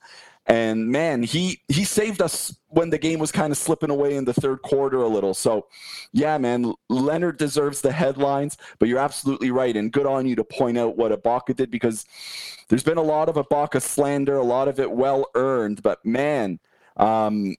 And 0.50 0.88
man, 0.88 1.22
he 1.22 1.62
he 1.68 1.84
saved 1.84 2.20
us 2.20 2.58
when 2.66 2.90
the 2.90 2.98
game 2.98 3.20
was 3.20 3.30
kind 3.30 3.52
of 3.52 3.56
slipping 3.56 3.88
away 3.88 4.16
in 4.16 4.24
the 4.24 4.34
third 4.34 4.62
quarter 4.62 5.00
a 5.00 5.06
little. 5.06 5.32
So, 5.32 5.68
yeah, 6.12 6.38
man, 6.38 6.74
Leonard 6.88 7.38
deserves 7.38 7.82
the 7.82 7.92
headlines, 7.92 8.56
but 8.80 8.88
you're 8.88 8.98
absolutely 8.98 9.52
right, 9.52 9.76
and 9.76 9.92
good 9.92 10.06
on 10.06 10.26
you 10.26 10.34
to 10.34 10.42
point 10.42 10.76
out 10.76 10.96
what 10.96 11.12
Ibaka 11.12 11.54
did 11.54 11.70
because 11.70 12.04
there's 12.68 12.82
been 12.82 12.98
a 12.98 13.02
lot 13.02 13.28
of 13.28 13.36
Ibaka 13.36 13.80
slander, 13.80 14.38
a 14.38 14.42
lot 14.42 14.66
of 14.66 14.80
it 14.80 14.90
well 14.90 15.26
earned. 15.36 15.84
But 15.84 16.04
man, 16.04 16.58
um, 16.96 17.54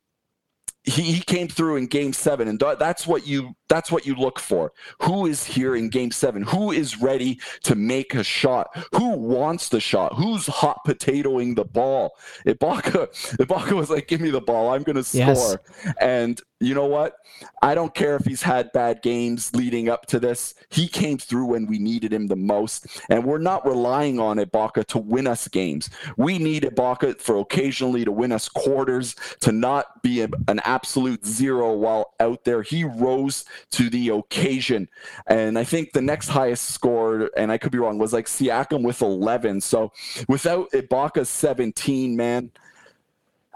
he, 0.83 1.03
he 1.03 1.21
came 1.21 1.47
through 1.47 1.75
in 1.75 1.87
game 1.87 2.11
seven 2.11 2.47
and 2.47 2.59
that's 2.59 3.05
what 3.05 3.27
you 3.27 3.55
that's 3.69 3.91
what 3.91 4.05
you 4.05 4.15
look 4.15 4.39
for. 4.39 4.73
Who 5.03 5.27
is 5.27 5.43
here 5.43 5.75
in 5.75 5.89
game 5.89 6.11
seven? 6.11 6.43
Who 6.43 6.71
is 6.71 6.99
ready 6.99 7.39
to 7.63 7.75
make 7.75 8.15
a 8.15 8.23
shot? 8.23 8.67
Who 8.95 9.11
wants 9.11 9.69
the 9.69 9.79
shot? 9.79 10.15
Who's 10.15 10.47
hot 10.47 10.79
potatoing 10.85 11.55
the 11.55 11.65
ball? 11.65 12.11
Ibaka 12.45 13.07
ibaka 13.37 13.73
was 13.73 13.89
like 13.89 14.07
give 14.07 14.21
me 14.21 14.31
the 14.31 14.41
ball. 14.41 14.73
I'm 14.73 14.83
gonna 14.83 15.03
score. 15.03 15.19
Yes. 15.19 15.57
and 15.99 16.41
you 16.61 16.73
know 16.73 16.85
what 16.85 17.17
i 17.61 17.75
don't 17.75 17.93
care 17.93 18.15
if 18.15 18.25
he's 18.25 18.41
had 18.41 18.71
bad 18.71 19.01
games 19.01 19.53
leading 19.55 19.89
up 19.89 20.05
to 20.05 20.19
this 20.19 20.55
he 20.69 20.87
came 20.87 21.17
through 21.17 21.45
when 21.45 21.65
we 21.65 21.77
needed 21.79 22.13
him 22.13 22.27
the 22.27 22.35
most 22.35 22.87
and 23.09 23.23
we're 23.23 23.37
not 23.37 23.65
relying 23.65 24.19
on 24.19 24.37
ibaka 24.37 24.85
to 24.85 24.97
win 24.97 25.27
us 25.27 25.47
games 25.47 25.89
we 26.17 26.37
need 26.37 26.63
ibaka 26.63 27.19
for 27.19 27.37
occasionally 27.37 28.05
to 28.05 28.11
win 28.11 28.31
us 28.31 28.47
quarters 28.47 29.15
to 29.39 29.51
not 29.51 30.01
be 30.01 30.21
a, 30.21 30.29
an 30.47 30.59
absolute 30.63 31.25
zero 31.25 31.73
while 31.73 32.13
out 32.19 32.43
there. 32.43 32.61
He 32.61 32.83
rose 32.83 33.45
to 33.71 33.89
the 33.89 34.09
occasion. 34.09 34.87
And 35.27 35.57
I 35.57 35.63
think 35.63 35.93
the 35.93 36.01
next 36.01 36.27
highest 36.27 36.69
score, 36.69 37.29
and 37.37 37.51
I 37.51 37.57
could 37.57 37.71
be 37.71 37.77
wrong, 37.77 37.97
was 37.97 38.13
like 38.13 38.27
Siakam 38.27 38.83
with 38.83 39.01
11. 39.01 39.61
So 39.61 39.91
without 40.27 40.71
Ibaka 40.71 41.25
17, 41.25 42.15
man, 42.15 42.51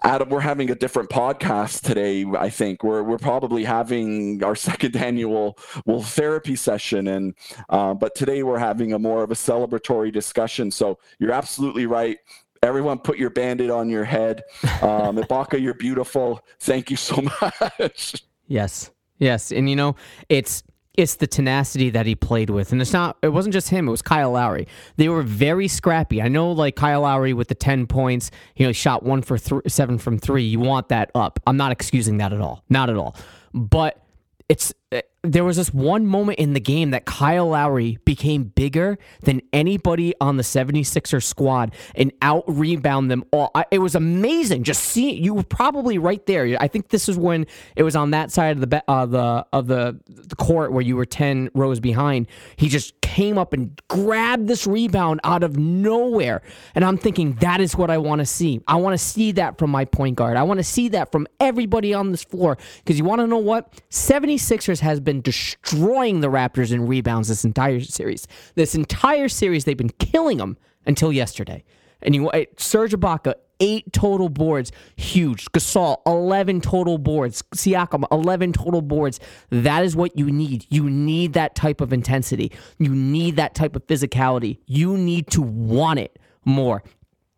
Adam, 0.04 0.30
we're 0.30 0.42
having 0.42 0.70
a 0.70 0.76
different 0.76 1.10
podcast 1.10 1.82
today. 1.82 2.26
I 2.38 2.50
think 2.50 2.84
we're 2.84 3.02
we're 3.02 3.18
probably 3.18 3.64
having 3.64 4.44
our 4.44 4.56
second 4.70 4.96
annual 4.96 5.58
well 5.86 6.02
therapy 6.02 6.56
session, 6.56 7.08
and 7.08 7.34
uh, 7.70 7.94
but 7.94 8.14
today 8.16 8.44
we're 8.44 8.60
having 8.60 8.94
a 8.94 9.00
more 9.00 9.24
of 9.24 9.32
a 9.32 9.36
celebratory 9.36 10.12
discussion. 10.12 10.70
So 10.70 11.00
you're 11.20 11.32
absolutely 11.32 11.86
right. 11.86 12.18
Everyone, 12.62 12.98
put 13.00 13.18
your 13.18 13.30
bandit 13.30 13.70
on 13.70 13.90
your 13.90 14.04
head. 14.04 14.44
Um, 14.82 15.18
Ibaka, 15.18 15.62
you're 15.62 15.76
beautiful. 15.76 16.42
Thank 16.60 16.90
you 16.90 16.98
so 16.98 17.22
much. 17.42 18.24
Yes, 18.48 18.92
yes, 19.18 19.52
and 19.52 19.70
you 19.70 19.76
know 19.76 19.96
it's 20.30 20.64
it's 20.98 21.16
the 21.16 21.28
tenacity 21.28 21.90
that 21.92 22.06
he 22.06 22.16
played 22.16 22.50
with, 22.50 22.72
and 22.72 22.82
it's 22.82 22.94
not. 22.94 23.18
It 23.22 23.30
wasn't 23.30 23.54
just 23.54 23.70
him. 23.70 23.88
It 23.88 23.92
was 23.92 24.02
Kyle 24.02 24.32
Lowry. 24.32 24.68
They 24.98 25.10
were 25.10 25.24
very 25.24 25.68
scrappy. 25.68 26.22
I 26.22 26.28
know, 26.28 26.52
like 26.52 26.76
Kyle 26.76 27.02
Lowry 27.02 27.34
with 27.34 27.48
the 27.48 27.56
ten 27.56 27.88
points. 27.88 28.32
You 28.56 28.66
know, 28.66 28.70
he 28.70 28.74
shot 28.74 29.04
one 29.04 29.22
for 29.22 29.38
th- 29.38 29.62
seven 29.68 29.98
from 29.98 30.18
three. 30.20 30.44
You 30.44 30.60
want 30.60 30.90
that 30.90 31.12
up. 31.16 31.40
I'm 31.48 31.58
not 31.58 31.72
excusing 31.72 32.18
that 32.18 32.34
at 32.34 32.42
all. 32.42 32.64
Not 32.70 32.90
at 32.90 32.98
all. 32.98 33.16
But 33.54 34.02
it's 34.50 34.74
there 35.32 35.44
was 35.44 35.58
this 35.58 35.74
one 35.74 36.06
moment 36.06 36.40
in 36.40 36.54
the 36.54 36.60
game 36.60 36.92
that 36.92 37.06
Kyle 37.06 37.48
Lowry 37.48 37.98
became 38.06 38.44
bigger 38.44 38.98
than 39.22 39.42
anybody 39.54 40.14
on 40.22 40.38
the 40.38 40.44
76er 40.44 41.22
squad 41.24 41.74
and 41.96 42.12
out 42.22 42.44
rebound 42.48 43.10
them 43.10 43.24
all. 43.32 43.52
I, 43.56 43.66
it 43.72 43.80
was 43.80 43.96
amazing 43.96 44.64
just 44.64 44.84
seeing 44.84 45.24
you 45.24 45.34
were 45.34 45.44
probably 45.44 45.98
right 45.98 46.24
there. 46.26 46.58
I 46.60 46.68
think 46.68 46.90
this 46.90 47.10
is 47.10 47.18
when 47.18 47.48
it 47.76 47.84
was 47.84 47.96
on 47.96 48.12
that 48.12 48.32
side 48.32 48.58
of 48.58 48.70
the 48.70 48.84
uh, 48.88 49.06
the 49.06 49.46
of 49.52 49.68
the, 49.68 50.00
the 50.08 50.36
court 50.36 50.72
where 50.72 50.84
you 50.84 50.96
were 50.96 51.06
10 51.06 51.50
rows 51.54 51.80
behind. 51.80 52.28
He 52.56 52.70
just 52.70 53.00
came 53.02 53.38
up 53.38 53.54
and 53.54 53.82
grabbed 53.88 54.48
this 54.48 54.68
rebound 54.68 55.22
out 55.24 55.42
of 55.42 55.58
nowhere. 55.58 56.42
And 56.76 56.84
I'm 56.84 56.98
thinking 56.98 57.36
that 57.36 57.62
is 57.62 57.76
what 57.76 57.90
I 57.90 57.98
want 57.98 58.20
to 58.20 58.26
see. 58.26 58.62
I 58.68 58.76
want 58.76 58.94
to 58.94 58.98
see 58.98 59.32
that 59.34 59.58
from 59.58 59.70
my 59.70 59.86
point 59.86 60.18
guard. 60.18 60.36
I 60.36 60.44
want 60.44 60.58
to 60.58 60.66
see 60.66 60.90
that 60.90 61.14
from 61.14 61.26
everybody 61.40 61.94
on 61.94 62.12
this 62.12 62.24
floor 62.24 62.58
because 62.80 63.00
you 63.00 63.06
want 63.06 63.22
to 63.22 63.28
know 63.28 63.38
what? 63.38 63.72
76ers 63.90 64.82
has 64.86 65.02
been 65.02 65.20
destroying 65.22 66.22
the 66.22 66.30
Raptors 66.30 66.72
in 66.72 66.88
rebounds 66.88 67.28
this 67.28 67.44
entire 67.44 67.82
series. 67.82 68.28
This 68.56 68.76
entire 68.76 69.28
series, 69.28 69.66
they've 69.66 69.76
been 69.76 69.90
killing 69.90 70.38
them 70.38 70.58
until 70.86 71.12
yesterday. 71.12 71.64
And 72.02 72.16
you, 72.16 72.32
Serge 72.58 72.94
Ibaka, 72.94 73.34
eight 73.60 73.92
total 73.92 74.30
boards, 74.30 74.72
huge. 74.96 75.46
Gasol, 75.52 75.98
11 76.06 76.62
total 76.62 76.98
boards. 76.98 77.44
Siakam, 77.56 78.06
11 78.12 78.54
total 78.54 78.82
boards. 78.82 79.20
That 79.50 79.84
is 79.84 79.96
what 79.96 80.18
you 80.18 80.32
need. 80.32 80.66
You 80.70 80.90
need 80.90 81.34
that 81.34 81.56
type 81.56 81.82
of 81.82 81.92
intensity. 81.92 82.52
You 82.78 82.94
need 82.94 83.38
that 83.38 83.56
type 83.56 83.76
of 83.76 83.86
physicality. 83.88 84.60
You 84.66 84.98
need 84.98 85.28
to 85.32 85.42
want 85.42 86.00
it 86.00 86.20
more. 86.46 86.84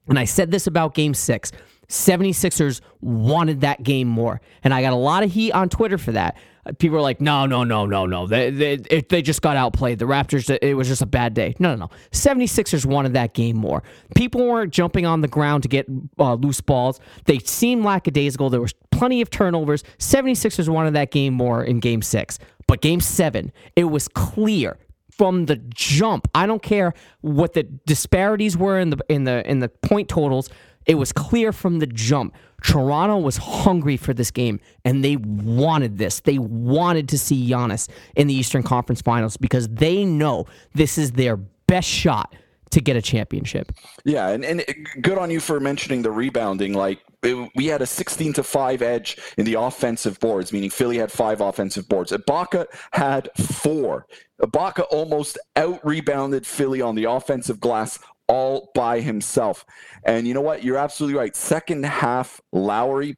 And 0.08 0.20
I 0.20 0.26
said 0.26 0.52
this 0.52 0.68
about 0.68 0.94
game 0.94 1.14
six. 1.14 1.52
76ers 1.90 2.82
wanted 3.02 3.62
that 3.62 3.84
game 3.84 4.08
more. 4.08 4.42
And 4.64 4.74
I 4.74 4.82
got 4.82 4.94
a 4.94 4.98
lot 4.98 5.24
of 5.24 5.32
heat 5.32 5.52
on 5.52 5.70
Twitter 5.70 5.98
for 5.98 6.12
that 6.14 6.38
people 6.80 6.98
are 6.98 7.02
like, 7.02 7.22
no, 7.22 7.46
no, 7.46 7.64
no, 7.64 7.86
no, 7.86 8.06
no. 8.06 8.28
They, 8.28 8.50
they, 8.50 8.78
they 8.78 9.22
just 9.22 9.42
got 9.42 9.58
outplayed. 9.58 10.00
The 10.00 10.06
Raptors, 10.06 10.56
it 10.62 10.74
was 10.74 10.88
just 10.88 11.02
a 11.02 11.06
bad 11.06 11.34
day. 11.34 11.56
No, 11.60 11.76
no, 11.76 11.86
no. 11.86 11.90
76ers 12.12 12.86
wanted 12.86 13.14
that 13.14 13.34
game 13.34 13.58
more. 13.58 13.84
People 14.16 14.46
weren't 14.46 14.74
jumping 14.74 15.06
on 15.06 15.22
the 15.22 15.28
ground 15.28 15.64
to 15.64 15.70
get 15.70 15.88
uh, 16.20 16.34
loose 16.36 16.62
balls. 16.62 17.00
They 17.26 17.40
seemed 17.40 17.84
lackadaisical. 17.84 18.50
There 18.50 18.62
was 18.62 18.74
plenty 18.92 19.22
of 19.22 19.30
turnovers. 19.30 19.84
76ers 20.00 20.70
wanted 20.70 20.94
that 20.96 21.12
game 21.12 21.34
more 21.34 21.64
in 21.64 21.80
game 21.80 22.02
six. 22.02 22.40
But 22.68 22.82
game 22.82 23.00
seven, 23.00 23.52
it 23.76 23.86
was 23.86 24.08
clear 24.08 24.78
from 25.10 25.46
the 25.46 25.56
jump. 25.56 26.28
I 26.36 26.46
don't 26.46 26.62
care 26.62 26.94
what 27.22 27.54
the 27.54 27.64
disparities 27.64 28.58
were 28.58 28.80
in 28.80 28.92
the 28.92 29.00
in 29.10 29.24
the 29.24 29.50
in 29.50 29.60
the 29.60 29.70
point 29.70 30.10
totals. 30.10 30.50
It 30.88 30.96
was 30.96 31.12
clear 31.12 31.52
from 31.52 31.80
the 31.80 31.88
jump. 31.88 32.34
Toronto 32.64 33.18
was 33.18 33.38
hungry 33.38 33.98
for 33.98 34.14
this 34.14 34.32
game 34.32 34.60
and 34.84 35.04
they 35.04 35.18
wanted 35.18 35.98
this. 35.98 36.22
They 36.22 36.40
wanted 36.40 37.08
to 37.10 37.18
see 37.18 37.50
Giannis 37.50 37.88
in 38.16 38.28
the 38.28 38.34
Eastern 38.34 38.64
Conference 38.64 39.02
Finals 39.02 39.38
because 39.38 39.68
they 39.68 40.06
know 40.06 40.46
this 40.74 40.98
is 40.98 41.12
their 41.12 41.38
best 41.38 41.88
shot 41.88 42.34
to 42.72 42.82
get 42.82 42.96
a 42.96 43.02
championship. 43.02 43.72
Yeah, 44.04 44.30
and, 44.30 44.44
and 44.44 44.64
good 45.02 45.18
on 45.18 45.30
you 45.30 45.40
for 45.40 45.60
mentioning 45.60 46.02
the 46.02 46.12
rebounding. 46.12 46.74
Like 46.74 47.00
it, 47.24 47.50
we 47.56 47.68
had 47.68 47.82
a 47.82 47.86
16 47.86 48.34
to 48.34 48.44
5 48.44 48.82
edge 48.82 49.18
in 49.38 49.46
the 49.46 49.56
offensive 49.56 50.20
boards, 50.20 50.52
meaning 50.52 50.70
Philly 50.70 50.98
had 50.98 51.12
five 51.12 51.42
offensive 51.42 51.88
boards. 51.88 52.12
Ibaka 52.12 52.66
had 52.92 53.30
four. 53.38 54.06
Ibaka 54.42 54.86
almost 54.92 55.38
out 55.56 55.84
rebounded 55.86 56.46
Philly 56.46 56.82
on 56.82 56.96
the 56.96 57.06
offensive 57.06 57.60
glass 57.60 58.00
all 58.28 58.72
by 58.74 59.00
himself. 59.00 59.66
And 60.04 60.28
you 60.28 60.34
know 60.34 60.42
what? 60.42 60.64
You're 60.64 60.78
absolutely 60.78 61.18
right. 61.18 61.36
Second 61.36 61.86
half, 61.86 62.42
Lowry, 62.52 63.18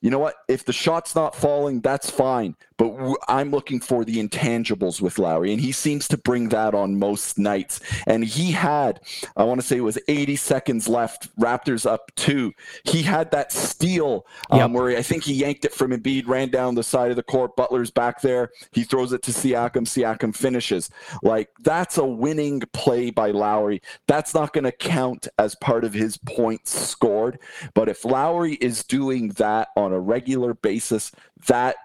you 0.00 0.10
know 0.10 0.18
what? 0.18 0.34
If 0.48 0.64
the 0.64 0.72
shot's 0.72 1.14
not 1.14 1.34
falling, 1.34 1.80
that's 1.80 2.10
fine. 2.10 2.56
But 2.82 3.16
I'm 3.28 3.52
looking 3.52 3.78
for 3.78 4.04
the 4.04 4.16
intangibles 4.16 5.00
with 5.00 5.16
Lowry, 5.20 5.52
and 5.52 5.60
he 5.60 5.70
seems 5.70 6.08
to 6.08 6.18
bring 6.18 6.48
that 6.48 6.74
on 6.74 6.98
most 6.98 7.38
nights. 7.38 7.78
And 8.08 8.24
he 8.24 8.50
had, 8.50 8.98
I 9.36 9.44
want 9.44 9.60
to 9.60 9.66
say 9.66 9.76
it 9.76 9.82
was 9.82 10.00
80 10.08 10.34
seconds 10.34 10.88
left, 10.88 11.34
Raptors 11.38 11.86
up 11.86 12.10
two. 12.16 12.52
He 12.82 13.02
had 13.02 13.30
that 13.30 13.52
steal 13.52 14.26
um, 14.50 14.58
yep. 14.58 14.70
where 14.72 14.98
I 14.98 15.02
think 15.02 15.22
he 15.22 15.32
yanked 15.34 15.64
it 15.64 15.72
from 15.72 15.92
Embiid, 15.92 16.26
ran 16.26 16.48
down 16.48 16.74
the 16.74 16.82
side 16.82 17.10
of 17.10 17.16
the 17.16 17.22
court. 17.22 17.54
Butler's 17.54 17.92
back 17.92 18.20
there. 18.20 18.50
He 18.72 18.82
throws 18.82 19.12
it 19.12 19.22
to 19.22 19.30
Siakam. 19.30 19.86
Siakam 19.86 20.34
finishes. 20.34 20.90
Like, 21.22 21.50
that's 21.60 21.98
a 21.98 22.04
winning 22.04 22.62
play 22.72 23.10
by 23.10 23.30
Lowry. 23.30 23.80
That's 24.08 24.34
not 24.34 24.52
going 24.52 24.64
to 24.64 24.72
count 24.72 25.28
as 25.38 25.54
part 25.54 25.84
of 25.84 25.94
his 25.94 26.16
points 26.16 26.76
scored. 26.76 27.38
But 27.74 27.88
if 27.88 28.04
Lowry 28.04 28.54
is 28.54 28.82
doing 28.82 29.28
that 29.34 29.68
on 29.76 29.92
a 29.92 30.00
regular 30.00 30.52
basis, 30.52 31.12
that 31.46 31.76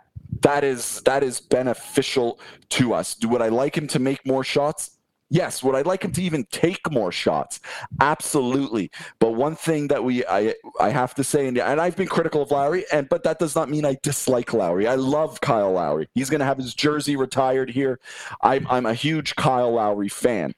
that 0.41 0.63
is 0.63 1.01
that 1.05 1.23
is 1.23 1.39
beneficial 1.39 2.39
to 2.69 2.93
us. 2.93 3.15
Do 3.15 3.29
would 3.29 3.41
I 3.41 3.49
like 3.49 3.77
him 3.77 3.87
to 3.87 3.99
make 3.99 4.25
more 4.25 4.43
shots? 4.43 4.91
Yes. 5.29 5.61
Would 5.61 5.75
I 5.75 5.81
like 5.81 6.03
him 6.03 6.13
to 6.13 6.21
even 6.21 6.45
take 6.51 6.89
more 6.89 7.11
shots? 7.11 7.59
Absolutely. 7.99 8.89
But 9.19 9.31
one 9.31 9.55
thing 9.55 9.89
that 9.89 10.03
we 10.03 10.25
I 10.25 10.55
I 10.79 10.89
have 10.89 11.13
to 11.15 11.23
say, 11.23 11.47
and, 11.47 11.57
and 11.57 11.81
I've 11.81 11.97
been 11.97 12.07
critical 12.07 12.41
of 12.41 12.51
Lowry, 12.51 12.85
and 12.91 13.09
but 13.09 13.23
that 13.23 13.39
does 13.39 13.55
not 13.55 13.69
mean 13.69 13.85
I 13.85 13.97
dislike 14.03 14.53
Lowry. 14.53 14.87
I 14.87 14.95
love 14.95 15.41
Kyle 15.41 15.73
Lowry. 15.73 16.07
He's 16.15 16.29
going 16.29 16.39
to 16.39 16.45
have 16.45 16.57
his 16.57 16.73
jersey 16.73 17.15
retired 17.17 17.69
here. 17.69 17.99
I'm 18.41 18.65
I'm 18.69 18.85
a 18.85 18.93
huge 18.93 19.35
Kyle 19.35 19.73
Lowry 19.73 20.09
fan. 20.09 20.53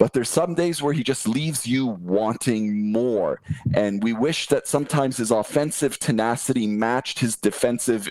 But 0.00 0.14
there's 0.14 0.30
some 0.30 0.54
days 0.54 0.80
where 0.80 0.94
he 0.94 1.04
just 1.04 1.28
leaves 1.28 1.66
you 1.66 1.86
wanting 1.86 2.90
more. 2.90 3.42
And 3.74 4.02
we 4.02 4.14
wish 4.14 4.46
that 4.46 4.66
sometimes 4.66 5.18
his 5.18 5.30
offensive 5.30 5.98
tenacity 5.98 6.66
matched 6.66 7.18
his 7.18 7.36
defensive 7.36 8.08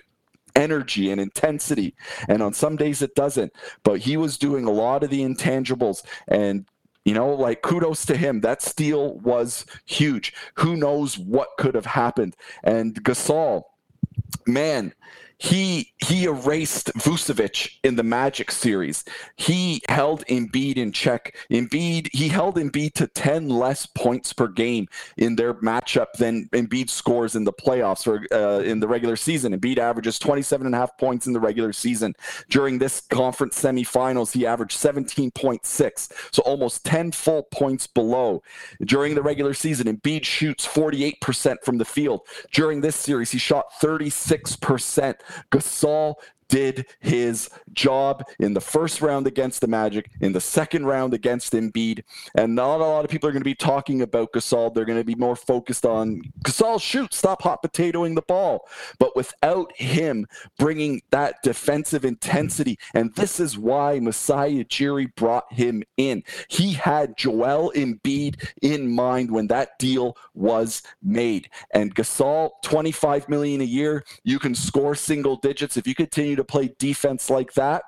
energy 0.55 1.11
and 1.11 1.19
intensity. 1.19 1.95
And 2.27 2.41
on 2.41 2.53
some 2.53 2.75
days 2.75 3.01
it 3.01 3.15
doesn't. 3.15 3.53
But 3.83 3.99
he 3.99 4.17
was 4.17 4.37
doing 4.37 4.65
a 4.65 4.71
lot 4.71 5.03
of 5.03 5.09
the 5.09 5.21
intangibles 5.21 6.03
and 6.27 6.65
you 7.05 7.13
know, 7.13 7.33
like 7.33 7.61
kudos 7.61 8.05
to 8.05 8.17
him. 8.17 8.41
That 8.41 8.61
steal 8.61 9.15
was 9.19 9.65
huge. 9.85 10.33
Who 10.55 10.75
knows 10.75 11.17
what 11.17 11.49
could 11.57 11.73
have 11.73 11.85
happened? 11.85 12.35
And 12.63 13.01
Gasol, 13.03 13.63
man, 14.45 14.93
he 15.39 15.93
he 16.05 16.25
erased 16.25 16.93
Vucevic 16.95 17.71
in 17.83 17.95
the 17.95 18.03
Magic 18.03 18.51
series. 18.51 19.05
He 19.37 19.81
held 19.87 20.25
Embiid 20.25 20.75
in 20.75 20.91
check. 20.91 21.35
Embiid 21.49 22.09
he 22.11 22.27
held 22.27 22.57
Embiid 22.57 22.93
to 22.95 23.07
10 23.07 23.47
less 23.47 23.85
points 23.85 24.33
per 24.33 24.49
game 24.49 24.87
in 25.15 25.37
their 25.37 25.53
matchup 25.55 26.11
than 26.17 26.49
Embiid 26.49 26.89
scores 26.89 27.37
in 27.37 27.45
the 27.45 27.53
playoffs 27.53 28.05
or 28.05 28.25
uh, 28.35 28.59
in 28.63 28.81
the 28.81 28.87
regular 28.87 29.15
season. 29.15 29.57
Embiid 29.57 29.77
averages 29.77 30.19
27 30.19 30.65
and 30.67 30.75
a 30.75 30.77
half 30.77 30.97
points 30.97 31.25
in 31.25 31.31
the 31.31 31.39
regular 31.39 31.71
season. 31.71 32.13
During 32.49 32.77
this 32.77 32.99
conference 32.99 33.61
semifinals, 33.61 34.33
he 34.33 34.45
averaged 34.45 34.77
17.6, 34.77 36.11
so 36.31 36.41
almost 36.43 36.83
10 36.83 37.13
full 37.13 37.43
points 37.43 37.87
below. 37.87 38.43
During 38.83 39.15
the 39.15 39.21
regular 39.21 39.53
season, 39.53 39.87
Embiid 39.87 40.25
shoots 40.25 40.67
48% 40.67 41.63
from 41.63 41.77
the 41.77 41.85
field. 41.85 42.21
During 42.51 42.81
this 42.81 42.97
series, 42.97 43.31
he 43.31 43.37
shot 43.37 43.67
36%. 43.81 45.15
Gasol 45.51 46.15
did 46.49 46.87
his 46.99 47.49
job 47.73 48.23
in 48.39 48.53
the 48.53 48.61
first 48.61 49.01
round 49.01 49.27
against 49.27 49.61
the 49.61 49.67
Magic, 49.67 50.11
in 50.19 50.33
the 50.33 50.41
second 50.41 50.85
round 50.85 51.13
against 51.13 51.53
Embiid, 51.53 52.03
and 52.35 52.55
not 52.55 52.81
a 52.81 52.83
lot 52.83 53.05
of 53.05 53.11
people 53.11 53.29
are 53.29 53.31
going 53.31 53.41
to 53.41 53.45
be 53.45 53.55
talking 53.55 54.01
about 54.01 54.33
Gasol. 54.33 54.73
They're 54.73 54.85
going 54.85 54.99
to 54.99 55.05
be 55.05 55.15
more 55.15 55.35
focused 55.35 55.85
on 55.85 56.21
Gasol 56.43 56.81
shoot, 56.81 57.13
stop 57.13 57.43
hot 57.43 57.63
potatoing 57.63 58.15
the 58.15 58.23
ball. 58.23 58.67
But 58.97 59.15
without 59.15 59.71
him 59.75 60.25
bringing 60.57 61.01
that 61.11 61.35
defensive 61.43 62.03
intensity, 62.03 62.77
and 62.93 63.13
this 63.15 63.39
is 63.39 63.57
why 63.57 63.99
Masai 63.99 64.63
Ujiri 64.63 65.13
brought 65.15 65.51
him 65.53 65.83
in. 65.97 66.23
He 66.47 66.73
had 66.73 67.15
Joel 67.15 67.71
Embiid 67.75 68.47
in 68.61 68.89
mind 68.89 69.31
when 69.31 69.47
that 69.47 69.77
deal 69.77 70.17
was 70.33 70.81
made. 71.03 71.49
And 71.71 71.93
Gasol, 71.93 72.51
25 72.63 73.29
million 73.29 73.61
a 73.61 73.65
year, 73.65 74.03
you 74.23 74.39
can 74.39 74.55
score 74.55 74.95
single 74.95 75.35
digits 75.35 75.77
if 75.77 75.85
you 75.85 75.93
continue 75.93 76.38
to 76.39 76.45
play 76.45 76.73
defense 76.79 77.29
like 77.29 77.53
that, 77.53 77.83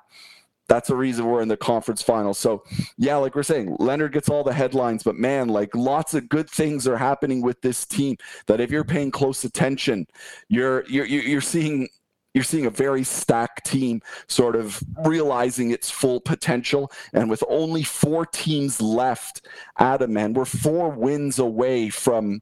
that's 0.68 0.88
the 0.88 0.96
reason 0.96 1.26
we're 1.26 1.42
in 1.42 1.48
the 1.48 1.56
conference 1.56 2.00
final. 2.02 2.32
So, 2.32 2.62
yeah, 2.96 3.16
like 3.16 3.34
we're 3.34 3.42
saying, 3.42 3.76
Leonard 3.78 4.12
gets 4.12 4.28
all 4.28 4.42
the 4.42 4.54
headlines, 4.54 5.02
but 5.02 5.16
man, 5.16 5.48
like 5.48 5.74
lots 5.74 6.14
of 6.14 6.28
good 6.28 6.48
things 6.48 6.86
are 6.86 6.96
happening 6.96 7.42
with 7.42 7.60
this 7.60 7.84
team. 7.84 8.16
That 8.46 8.60
if 8.60 8.70
you're 8.70 8.84
paying 8.84 9.10
close 9.10 9.44
attention, 9.44 10.06
you're 10.48 10.84
you're 10.88 11.04
you're 11.04 11.40
seeing 11.40 11.88
you're 12.34 12.44
seeing 12.44 12.66
a 12.66 12.70
very 12.70 13.04
stacked 13.04 13.66
team 13.66 14.00
sort 14.26 14.56
of 14.56 14.82
realizing 15.04 15.70
its 15.70 15.90
full 15.90 16.20
potential. 16.20 16.90
And 17.12 17.28
with 17.28 17.44
only 17.48 17.82
four 17.82 18.26
teams 18.26 18.80
left, 18.80 19.46
Adam, 19.78 20.12
man, 20.12 20.32
we're 20.32 20.44
four 20.44 20.88
wins 20.88 21.38
away 21.38 21.90
from 21.90 22.40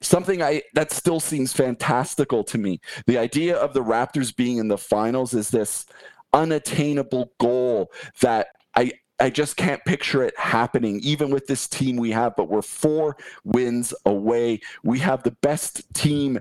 something 0.00 0.42
I 0.42 0.62
that 0.74 0.92
still 0.92 1.20
seems 1.20 1.52
fantastical 1.52 2.44
to 2.44 2.58
me. 2.58 2.80
The 3.06 3.18
idea 3.18 3.56
of 3.56 3.74
the 3.74 3.82
Raptors 3.82 4.34
being 4.34 4.58
in 4.58 4.68
the 4.68 4.78
finals 4.78 5.34
is 5.34 5.50
this 5.50 5.86
unattainable 6.32 7.32
goal 7.38 7.90
that 8.20 8.48
I 8.74 8.92
I 9.20 9.28
just 9.28 9.56
can't 9.56 9.84
picture 9.84 10.22
it 10.22 10.36
happening, 10.38 11.00
even 11.02 11.30
with 11.30 11.46
this 11.46 11.68
team 11.68 11.96
we 11.96 12.10
have. 12.12 12.34
But 12.36 12.48
we're 12.48 12.62
four 12.62 13.16
wins 13.44 13.92
away. 14.06 14.60
We 14.82 14.98
have 15.00 15.22
the 15.22 15.36
best 15.42 15.82
team 15.92 16.40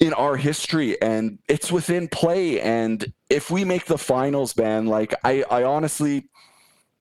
in 0.00 0.12
our 0.14 0.36
history 0.36 1.00
and 1.02 1.38
it's 1.48 1.72
within 1.72 2.08
play. 2.08 2.60
And 2.60 3.12
if 3.30 3.50
we 3.50 3.64
make 3.64 3.86
the 3.86 3.98
finals 3.98 4.56
man 4.56 4.86
like 4.86 5.14
i 5.24 5.42
i 5.50 5.64
honestly 5.64 6.28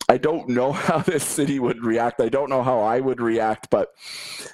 i 0.09 0.17
don't 0.17 0.49
know 0.49 0.71
how 0.87 0.99
this 0.99 1.23
city 1.23 1.59
would 1.59 1.83
react. 1.83 2.19
I 2.21 2.29
don't 2.29 2.49
know 2.49 2.63
how 2.63 2.79
i 2.79 2.99
would 2.99 3.21
react 3.21 3.69
but 3.69 3.93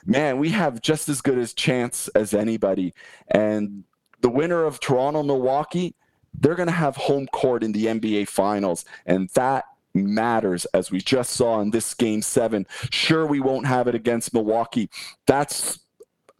man 0.05 0.39
we 0.39 0.49
have 0.49 0.81
just 0.81 1.09
as 1.09 1.21
good 1.21 1.37
as 1.37 1.53
chance 1.53 2.07
as 2.09 2.33
anybody. 2.33 2.93
And 3.27 3.83
the 4.21 4.29
winner 4.29 4.63
of 4.63 4.79
toronto 4.79 5.23
milwaukee 5.23 5.95
they're 6.39 6.55
going 6.55 6.67
to 6.67 6.73
have 6.73 6.95
home 6.95 7.27
court 7.27 7.63
in 7.63 7.73
the 7.73 7.85
nba 7.85 8.27
finals 8.27 8.85
and 9.05 9.29
that 9.35 9.65
matters 9.93 10.65
as 10.73 10.89
we 10.89 10.99
just 10.99 11.33
saw 11.33 11.61
in 11.61 11.69
this 11.69 11.93
game 11.93 12.21
7 12.21 12.65
sure 12.89 13.27
we 13.27 13.39
won't 13.39 13.67
have 13.67 13.87
it 13.87 13.95
against 13.95 14.33
milwaukee. 14.33 14.89
That's 15.27 15.79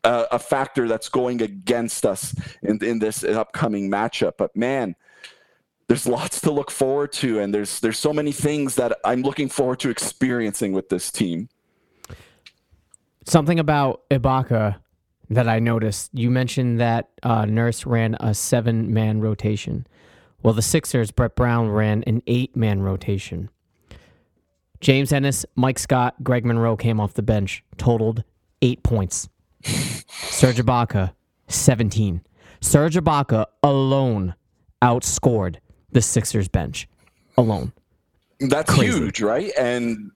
a, 0.03 0.27
a 0.31 0.39
factor 0.39 0.87
that's 0.87 1.09
going 1.09 1.41
against 1.41 2.05
us 2.05 2.35
in, 2.61 2.83
in 2.83 2.99
this 2.99 3.23
upcoming 3.23 3.89
matchup. 3.89 4.33
But 4.37 4.55
man, 4.55 4.95
there's 5.87 6.07
lots 6.07 6.41
to 6.41 6.51
look 6.51 6.71
forward 6.71 7.11
to, 7.13 7.39
and 7.39 7.53
there's 7.53 7.79
there's 7.79 7.99
so 7.99 8.13
many 8.13 8.31
things 8.31 8.75
that 8.75 8.97
I'm 9.03 9.21
looking 9.21 9.49
forward 9.49 9.79
to 9.79 9.89
experiencing 9.89 10.73
with 10.73 10.89
this 10.89 11.11
team. 11.11 11.49
Something 13.25 13.59
about 13.59 14.01
Ibaka 14.09 14.77
that 15.29 15.47
I 15.47 15.59
noticed. 15.59 16.11
You 16.13 16.29
mentioned 16.29 16.79
that 16.79 17.09
uh, 17.23 17.45
Nurse 17.45 17.85
ran 17.85 18.15
a 18.19 18.33
seven-man 18.33 19.21
rotation. 19.21 19.87
Well, 20.41 20.53
the 20.53 20.61
Sixers, 20.61 21.11
Brett 21.11 21.35
Brown 21.35 21.69
ran 21.69 22.03
an 22.03 22.21
eight-man 22.27 22.81
rotation. 22.81 23.49
James 24.81 25.13
Ennis, 25.13 25.45
Mike 25.55 25.79
Scott, 25.79 26.21
Greg 26.23 26.45
Monroe 26.45 26.75
came 26.75 26.99
off 26.99 27.13
the 27.13 27.21
bench, 27.21 27.63
totaled 27.77 28.25
eight 28.61 28.83
points. 28.83 29.29
Serge 29.63 30.57
Ibaka, 30.57 31.13
17. 31.47 32.21
Serge 32.61 32.95
Ibaka 32.95 33.45
alone 33.61 34.35
outscored 34.81 35.57
the 35.91 36.01
Sixers 36.01 36.47
bench 36.47 36.87
alone. 37.37 37.71
That's 38.39 38.73
Crazy. 38.73 38.97
huge, 38.97 39.21
right? 39.21 39.51
And 39.57 40.11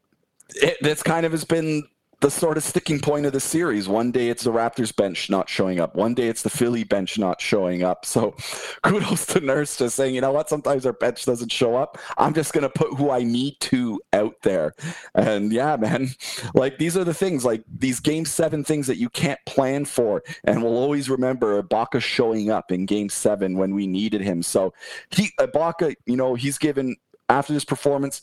it, 0.55 0.77
that's 0.81 1.03
kind 1.03 1.25
of 1.25 1.31
has 1.31 1.45
been 1.45 1.83
the 2.19 2.31
sort 2.31 2.57
of 2.57 2.63
sticking 2.63 2.99
point 2.99 3.27
of 3.27 3.33
the 3.33 3.39
series. 3.39 3.87
One 3.87 4.11
day 4.11 4.29
it's 4.29 4.43
the 4.43 4.51
Raptors 4.51 4.95
bench 4.95 5.29
not 5.29 5.47
showing 5.47 5.79
up. 5.79 5.95
One 5.95 6.15
day 6.15 6.27
it's 6.29 6.41
the 6.41 6.49
Philly 6.49 6.83
bench 6.83 7.19
not 7.19 7.39
showing 7.39 7.83
up. 7.83 8.05
So 8.05 8.31
kudos 8.83 9.27
to 9.27 9.39
Nurse 9.39 9.77
just 9.77 9.95
saying, 9.95 10.15
you 10.15 10.21
know 10.21 10.31
what, 10.31 10.49
sometimes 10.49 10.85
our 10.87 10.93
bench 10.93 11.25
doesn't 11.25 11.51
show 11.51 11.75
up. 11.75 11.99
I'm 12.17 12.33
just 12.33 12.53
going 12.53 12.63
to 12.63 12.69
put 12.69 12.97
who 12.97 13.11
I 13.11 13.23
need 13.23 13.59
to 13.61 14.01
out 14.13 14.35
there. 14.41 14.73
And 15.13 15.53
yeah, 15.53 15.75
man, 15.75 16.09
like 16.55 16.79
these 16.79 16.97
are 16.97 17.03
the 17.03 17.13
things, 17.13 17.45
like 17.45 17.63
these 17.71 17.99
game 17.99 18.25
seven 18.25 18.63
things 18.63 18.87
that 18.87 18.97
you 18.97 19.09
can't 19.09 19.39
plan 19.45 19.85
for. 19.85 20.23
And 20.43 20.63
we'll 20.63 20.77
always 20.77 21.11
remember 21.11 21.61
Ibaka 21.61 22.01
showing 22.01 22.49
up 22.49 22.71
in 22.71 22.87
game 22.87 23.09
seven 23.09 23.57
when 23.57 23.75
we 23.75 23.85
needed 23.85 24.21
him. 24.21 24.41
So 24.41 24.73
he, 25.11 25.29
Ibaka, 25.39 25.95
you 26.07 26.17
know, 26.17 26.33
he's 26.33 26.57
given 26.57 26.95
after 27.29 27.53
this 27.53 27.65
performance, 27.65 28.21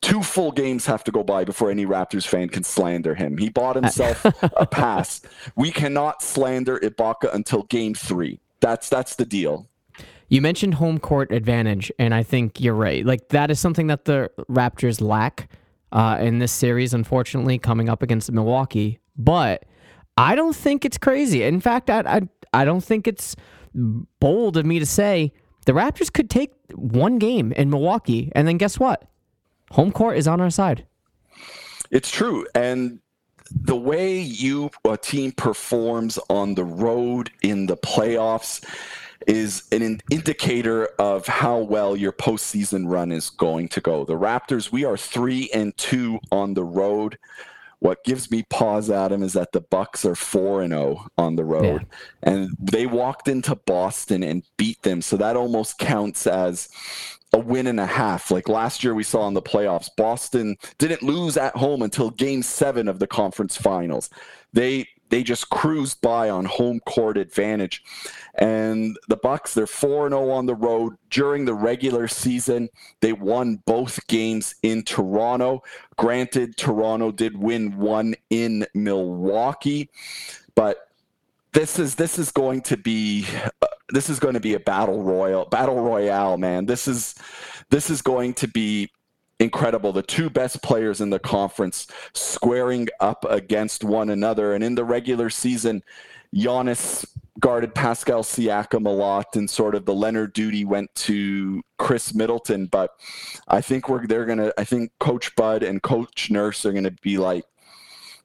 two 0.00 0.22
full 0.22 0.52
games 0.52 0.86
have 0.86 1.02
to 1.04 1.10
go 1.10 1.22
by 1.22 1.44
before 1.44 1.70
any 1.70 1.86
Raptors 1.86 2.26
fan 2.26 2.48
can 2.48 2.64
slander 2.64 3.14
him. 3.14 3.38
He 3.38 3.48
bought 3.48 3.76
himself 3.76 4.24
a 4.42 4.66
pass. 4.66 5.22
We 5.56 5.70
cannot 5.70 6.22
slander 6.22 6.78
Ibaka 6.78 7.32
until 7.34 7.62
game 7.64 7.94
three. 7.94 8.40
That's 8.60 8.88
that's 8.88 9.16
the 9.16 9.24
deal. 9.24 9.68
You 10.28 10.40
mentioned 10.40 10.74
home 10.74 10.98
court 10.98 11.32
advantage, 11.32 11.92
and 11.98 12.14
I 12.14 12.22
think 12.22 12.60
you're 12.60 12.74
right. 12.74 13.04
Like 13.04 13.28
that 13.30 13.50
is 13.50 13.58
something 13.58 13.88
that 13.88 14.04
the 14.04 14.30
Raptors 14.50 15.00
lack 15.00 15.50
uh, 15.90 16.18
in 16.20 16.38
this 16.38 16.52
series, 16.52 16.94
unfortunately, 16.94 17.58
coming 17.58 17.88
up 17.88 18.02
against 18.02 18.30
Milwaukee. 18.32 18.98
But 19.16 19.64
I 20.16 20.34
don't 20.34 20.56
think 20.56 20.84
it's 20.84 20.98
crazy. 20.98 21.42
In 21.42 21.60
fact, 21.60 21.90
I 21.90 22.00
I, 22.00 22.20
I 22.52 22.64
don't 22.64 22.84
think 22.84 23.06
it's 23.06 23.34
bold 23.74 24.56
of 24.56 24.66
me 24.66 24.78
to 24.78 24.86
say 24.86 25.32
the 25.64 25.72
Raptors 25.72 26.12
could 26.12 26.30
take 26.30 26.52
one 26.74 27.18
game 27.18 27.52
in 27.52 27.70
Milwaukee, 27.70 28.32
and 28.34 28.46
then 28.48 28.58
guess 28.58 28.78
what? 28.78 29.04
Home 29.72 29.92
court 29.92 30.16
is 30.16 30.28
on 30.28 30.40
our 30.40 30.50
side. 30.50 30.86
It's 31.90 32.10
true. 32.10 32.46
And 32.54 32.98
the 33.50 33.76
way 33.76 34.20
you 34.20 34.70
a 34.84 34.96
team 34.96 35.32
performs 35.32 36.18
on 36.30 36.54
the 36.54 36.64
road 36.64 37.30
in 37.42 37.66
the 37.66 37.76
playoffs 37.76 38.64
is 39.26 39.68
an 39.72 40.00
indicator 40.10 40.86
of 40.98 41.26
how 41.26 41.58
well 41.58 41.96
your 41.96 42.12
postseason 42.12 42.90
run 42.90 43.12
is 43.12 43.30
going 43.30 43.68
to 43.68 43.80
go. 43.80 44.04
The 44.04 44.14
Raptors, 44.14 44.72
we 44.72 44.84
are 44.84 44.96
three 44.96 45.48
and 45.54 45.76
two 45.76 46.18
on 46.30 46.54
the 46.54 46.64
road. 46.64 47.18
What 47.82 48.04
gives 48.04 48.30
me 48.30 48.44
pause, 48.48 48.90
Adam, 48.90 49.24
is 49.24 49.32
that 49.32 49.50
the 49.50 49.60
Bucks 49.60 50.04
are 50.04 50.14
four 50.14 50.62
and 50.62 50.72
zero 50.72 51.00
oh 51.00 51.06
on 51.18 51.34
the 51.34 51.44
road, 51.44 51.84
yeah. 52.22 52.30
and 52.30 52.56
they 52.60 52.86
walked 52.86 53.26
into 53.26 53.56
Boston 53.56 54.22
and 54.22 54.44
beat 54.56 54.80
them. 54.82 55.02
So 55.02 55.16
that 55.16 55.34
almost 55.34 55.78
counts 55.78 56.28
as 56.28 56.68
a 57.32 57.40
win 57.40 57.66
and 57.66 57.80
a 57.80 57.86
half. 57.86 58.30
Like 58.30 58.48
last 58.48 58.84
year, 58.84 58.94
we 58.94 59.02
saw 59.02 59.26
in 59.26 59.34
the 59.34 59.42
playoffs, 59.42 59.88
Boston 59.96 60.56
didn't 60.78 61.02
lose 61.02 61.36
at 61.36 61.56
home 61.56 61.82
until 61.82 62.10
Game 62.10 62.44
Seven 62.44 62.86
of 62.86 63.00
the 63.00 63.08
conference 63.08 63.56
finals. 63.56 64.10
They 64.52 64.86
they 65.12 65.22
just 65.22 65.50
cruised 65.50 66.00
by 66.00 66.30
on 66.30 66.46
home 66.46 66.80
court 66.80 67.18
advantage. 67.18 67.84
And 68.36 68.96
the 69.08 69.16
Bucks, 69.16 69.52
they're 69.52 69.66
4 69.66 70.08
0 70.08 70.30
on 70.30 70.46
the 70.46 70.54
road 70.54 70.94
during 71.10 71.44
the 71.44 71.52
regular 71.52 72.08
season. 72.08 72.70
They 73.00 73.12
won 73.12 73.62
both 73.66 74.06
games 74.06 74.54
in 74.62 74.84
Toronto. 74.84 75.64
Granted, 75.98 76.56
Toronto 76.56 77.12
did 77.12 77.36
win 77.36 77.76
one 77.76 78.14
in 78.30 78.66
Milwaukee, 78.72 79.90
but 80.54 80.88
this 81.52 81.78
is 81.78 81.94
this 81.94 82.18
is 82.18 82.32
going 82.32 82.62
to 82.62 82.78
be 82.78 83.26
uh, 83.60 83.66
this 83.90 84.08
is 84.08 84.18
going 84.18 84.32
to 84.32 84.40
be 84.40 84.54
a 84.54 84.60
battle 84.60 85.02
royal 85.02 85.44
battle 85.44 85.82
royale 85.82 86.38
man 86.38 86.64
this 86.64 86.88
is 86.88 87.14
this 87.68 87.90
is 87.90 88.00
going 88.00 88.32
to 88.32 88.48
be 88.48 88.88
incredible. 89.40 89.92
The 89.92 90.02
two 90.02 90.30
best 90.30 90.62
players 90.62 91.00
in 91.00 91.10
the 91.10 91.18
conference 91.18 91.86
squaring 92.14 92.88
up 93.00 93.24
against 93.28 93.84
one 93.84 94.10
another. 94.10 94.54
And 94.54 94.62
in 94.62 94.74
the 94.74 94.84
regular 94.84 95.30
season, 95.30 95.82
Giannis 96.34 97.04
guarded 97.40 97.74
Pascal 97.74 98.22
Siakam 98.22 98.86
a 98.86 98.90
lot, 98.90 99.36
and 99.36 99.48
sort 99.48 99.74
of 99.74 99.84
the 99.84 99.94
Leonard 99.94 100.32
duty 100.32 100.64
went 100.64 100.94
to 100.94 101.62
Khris 101.78 102.14
Middleton. 102.14 102.66
But 102.66 102.90
I 103.48 103.60
think 103.60 103.88
we're 103.88 104.06
they're 104.06 104.24
gonna. 104.24 104.52
I 104.56 104.64
think 104.64 104.92
Coach 104.98 105.34
Bud 105.36 105.62
and 105.62 105.82
Coach 105.82 106.30
Nurse 106.30 106.64
are 106.64 106.72
gonna 106.72 106.90
be 107.02 107.18
like, 107.18 107.44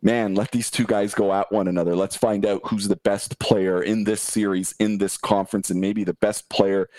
man, 0.01 0.35
let 0.35 0.51
these 0.51 0.69
two 0.69 0.85
guys 0.85 1.13
go 1.13 1.33
at 1.33 1.51
one 1.51 1.67
another. 1.67 1.95
Let's 1.95 2.15
find 2.15 2.45
out 2.45 2.61
who's 2.65 2.87
the 2.87 2.97
best 2.97 3.39
player 3.39 3.81
in 3.81 4.03
this 4.03 4.21
series, 4.21 4.75
in 4.79 4.99
this 4.99 5.17
conference, 5.17 5.69
and 5.69 5.81
maybe 5.81 6.03
the 6.03 6.13
best 6.15 6.49
player 6.49 6.89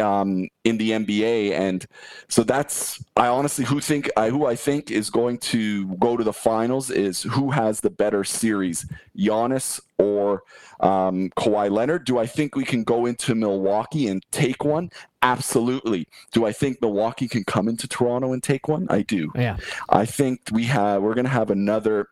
um, 0.00 0.48
in 0.64 0.78
the 0.78 0.90
NBA. 0.90 1.52
And 1.52 1.86
so 2.28 2.42
that's 2.42 3.04
I 3.16 3.28
honestly 3.28 3.64
who 3.64 3.80
think 3.80 4.10
I 4.16 4.30
who 4.30 4.46
I 4.46 4.56
think 4.56 4.90
is 4.90 5.10
going 5.10 5.38
to 5.38 5.94
go 5.96 6.16
to 6.16 6.24
the 6.24 6.32
finals 6.32 6.90
is 6.90 7.22
who 7.22 7.50
has 7.50 7.80
the 7.80 7.90
better 7.90 8.24
series, 8.24 8.86
Giannis 9.16 9.80
or 9.98 10.42
um, 10.80 11.30
Kawhi 11.36 11.70
Leonard. 11.70 12.04
Do 12.04 12.18
I 12.18 12.26
think 12.26 12.54
we 12.54 12.64
can 12.64 12.84
go 12.84 13.06
into 13.06 13.34
Milwaukee 13.34 14.06
and 14.06 14.24
take 14.30 14.64
one? 14.64 14.90
Absolutely. 15.22 16.06
Do 16.32 16.46
I 16.46 16.52
think 16.52 16.80
Milwaukee 16.80 17.28
can 17.28 17.44
come 17.44 17.68
into 17.68 17.88
Toronto 17.88 18.32
and 18.32 18.42
take 18.42 18.68
one? 18.68 18.86
I 18.88 19.02
do. 19.02 19.32
Yeah. 19.34 19.56
I 19.88 20.06
think 20.06 20.40
we 20.52 20.64
have 20.64 21.02
we're 21.02 21.14
going 21.14 21.24
to 21.24 21.30
have 21.30 21.50
another 21.50 22.08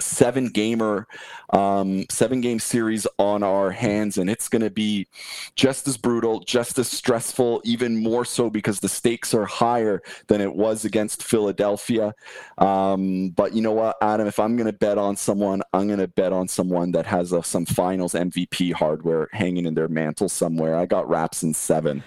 seven 0.00 0.48
gamer 0.48 1.06
um, 1.50 2.04
seven 2.10 2.40
game 2.40 2.58
series 2.58 3.06
on 3.18 3.42
our 3.42 3.70
hands 3.70 4.18
and 4.18 4.28
it's 4.28 4.48
going 4.48 4.62
to 4.62 4.70
be 4.70 5.06
just 5.54 5.86
as 5.86 5.96
brutal 5.96 6.40
just 6.40 6.78
as 6.78 6.88
stressful 6.88 7.60
even 7.64 8.02
more 8.02 8.24
so 8.24 8.50
because 8.50 8.80
the 8.80 8.88
stakes 8.88 9.32
are 9.34 9.44
higher 9.44 10.02
than 10.26 10.40
it 10.40 10.54
was 10.54 10.84
against 10.84 11.22
philadelphia. 11.22 12.12
Um, 12.58 13.30
but 13.30 13.54
you 13.54 13.62
know 13.62 13.72
what 13.72 13.96
adam 14.02 14.26
if 14.26 14.38
i'm 14.38 14.56
going 14.56 14.66
to 14.66 14.72
bet 14.72 14.98
on 14.98 15.16
someone 15.16 15.62
i'm 15.72 15.86
going 15.86 15.98
to 15.98 16.08
bet 16.08 16.32
on 16.32 16.48
someone 16.48 16.92
that 16.92 17.06
has 17.06 17.32
a, 17.32 17.42
some 17.42 17.66
finals 17.66 18.14
mvp 18.14 18.72
hardware 18.72 19.28
hanging 19.32 19.66
in 19.66 19.74
their 19.74 19.88
mantle 19.88 20.28
somewhere. 20.28 20.76
I 20.76 20.86
got 20.86 21.08
raps 21.08 21.42
in 21.42 21.54
seven 21.54 22.02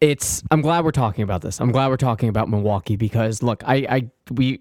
it's 0.00 0.42
i'm 0.50 0.60
glad 0.60 0.84
we're 0.84 0.90
talking 0.90 1.22
about 1.22 1.42
this 1.42 1.60
i'm 1.60 1.72
glad 1.72 1.88
we're 1.88 1.96
talking 1.96 2.28
about 2.28 2.48
milwaukee 2.48 2.96
because 2.96 3.42
look 3.42 3.62
i 3.66 3.76
i 3.88 4.10
we 4.32 4.60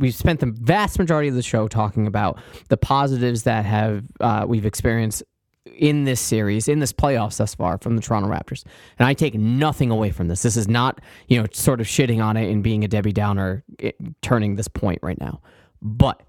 we 0.00 0.10
spent 0.10 0.40
the 0.40 0.46
vast 0.46 0.98
majority 0.98 1.28
of 1.28 1.34
the 1.34 1.42
show 1.42 1.68
talking 1.68 2.06
about 2.06 2.38
the 2.68 2.76
positives 2.76 3.44
that 3.44 3.64
have 3.64 4.04
uh, 4.20 4.44
we've 4.46 4.66
experienced 4.66 5.22
in 5.66 6.04
this 6.04 6.20
series, 6.20 6.68
in 6.68 6.78
this 6.78 6.92
playoffs 6.92 7.36
thus 7.36 7.54
far 7.54 7.78
from 7.78 7.96
the 7.96 8.02
Toronto 8.02 8.28
Raptors. 8.28 8.64
And 8.98 9.06
I 9.06 9.14
take 9.14 9.34
nothing 9.34 9.90
away 9.90 10.10
from 10.10 10.28
this. 10.28 10.42
This 10.42 10.56
is 10.56 10.68
not, 10.68 11.00
you 11.28 11.40
know, 11.40 11.46
sort 11.52 11.80
of 11.80 11.86
shitting 11.86 12.22
on 12.22 12.36
it 12.36 12.50
and 12.50 12.62
being 12.62 12.84
a 12.84 12.88
Debbie 12.88 13.12
Downer 13.12 13.64
it, 13.78 13.96
turning 14.22 14.56
this 14.56 14.68
point 14.68 14.98
right 15.02 15.20
now. 15.20 15.40
But 15.82 16.22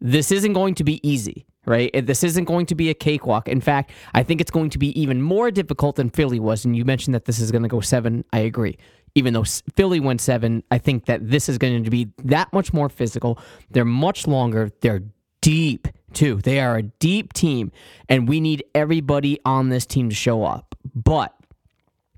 this 0.00 0.32
isn't 0.32 0.52
going 0.52 0.74
to 0.76 0.84
be 0.84 1.06
easy, 1.08 1.46
right? 1.66 2.06
This 2.06 2.22
isn't 2.24 2.44
going 2.44 2.66
to 2.66 2.74
be 2.74 2.90
a 2.90 2.94
cakewalk. 2.94 3.48
In 3.48 3.60
fact, 3.60 3.90
I 4.14 4.22
think 4.22 4.40
it's 4.40 4.50
going 4.50 4.70
to 4.70 4.78
be 4.78 4.98
even 5.00 5.22
more 5.22 5.50
difficult 5.50 5.96
than 5.96 6.10
Philly 6.10 6.40
was. 6.40 6.64
And 6.64 6.76
you 6.76 6.84
mentioned 6.84 7.14
that 7.14 7.24
this 7.24 7.38
is 7.38 7.50
going 7.50 7.62
to 7.62 7.68
go 7.68 7.80
seven. 7.80 8.24
I 8.32 8.40
agree 8.40 8.76
even 9.14 9.32
though 9.32 9.44
Philly 9.76 10.00
went 10.00 10.20
seven, 10.20 10.64
I 10.70 10.78
think 10.78 11.06
that 11.06 11.28
this 11.30 11.48
is 11.48 11.56
going 11.58 11.84
to 11.84 11.90
be 11.90 12.08
that 12.24 12.52
much 12.52 12.72
more 12.72 12.88
physical. 12.88 13.38
They're 13.70 13.84
much 13.84 14.26
longer. 14.26 14.70
They're 14.80 15.02
deep 15.40 15.88
too. 16.12 16.36
They 16.36 16.60
are 16.60 16.76
a 16.76 16.82
deep 16.82 17.32
team, 17.32 17.70
and 18.08 18.28
we 18.28 18.40
need 18.40 18.64
everybody 18.74 19.38
on 19.44 19.68
this 19.68 19.86
team 19.86 20.08
to 20.08 20.14
show 20.14 20.44
up. 20.44 20.74
But 20.94 21.34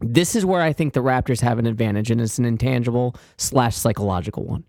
this 0.01 0.35
is 0.35 0.45
where 0.45 0.63
I 0.63 0.73
think 0.73 0.93
the 0.93 1.03
Raptors 1.03 1.41
have 1.41 1.59
an 1.59 1.67
advantage, 1.67 2.11
and 2.11 2.21
it's 2.21 2.39
an 2.39 2.45
intangible 2.45 3.17
slash 3.37 3.77
psychological 3.77 4.45
one. 4.45 4.65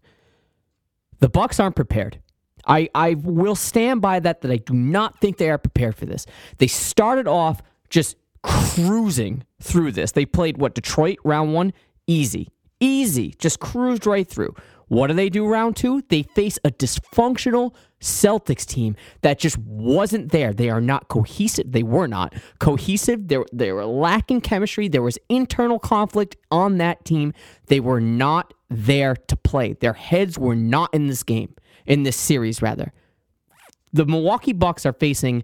The 1.20 1.30
Bucks 1.30 1.60
aren't 1.60 1.76
prepared. 1.76 2.20
I, 2.68 2.89
I 2.93 3.15
will 3.15 3.55
stand 3.55 4.01
by 4.01 4.20
that 4.20 4.41
that 4.41 4.51
I 4.51 4.57
do 4.57 4.74
not 4.74 5.20
think 5.20 5.38
they 5.38 5.49
are 5.49 5.57
prepared 5.57 5.95
for 5.95 6.05
this. 6.05 6.26
They 6.57 6.68
started 6.68 7.28
off 7.28 7.61
just 7.89 8.18
cruising 8.43 9.43
through 9.61 9.93
this. 9.93 10.11
They 10.11 10.26
played 10.26 10.57
what 10.57 10.76
Detroit 10.76 11.18
round 11.24 11.53
one 11.53 11.74
Easy. 12.07 12.47
Easy. 12.80 13.36
Just 13.38 13.59
cruised 13.59 14.07
right 14.07 14.28
through. 14.28 14.55
What 14.88 15.07
do 15.07 15.13
they 15.13 15.30
do 15.30 15.45
round 15.45 15.76
two? 15.76 16.03
They 16.07 16.24
face 16.24 16.57
a 16.63 16.72
dysfunctional 16.72 17.76
Celtics 17.99 18.65
team 18.65 18.95
that 19.22 19.39
just 19.39 19.57
wasn't 19.57 20.32
there. 20.32 20.53
They 20.53 20.70
are 20.70 20.80
not 20.80 21.09
cohesive. 21.09 21.74
They 21.74 21.84
were 21.84 22.07
not 22.07 22.34
cohesive. 22.59 23.28
They, 23.28 23.43
they 23.51 23.74
were 23.74 23.86
lacking 23.86 24.41
chemistry. 24.41 24.88
There 24.88 25.01
was 25.01 25.18
internal 25.28 25.80
conflict 25.80 26.38
on 26.49 26.78
that 26.78 27.03
team. 27.03 27.34
They 27.65 27.82
were 27.82 27.99
not 27.99 28.53
there 28.70 29.15
to 29.15 29.36
play. 29.36 29.74
Their 29.74 29.93
heads 29.93 30.39
were 30.39 30.55
not 30.55 30.93
in 30.93 31.07
this 31.07 31.24
game, 31.24 31.55
in 31.88 32.04
this 32.04 32.16
series, 32.16 32.62
rather. 32.62 32.94
The 33.94 34.06
Milwaukee 34.06 34.54
Bucks 34.54 34.86
are 34.86 34.94
facing 34.94 35.44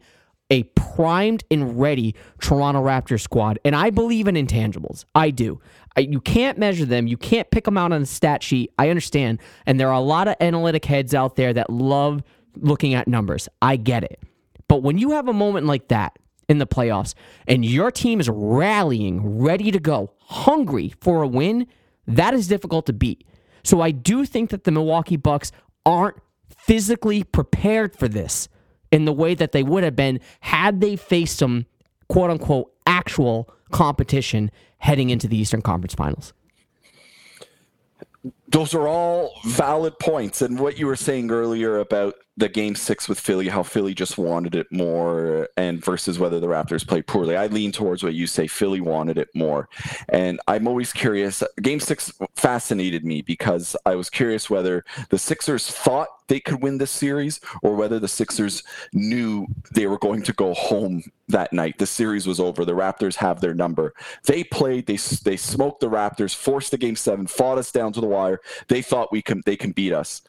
a 0.49 0.63
primed 0.75 1.43
and 1.49 1.79
ready 1.79 2.13
Toronto 2.39 2.83
Raptors 2.83 3.21
squad, 3.21 3.57
and 3.65 3.75
I 3.75 3.89
believe 3.89 4.27
in 4.27 4.35
intangibles. 4.35 5.05
I 5.15 5.31
do. 5.31 5.59
I, 5.95 6.01
you 6.01 6.21
can't 6.21 6.57
measure 6.57 6.85
them. 6.85 7.07
You 7.07 7.17
can't 7.17 7.49
pick 7.49 7.63
them 7.63 7.77
out 7.77 7.91
on 7.91 8.01
a 8.03 8.05
stat 8.05 8.43
sheet. 8.43 8.71
I 8.77 8.89
understand, 8.89 9.39
and 9.65 9.79
there 9.79 9.87
are 9.87 9.95
a 9.95 10.01
lot 10.01 10.27
of 10.27 10.35
analytic 10.41 10.85
heads 10.85 11.15
out 11.15 11.37
there 11.37 11.53
that 11.53 11.69
love 11.69 12.21
looking 12.55 12.93
at 12.93 13.07
numbers. 13.07 13.49
I 13.61 13.77
get 13.77 14.03
it, 14.03 14.21
but 14.67 14.83
when 14.83 14.97
you 14.97 15.11
have 15.11 15.27
a 15.27 15.33
moment 15.33 15.65
like 15.65 15.87
that 15.87 16.19
in 16.49 16.57
the 16.57 16.67
playoffs, 16.67 17.15
and 17.47 17.63
your 17.63 17.89
team 17.89 18.19
is 18.19 18.29
rallying, 18.29 19.39
ready 19.39 19.71
to 19.71 19.79
go, 19.79 20.13
hungry 20.19 20.93
for 20.99 21.23
a 21.23 21.27
win, 21.27 21.65
that 22.05 22.33
is 22.33 22.47
difficult 22.47 22.85
to 22.87 22.93
beat. 22.93 23.25
So 23.63 23.79
I 23.79 23.91
do 23.91 24.25
think 24.25 24.49
that 24.49 24.65
the 24.65 24.71
Milwaukee 24.71 25.15
Bucks 25.15 25.53
aren't 25.85 26.17
physically 26.65 27.23
prepared 27.23 27.95
for 27.95 28.07
this 28.07 28.47
in 28.91 29.05
the 29.05 29.13
way 29.13 29.35
that 29.35 29.51
they 29.51 29.63
would 29.63 29.83
have 29.83 29.95
been 29.95 30.19
had 30.39 30.79
they 30.79 30.95
faced 30.95 31.37
some 31.37 31.65
quote 32.07 32.29
unquote 32.29 32.71
actual 32.85 33.49
competition 33.71 34.51
heading 34.77 35.09
into 35.09 35.27
the 35.27 35.37
Eastern 35.37 35.61
Conference 35.61 35.93
Finals. 35.93 36.33
Those 38.47 38.73
are 38.73 38.87
all 38.87 39.33
valid 39.45 39.97
points. 39.99 40.41
And 40.41 40.59
what 40.59 40.77
you 40.77 40.85
were 40.85 40.95
saying 40.95 41.31
earlier 41.31 41.79
about 41.79 42.15
the 42.35 42.49
game 42.49 42.75
six 42.75 43.07
with 43.07 43.19
Philly, 43.19 43.47
how 43.47 43.61
Philly 43.61 43.93
just 43.93 44.17
wanted 44.17 44.55
it 44.55 44.67
more, 44.71 45.47
and 45.55 45.83
versus 45.83 46.17
whether 46.17 46.39
the 46.39 46.47
Raptors 46.47 46.87
played 46.87 47.05
poorly. 47.05 47.35
I 47.35 47.47
lean 47.47 47.71
towards 47.71 48.03
what 48.03 48.15
you 48.15 48.25
say. 48.25 48.47
Philly 48.47 48.81
wanted 48.81 49.19
it 49.19 49.29
more. 49.35 49.69
And 50.09 50.39
I'm 50.47 50.67
always 50.67 50.91
curious. 50.91 51.43
Game 51.61 51.79
six 51.79 52.11
fascinated 52.35 53.05
me 53.05 53.21
because 53.21 53.75
I 53.85 53.95
was 53.95 54.09
curious 54.09 54.49
whether 54.49 54.83
the 55.09 55.19
Sixers 55.19 55.67
thought 55.67 56.07
they 56.27 56.39
could 56.39 56.63
win 56.63 56.79
this 56.79 56.89
series 56.89 57.39
or 57.61 57.75
whether 57.75 57.99
the 57.99 58.07
Sixers 58.07 58.63
knew 58.93 59.45
they 59.71 59.85
were 59.85 59.99
going 59.99 60.23
to 60.23 60.33
go 60.33 60.55
home 60.55 61.03
that 61.27 61.53
night. 61.53 61.77
The 61.77 61.85
series 61.85 62.25
was 62.25 62.39
over. 62.39 62.65
The 62.65 62.71
Raptors 62.71 63.15
have 63.15 63.41
their 63.41 63.53
number. 63.53 63.93
They 64.25 64.43
played, 64.43 64.87
they, 64.87 64.97
they 65.23 65.37
smoked 65.37 65.81
the 65.81 65.89
Raptors, 65.89 66.33
forced 66.33 66.71
the 66.71 66.77
game 66.77 66.95
seven, 66.95 67.27
fought 67.27 67.59
us 67.59 67.71
down 67.71 67.93
to 67.93 68.01
the 68.01 68.07
wire. 68.07 68.41
They 68.69 68.81
thought 68.81 69.11
we 69.11 69.21
can, 69.21 69.43
they 69.45 69.55
can 69.55 69.71
beat 69.71 69.93
us. 69.93 70.23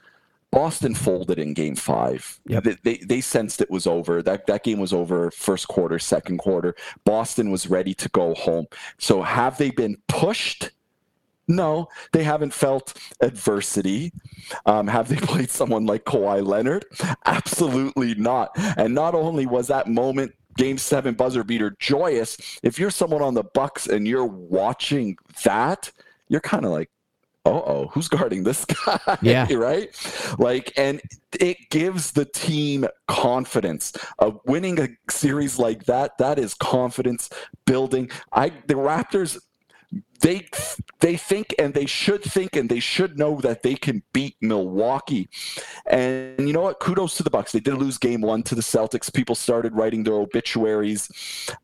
Boston 0.54 0.94
folded 0.94 1.40
in 1.40 1.52
game 1.52 1.74
five. 1.74 2.38
Yep. 2.46 2.62
They, 2.62 2.76
they, 2.84 2.96
they 2.98 3.20
sensed 3.20 3.60
it 3.60 3.68
was 3.68 3.88
over. 3.88 4.22
That 4.22 4.46
that 4.46 4.62
game 4.62 4.78
was 4.78 4.92
over 4.92 5.32
first 5.32 5.66
quarter, 5.66 5.98
second 5.98 6.38
quarter. 6.38 6.76
Boston 7.04 7.50
was 7.50 7.68
ready 7.68 7.92
to 7.94 8.08
go 8.10 8.34
home. 8.34 8.66
So 8.98 9.20
have 9.22 9.58
they 9.58 9.70
been 9.70 9.96
pushed? 10.06 10.70
No, 11.48 11.88
they 12.12 12.22
haven't 12.22 12.54
felt 12.54 12.96
adversity. 13.20 14.12
Um, 14.64 14.86
have 14.86 15.08
they 15.08 15.16
played 15.32 15.50
someone 15.50 15.86
like 15.86 16.04
Kawhi 16.04 16.46
Leonard? 16.46 16.86
Absolutely 17.26 18.14
not. 18.14 18.50
And 18.78 18.94
not 18.94 19.16
only 19.16 19.46
was 19.46 19.66
that 19.66 19.88
moment 19.88 20.36
game 20.56 20.78
seven 20.78 21.14
buzzer 21.16 21.42
beater 21.42 21.74
joyous, 21.80 22.60
if 22.62 22.78
you're 22.78 22.92
someone 22.92 23.22
on 23.22 23.34
the 23.34 23.42
Bucks 23.42 23.88
and 23.88 24.06
you're 24.06 24.24
watching 24.24 25.16
that, 25.44 25.90
you're 26.28 26.40
kind 26.40 26.64
of 26.64 26.70
like, 26.70 26.90
oh, 27.52 27.90
who's 27.92 28.08
guarding 28.08 28.44
this 28.44 28.64
guy? 28.86 29.18
Yeah. 29.22 29.52
right? 29.54 29.90
Like, 30.38 30.72
and 30.76 31.00
it 31.38 31.58
gives 31.70 32.12
the 32.12 32.24
team 32.24 32.86
confidence. 33.08 33.92
Of 34.18 34.40
winning 34.46 34.80
a 34.80 34.88
series 35.10 35.58
like 35.58 35.84
that, 35.84 36.18
that 36.18 36.38
is 36.38 36.54
confidence 36.54 37.28
building. 37.66 38.10
I 38.32 38.50
the 38.66 38.74
Raptors 38.74 39.38
they 40.24 40.48
they 41.00 41.18
think 41.18 41.54
and 41.58 41.74
they 41.74 41.84
should 41.84 42.22
think 42.22 42.56
and 42.56 42.70
they 42.70 42.80
should 42.80 43.18
know 43.18 43.40
that 43.42 43.62
they 43.62 43.74
can 43.74 44.02
beat 44.14 44.36
Milwaukee. 44.40 45.28
And 45.86 46.48
you 46.48 46.54
know 46.54 46.62
what? 46.62 46.80
Kudos 46.80 47.14
to 47.16 47.22
the 47.22 47.28
Bucks. 47.28 47.52
They 47.52 47.60
did 47.60 47.74
lose 47.74 47.98
game 47.98 48.22
one 48.22 48.42
to 48.44 48.54
the 48.54 48.62
Celtics. 48.62 49.12
People 49.12 49.34
started 49.34 49.74
writing 49.74 50.02
their 50.02 50.14
obituaries 50.14 51.10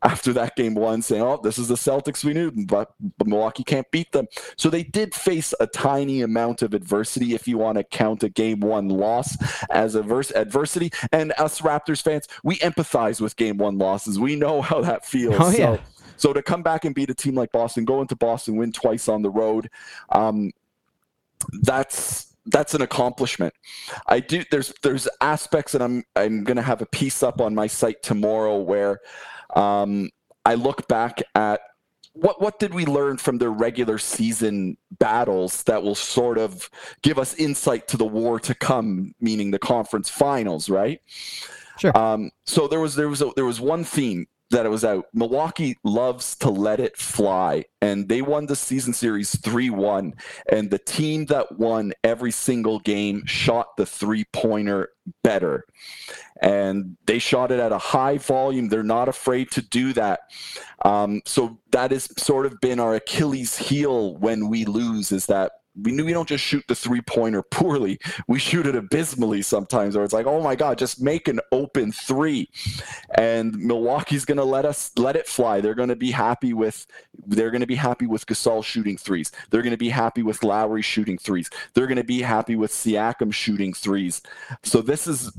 after 0.03 0.31
that 0.33 0.55
game 0.55 0.75
one, 0.75 1.01
saying, 1.01 1.23
"Oh, 1.23 1.39
this 1.41 1.57
is 1.57 1.69
the 1.69 1.75
Celtics 1.75 2.23
we 2.23 2.33
knew, 2.33 2.51
but, 2.51 2.93
but 3.17 3.25
Milwaukee 3.25 3.63
can't 3.63 3.89
beat 3.89 4.11
them." 4.11 4.27
So 4.57 4.69
they 4.69 4.83
did 4.83 5.15
face 5.15 5.55
a 5.59 5.65
tiny 5.65 6.21
amount 6.21 6.61
of 6.61 6.75
adversity, 6.75 7.33
if 7.33 7.47
you 7.47 7.57
want 7.57 7.79
to 7.79 7.83
count 7.83 8.21
a 8.21 8.29
game 8.29 8.59
one 8.59 8.89
loss 8.89 9.37
as 9.71 9.95
adverse 9.95 10.31
adversity. 10.35 10.91
And 11.11 11.33
us 11.39 11.61
Raptors 11.61 12.03
fans, 12.03 12.27
we 12.43 12.57
empathize 12.57 13.19
with 13.19 13.35
game 13.37 13.57
one 13.57 13.79
losses. 13.79 14.19
We 14.19 14.35
know 14.35 14.61
how 14.61 14.81
that 14.81 15.03
feels. 15.03 15.35
Oh 15.39 15.49
yeah. 15.49 15.77
So, 15.77 15.81
so 16.21 16.33
to 16.33 16.43
come 16.43 16.61
back 16.61 16.85
and 16.85 16.93
beat 16.93 17.09
a 17.09 17.15
team 17.15 17.33
like 17.33 17.51
Boston, 17.51 17.83
go 17.83 17.99
into 17.99 18.15
Boston, 18.15 18.55
win 18.55 18.71
twice 18.71 19.07
on 19.07 19.23
the 19.23 19.29
road, 19.31 19.71
um, 20.09 20.51
that's 21.63 22.35
that's 22.45 22.75
an 22.75 22.83
accomplishment. 22.83 23.55
I 24.05 24.19
do 24.19 24.43
there's 24.51 24.71
there's 24.83 25.07
aspects 25.19 25.73
and 25.73 25.83
I'm 25.83 26.03
I'm 26.15 26.43
gonna 26.43 26.61
have 26.61 26.83
a 26.83 26.85
piece 26.85 27.23
up 27.23 27.41
on 27.41 27.55
my 27.55 27.65
site 27.65 28.03
tomorrow 28.03 28.59
where 28.59 28.99
um, 29.55 30.11
I 30.45 30.53
look 30.53 30.87
back 30.87 31.23
at 31.33 31.61
what 32.13 32.39
what 32.39 32.59
did 32.59 32.75
we 32.75 32.85
learn 32.85 33.17
from 33.17 33.39
their 33.39 33.49
regular 33.49 33.97
season 33.97 34.77
battles 34.99 35.63
that 35.63 35.81
will 35.81 35.95
sort 35.95 36.37
of 36.37 36.69
give 37.01 37.17
us 37.17 37.33
insight 37.33 37.87
to 37.87 37.97
the 37.97 38.05
war 38.05 38.39
to 38.41 38.53
come, 38.53 39.15
meaning 39.19 39.49
the 39.49 39.57
conference 39.57 40.07
finals, 40.07 40.69
right? 40.69 41.01
Sure. 41.79 41.97
Um, 41.97 42.29
so 42.45 42.67
there 42.67 42.79
was 42.79 42.93
there 42.93 43.09
was 43.09 43.23
a, 43.23 43.31
there 43.35 43.45
was 43.45 43.59
one 43.59 43.83
theme 43.83 44.27
that 44.51 44.65
it 44.65 44.69
was 44.69 44.85
out. 44.85 45.05
Milwaukee 45.13 45.77
loves 45.83 46.35
to 46.37 46.49
let 46.49 46.79
it 46.79 46.97
fly, 46.97 47.65
and 47.81 48.07
they 48.07 48.21
won 48.21 48.45
the 48.45 48.55
season 48.55 48.93
series 48.93 49.37
3 49.39 49.69
1. 49.69 50.13
And 50.49 50.69
the 50.69 50.77
team 50.77 51.25
that 51.27 51.57
won 51.57 51.93
every 52.03 52.31
single 52.31 52.79
game 52.79 53.25
shot 53.25 53.75
the 53.77 53.85
three 53.85 54.25
pointer 54.25 54.89
better. 55.23 55.65
And 56.41 56.97
they 57.05 57.19
shot 57.19 57.51
it 57.51 57.59
at 57.59 57.71
a 57.71 57.77
high 57.77 58.17
volume. 58.17 58.69
They're 58.69 58.83
not 58.83 59.09
afraid 59.09 59.51
to 59.51 59.61
do 59.61 59.93
that. 59.93 60.21
Um, 60.83 61.21
so 61.25 61.59
that 61.71 61.91
has 61.91 62.09
sort 62.17 62.45
of 62.45 62.59
been 62.61 62.79
our 62.79 62.95
Achilles 62.95 63.57
heel 63.57 64.15
when 64.17 64.49
we 64.49 64.65
lose, 64.65 65.11
is 65.11 65.25
that 65.27 65.51
we 65.75 65.91
knew 65.91 66.05
we 66.05 66.13
don't 66.13 66.27
just 66.27 66.43
shoot 66.43 66.63
the 66.67 66.75
three 66.75 67.01
pointer 67.01 67.41
poorly. 67.51 67.99
We 68.27 68.39
shoot 68.39 68.65
it 68.67 68.75
abysmally 68.75 69.41
sometimes, 69.41 69.95
or 69.95 70.03
it's 70.03 70.13
like, 70.13 70.25
oh 70.25 70.41
my 70.41 70.55
God, 70.55 70.77
just 70.77 71.01
make 71.01 71.27
an 71.27 71.39
open 71.51 71.91
three. 71.91 72.49
And 73.15 73.57
Milwaukee's 73.57 74.25
gonna 74.25 74.43
let 74.43 74.65
us 74.65 74.91
let 74.97 75.15
it 75.15 75.27
fly. 75.27 75.61
They're 75.61 75.75
gonna 75.75 75.95
be 75.95 76.11
happy 76.11 76.53
with 76.53 76.85
they're 77.25 77.51
gonna 77.51 77.67
be 77.67 77.75
happy 77.75 78.07
with 78.07 78.25
Gasol 78.25 78.63
shooting 78.63 78.97
threes. 78.97 79.31
They're 79.49 79.61
gonna 79.61 79.77
be 79.77 79.89
happy 79.89 80.23
with 80.23 80.43
Lowry 80.43 80.81
shooting 80.81 81.17
threes. 81.17 81.49
They're 81.73 81.87
gonna 81.87 82.03
be 82.03 82.21
happy 82.21 82.55
with 82.55 82.71
Siakam 82.71 83.33
shooting 83.33 83.73
threes. 83.73 84.21
So 84.63 84.81
this 84.81 85.07
is 85.07 85.31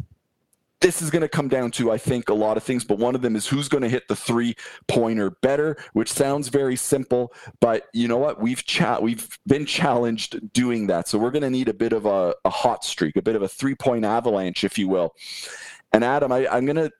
this 0.83 1.01
is 1.01 1.11
going 1.11 1.23
to 1.23 1.29
come 1.29 1.49
down 1.49 1.71
to, 1.73 1.91
I 1.91 1.97
think, 1.97 2.29
a 2.29 2.35
lot 2.35 2.57
of 2.57 2.63
things, 2.63 2.85
but 2.85 2.99
one 2.99 3.15
of 3.15 3.23
them 3.23 3.37
is 3.37 3.47
who's 3.47 3.69
going 3.69 3.83
to 3.83 3.89
hit 3.89 4.09
the 4.09 4.17
three 4.17 4.55
pointer 4.89 5.31
better, 5.31 5.77
which 5.95 6.13
sounds 6.13 6.49
very 6.49 6.77
simple, 6.77 7.33
but 7.61 7.87
you 7.95 8.09
know 8.09 8.19
what? 8.19 8.41
We've 8.41 8.65
cha- 8.65 9.01
we've 9.01 9.39
been 9.47 9.65
challenged 9.65 10.53
doing 10.53 10.89
that, 10.89 11.09
so 11.09 11.19
we're 11.19 11.31
going 11.31 11.43
to 11.43 11.51
need 11.51 11.69
a 11.69 11.75
bit 11.75 11.93
of 11.93 12.05
a, 12.05 12.35
a 12.45 12.51
hot 12.51 12.85
streak, 12.85 13.17
a 13.17 13.23
bit 13.23 13.37
of 13.37 13.43
a 13.43 13.49
three 13.49 13.75
point 13.75 14.05
avalanche, 14.05 14.65
if 14.65 14.77
you 14.77 14.89
will. 14.89 15.15
And 15.93 16.05
Adam, 16.05 16.33
I, 16.33 16.49
I'm 16.49 16.67
going 16.67 16.77
to 16.77 16.91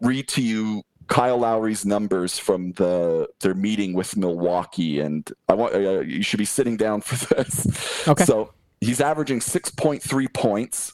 read 0.00 0.28
to 0.28 0.42
you 0.42 0.82
Kyle 1.08 1.38
Lowry's 1.38 1.84
numbers 1.84 2.38
from 2.38 2.72
the 2.72 3.28
their 3.40 3.54
meeting 3.54 3.92
with 3.92 4.16
Milwaukee, 4.16 5.00
and 5.00 5.30
I 5.48 5.54
want 5.54 5.74
uh, 5.74 6.00
you 6.00 6.22
should 6.22 6.38
be 6.38 6.44
sitting 6.44 6.76
down 6.76 7.00
for 7.00 7.34
this. 7.34 8.06
Okay. 8.08 8.24
So 8.24 8.54
he's 8.80 9.00
averaging 9.00 9.40
6.3 9.40 10.32
points 10.32 10.92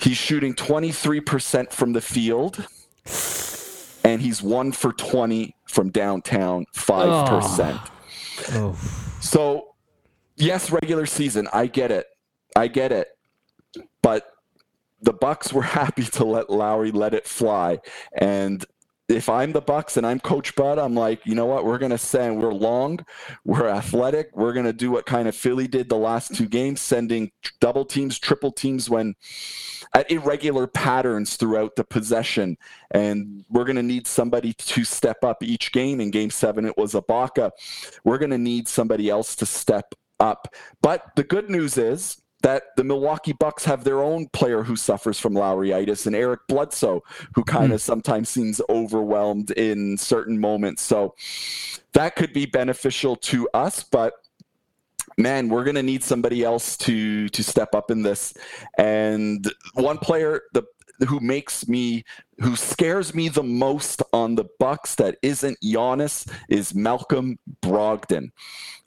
He's 0.00 0.16
shooting 0.16 0.54
23% 0.54 1.72
from 1.72 1.92
the 1.92 2.00
field, 2.00 2.66
and 4.04 4.20
he's 4.20 4.42
one 4.42 4.72
for 4.72 4.92
20 4.92 5.54
from 5.66 5.90
downtown, 5.90 6.66
5%. 6.76 7.90
Oh. 8.52 8.72
So, 9.20 9.68
yes, 10.36 10.70
regular 10.70 11.06
season, 11.06 11.48
I 11.52 11.66
get 11.66 11.90
it. 11.90 12.06
I 12.54 12.68
get 12.68 12.92
it. 12.92 13.08
But 14.02 14.26
the 15.00 15.12
Bucks 15.12 15.52
were 15.52 15.62
happy 15.80 16.04
to 16.04 16.24
let 16.24 16.50
Lowry 16.50 16.90
let 16.90 17.14
it 17.14 17.26
fly. 17.26 17.78
And 18.16 18.64
if 19.08 19.28
I'm 19.28 19.52
the 19.52 19.60
Bucks 19.60 19.96
and 19.96 20.06
I'm 20.06 20.18
Coach 20.18 20.54
Bud, 20.54 20.78
I'm 20.78 20.94
like, 20.94 21.24
you 21.26 21.34
know 21.34 21.44
what? 21.44 21.64
We're 21.64 21.78
gonna 21.78 21.98
send. 21.98 22.40
We're 22.40 22.54
long, 22.54 23.04
we're 23.44 23.68
athletic. 23.68 24.30
We're 24.34 24.54
gonna 24.54 24.72
do 24.72 24.90
what 24.90 25.04
kind 25.04 25.28
of 25.28 25.36
Philly 25.36 25.68
did 25.68 25.88
the 25.88 25.96
last 25.96 26.34
two 26.34 26.46
games, 26.46 26.80
sending 26.80 27.30
double 27.60 27.84
teams, 27.84 28.18
triple 28.18 28.50
teams 28.50 28.88
when 28.88 29.14
at 29.92 30.10
irregular 30.10 30.66
patterns 30.66 31.36
throughout 31.36 31.76
the 31.76 31.84
possession. 31.84 32.56
And 32.92 33.44
we're 33.50 33.64
gonna 33.64 33.82
need 33.82 34.06
somebody 34.06 34.54
to 34.54 34.84
step 34.84 35.22
up 35.22 35.42
each 35.42 35.72
game. 35.72 36.00
In 36.00 36.10
Game 36.10 36.30
Seven, 36.30 36.64
it 36.64 36.76
was 36.78 36.94
Ibaka. 36.94 37.50
We're 38.04 38.18
gonna 38.18 38.38
need 38.38 38.68
somebody 38.68 39.10
else 39.10 39.36
to 39.36 39.46
step 39.46 39.94
up. 40.18 40.48
But 40.80 41.14
the 41.16 41.24
good 41.24 41.50
news 41.50 41.76
is 41.76 42.22
that 42.44 42.76
the 42.76 42.84
Milwaukee 42.84 43.32
Bucks 43.32 43.64
have 43.64 43.84
their 43.84 44.02
own 44.02 44.28
player 44.28 44.62
who 44.62 44.76
suffers 44.76 45.18
from 45.18 45.32
Lowryitis 45.32 46.06
and 46.06 46.14
Eric 46.14 46.40
Bledsoe, 46.46 47.02
who 47.34 47.42
kind 47.42 47.72
of 47.72 47.80
mm. 47.80 47.84
sometimes 47.84 48.28
seems 48.28 48.60
overwhelmed 48.68 49.50
in 49.52 49.96
certain 49.96 50.38
moments. 50.38 50.82
So 50.82 51.14
that 51.94 52.16
could 52.16 52.34
be 52.34 52.44
beneficial 52.44 53.16
to 53.16 53.48
us, 53.54 53.82
but 53.82 54.12
man, 55.16 55.48
we're 55.48 55.64
going 55.64 55.76
to 55.76 55.82
need 55.82 56.04
somebody 56.04 56.44
else 56.44 56.76
to 56.78 57.30
to 57.30 57.42
step 57.42 57.74
up 57.74 57.90
in 57.90 58.02
this. 58.02 58.34
And 58.76 59.50
one 59.72 59.96
player 59.96 60.42
the 60.52 60.64
who 61.08 61.20
makes 61.20 61.66
me 61.66 62.04
who 62.40 62.56
scares 62.56 63.14
me 63.14 63.30
the 63.30 63.42
most 63.42 64.02
on 64.12 64.34
the 64.34 64.44
Bucks 64.58 64.96
that 64.96 65.16
isn't 65.22 65.58
Giannis 65.62 66.30
is 66.50 66.74
Malcolm 66.74 67.38
Brogdon. 67.62 68.32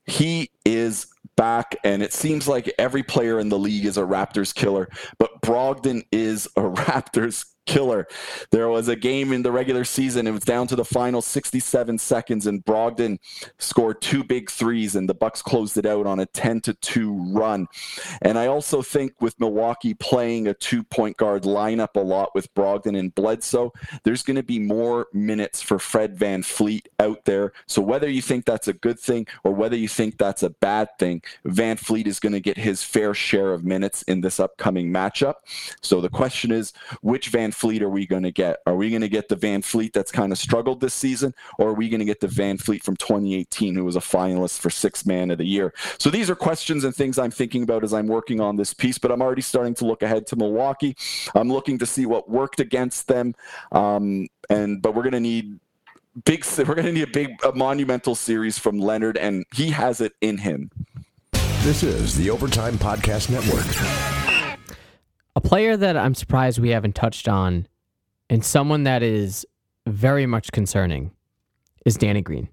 He 0.05 0.51
is 0.63 1.07
back, 1.37 1.77
and 1.85 2.03
it 2.03 2.11
seems 2.11 2.47
like 2.47 2.69
every 2.77 3.03
player 3.03 3.39
in 3.39 3.47
the 3.47 3.57
league 3.57 3.85
is 3.85 3.97
a 3.97 4.01
Raptors 4.01 4.53
killer, 4.53 4.89
but 5.17 5.41
Brogdon 5.41 6.03
is 6.11 6.47
a 6.57 6.61
Raptors 6.61 7.45
killer. 7.67 8.07
There 8.51 8.69
was 8.69 8.87
a 8.87 8.95
game 8.95 9.31
in 9.33 9.43
the 9.43 9.51
regular 9.51 9.83
season. 9.83 10.25
It 10.25 10.31
was 10.31 10.43
down 10.43 10.67
to 10.67 10.75
the 10.75 10.85
final 10.85 11.21
67 11.21 11.97
seconds, 11.97 12.47
and 12.47 12.65
Brogdon 12.65 13.19
scored 13.59 14.01
two 14.01 14.23
big 14.23 14.49
threes, 14.49 14.95
and 14.95 15.07
the 15.07 15.13
Bucks 15.13 15.41
closed 15.41 15.77
it 15.77 15.85
out 15.85 16.07
on 16.07 16.19
a 16.19 16.25
10 16.25 16.61
to 16.61 16.73
2 16.73 17.33
run. 17.33 17.67
And 18.21 18.39
I 18.39 18.47
also 18.47 18.81
think 18.81 19.13
with 19.21 19.39
Milwaukee 19.39 19.93
playing 19.93 20.47
a 20.47 20.53
two 20.53 20.83
point 20.83 21.17
guard 21.17 21.43
lineup 21.43 21.95
a 21.95 21.99
lot 21.99 22.33
with 22.33 22.53
Brogdon 22.55 22.97
and 22.97 23.13
Bledsoe, 23.13 23.73
there's 24.03 24.23
going 24.23 24.35
to 24.35 24.43
be 24.43 24.59
more 24.59 25.07
minutes 25.13 25.61
for 25.61 25.79
Fred 25.79 26.17
VanVleet 26.17 26.87
out 26.99 27.25
there. 27.25 27.53
So 27.67 27.81
whether 27.81 28.09
you 28.09 28.21
think 28.21 28.45
that's 28.45 28.67
a 28.67 28.73
good 28.73 28.99
thing 28.99 29.27
or 29.43 29.51
whether 29.51 29.75
you 29.75 29.87
think 29.87 30.17
that's 30.17 30.43
a 30.43 30.49
bad 30.49 30.89
thing, 30.97 31.21
VanVleet 31.45 32.07
is 32.07 32.19
going 32.19 32.33
to 32.33 32.39
get 32.39 32.57
his 32.57 32.83
fair 32.83 33.13
share 33.13 33.53
of 33.53 33.63
minutes 33.63 34.01
in 34.03 34.21
this 34.21 34.39
upcoming 34.39 34.91
matchup. 34.91 35.35
So 35.81 36.01
the 36.01 36.09
question 36.09 36.51
is, 36.51 36.73
which 37.01 37.29
Van 37.29 37.51
Fleet 37.57 37.81
are 37.81 37.89
we 37.89 38.05
going 38.05 38.21
to 38.21 38.31
get? 38.31 38.59
Are 38.67 38.75
we 38.75 38.91
going 38.91 39.01
to 39.01 39.09
get 39.09 39.29
the 39.29 39.35
VanVleet 39.35 39.91
that's 39.91 40.11
kind 40.11 40.31
of 40.31 40.37
struggled 40.37 40.79
this 40.79 40.93
season, 40.93 41.33
or 41.57 41.69
are 41.69 41.73
we 41.73 41.89
going 41.89 41.99
to 41.99 42.05
get 42.05 42.19
the 42.19 42.27
VanVleet 42.27 42.83
from 42.83 42.95
2018 42.97 43.73
who 43.73 43.83
was 43.83 43.95
a 43.95 43.99
finalist 43.99 44.59
for 44.59 44.69
six 44.69 45.07
man 45.07 45.31
of 45.31 45.39
the 45.39 45.45
year? 45.45 45.73
So 45.97 46.11
these 46.11 46.29
are 46.29 46.35
questions 46.35 46.83
and 46.83 46.95
things 46.95 47.17
I'm 47.17 47.31
thinking 47.31 47.63
about 47.63 47.83
as 47.83 47.95
I'm 47.95 48.05
working 48.05 48.39
on 48.39 48.57
this 48.57 48.75
piece, 48.75 48.99
but 48.99 49.11
I'm 49.11 49.23
already 49.23 49.41
starting 49.41 49.73
to 49.75 49.85
look 49.85 50.03
ahead 50.03 50.27
to 50.27 50.35
Milwaukee. 50.35 50.95
I'm 51.33 51.51
looking 51.51 51.79
to 51.79 51.87
see 51.87 52.05
what 52.05 52.29
worked 52.29 52.59
against 52.59 53.07
them. 53.07 53.33
Um, 53.71 54.27
and 54.51 54.79
but 54.79 54.93
we're 54.93 55.03
going 55.03 55.13
to 55.13 55.19
need 55.19 55.59
big 56.25 56.45
we're 56.59 56.75
going 56.75 56.85
to 56.85 56.93
need 56.93 57.03
a 57.03 57.11
big 57.11 57.43
a 57.43 57.53
monumental 57.53 58.13
series 58.13 58.59
from 58.59 58.77
Leonard 58.77 59.17
and 59.17 59.45
he 59.55 59.71
has 59.71 59.99
it 59.99 60.13
in 60.21 60.37
him. 60.37 60.69
This 61.63 61.81
is 61.81 62.15
the 62.15 62.29
Overtime 62.29 62.77
Podcast 62.77 63.31
Network. 63.31 64.16
A 65.37 65.39
player 65.39 65.77
that 65.77 65.95
I'm 65.95 66.15
surprised 66.15 66.57
we 66.57 66.69
haven't 66.69 66.95
touched 66.95 67.29
on, 67.29 67.67
and 68.27 68.43
someone 68.43 68.85
that 68.85 69.03
is 69.03 69.45
very 69.85 70.25
much 70.25 70.51
concerning, 70.51 71.11
is 71.85 71.95
Danny 71.95 72.23
Green. 72.23 72.49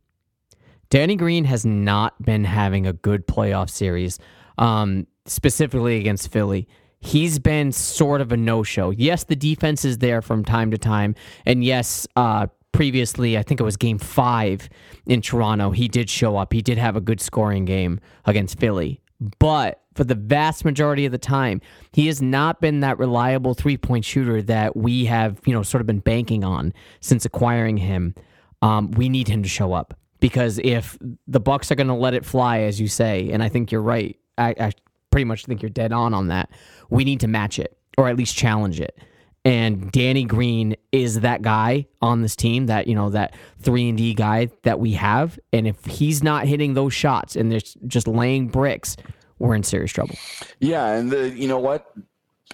Danny 0.90 1.16
Green 1.16 1.44
has 1.44 1.64
not 1.64 2.20
been 2.20 2.44
having 2.44 2.86
a 2.86 2.92
good 2.92 3.26
playoff 3.26 3.70
series, 3.70 4.18
um, 4.58 5.06
specifically 5.24 5.96
against 5.96 6.30
Philly. 6.30 6.68
He's 7.00 7.38
been 7.38 7.72
sort 7.72 8.20
of 8.20 8.32
a 8.32 8.36
no 8.36 8.62
show. 8.62 8.90
Yes, 8.90 9.24
the 9.24 9.34
defense 9.34 9.86
is 9.86 9.96
there 9.96 10.20
from 10.20 10.44
time 10.44 10.70
to 10.70 10.76
time. 10.76 11.14
And 11.46 11.64
yes, 11.64 12.06
uh, 12.16 12.48
previously, 12.72 13.38
I 13.38 13.42
think 13.42 13.60
it 13.60 13.64
was 13.64 13.78
game 13.78 13.98
five 13.98 14.68
in 15.06 15.22
Toronto, 15.22 15.70
he 15.70 15.88
did 15.88 16.10
show 16.10 16.36
up. 16.36 16.52
He 16.52 16.60
did 16.60 16.76
have 16.76 16.96
a 16.96 17.00
good 17.00 17.22
scoring 17.22 17.64
game 17.64 17.98
against 18.26 18.60
Philly. 18.60 19.00
But 19.38 19.82
for 19.94 20.04
the 20.04 20.14
vast 20.14 20.64
majority 20.64 21.06
of 21.06 21.12
the 21.12 21.18
time, 21.18 21.60
he 21.92 22.06
has 22.08 22.20
not 22.20 22.60
been 22.60 22.80
that 22.80 22.98
reliable 22.98 23.54
three 23.54 23.76
point 23.76 24.04
shooter 24.04 24.42
that 24.42 24.76
we 24.76 25.04
have, 25.06 25.40
you 25.44 25.52
know, 25.52 25.62
sort 25.62 25.80
of 25.80 25.86
been 25.86 26.00
banking 26.00 26.44
on 26.44 26.72
since 27.00 27.24
acquiring 27.24 27.76
him. 27.76 28.14
Um, 28.62 28.90
we 28.92 29.08
need 29.08 29.28
him 29.28 29.42
to 29.42 29.48
show 29.48 29.72
up 29.72 29.94
because 30.20 30.58
if 30.64 30.98
the 31.26 31.40
Bucks 31.40 31.70
are 31.70 31.74
going 31.74 31.88
to 31.88 31.94
let 31.94 32.14
it 32.14 32.24
fly, 32.24 32.60
as 32.60 32.80
you 32.80 32.88
say, 32.88 33.30
and 33.30 33.42
I 33.42 33.48
think 33.48 33.70
you're 33.70 33.82
right, 33.82 34.18
I, 34.38 34.54
I 34.58 34.72
pretty 35.10 35.26
much 35.26 35.44
think 35.46 35.62
you're 35.62 35.70
dead 35.70 35.92
on 35.92 36.14
on 36.14 36.28
that. 36.28 36.50
We 36.90 37.04
need 37.04 37.20
to 37.20 37.28
match 37.28 37.58
it 37.58 37.76
or 37.96 38.08
at 38.08 38.16
least 38.16 38.36
challenge 38.36 38.80
it. 38.80 38.98
And 39.44 39.92
Danny 39.92 40.24
Green 40.24 40.74
is 40.90 41.20
that 41.20 41.42
guy 41.42 41.86
on 42.00 42.22
this 42.22 42.34
team, 42.34 42.66
that 42.66 42.86
you 42.86 42.94
know, 42.94 43.10
that 43.10 43.34
three 43.60 43.88
and 43.88 43.98
D 43.98 44.14
guy 44.14 44.48
that 44.62 44.80
we 44.80 44.92
have. 44.92 45.38
And 45.52 45.66
if 45.66 45.84
he's 45.84 46.22
not 46.22 46.46
hitting 46.46 46.74
those 46.74 46.94
shots 46.94 47.36
and 47.36 47.52
they're 47.52 47.60
just 47.86 48.08
laying 48.08 48.48
bricks, 48.48 48.96
we're 49.38 49.54
in 49.54 49.62
serious 49.62 49.92
trouble. 49.92 50.16
Yeah, 50.60 50.92
and 50.92 51.10
the, 51.10 51.30
you 51.30 51.46
know 51.46 51.58
what? 51.58 51.92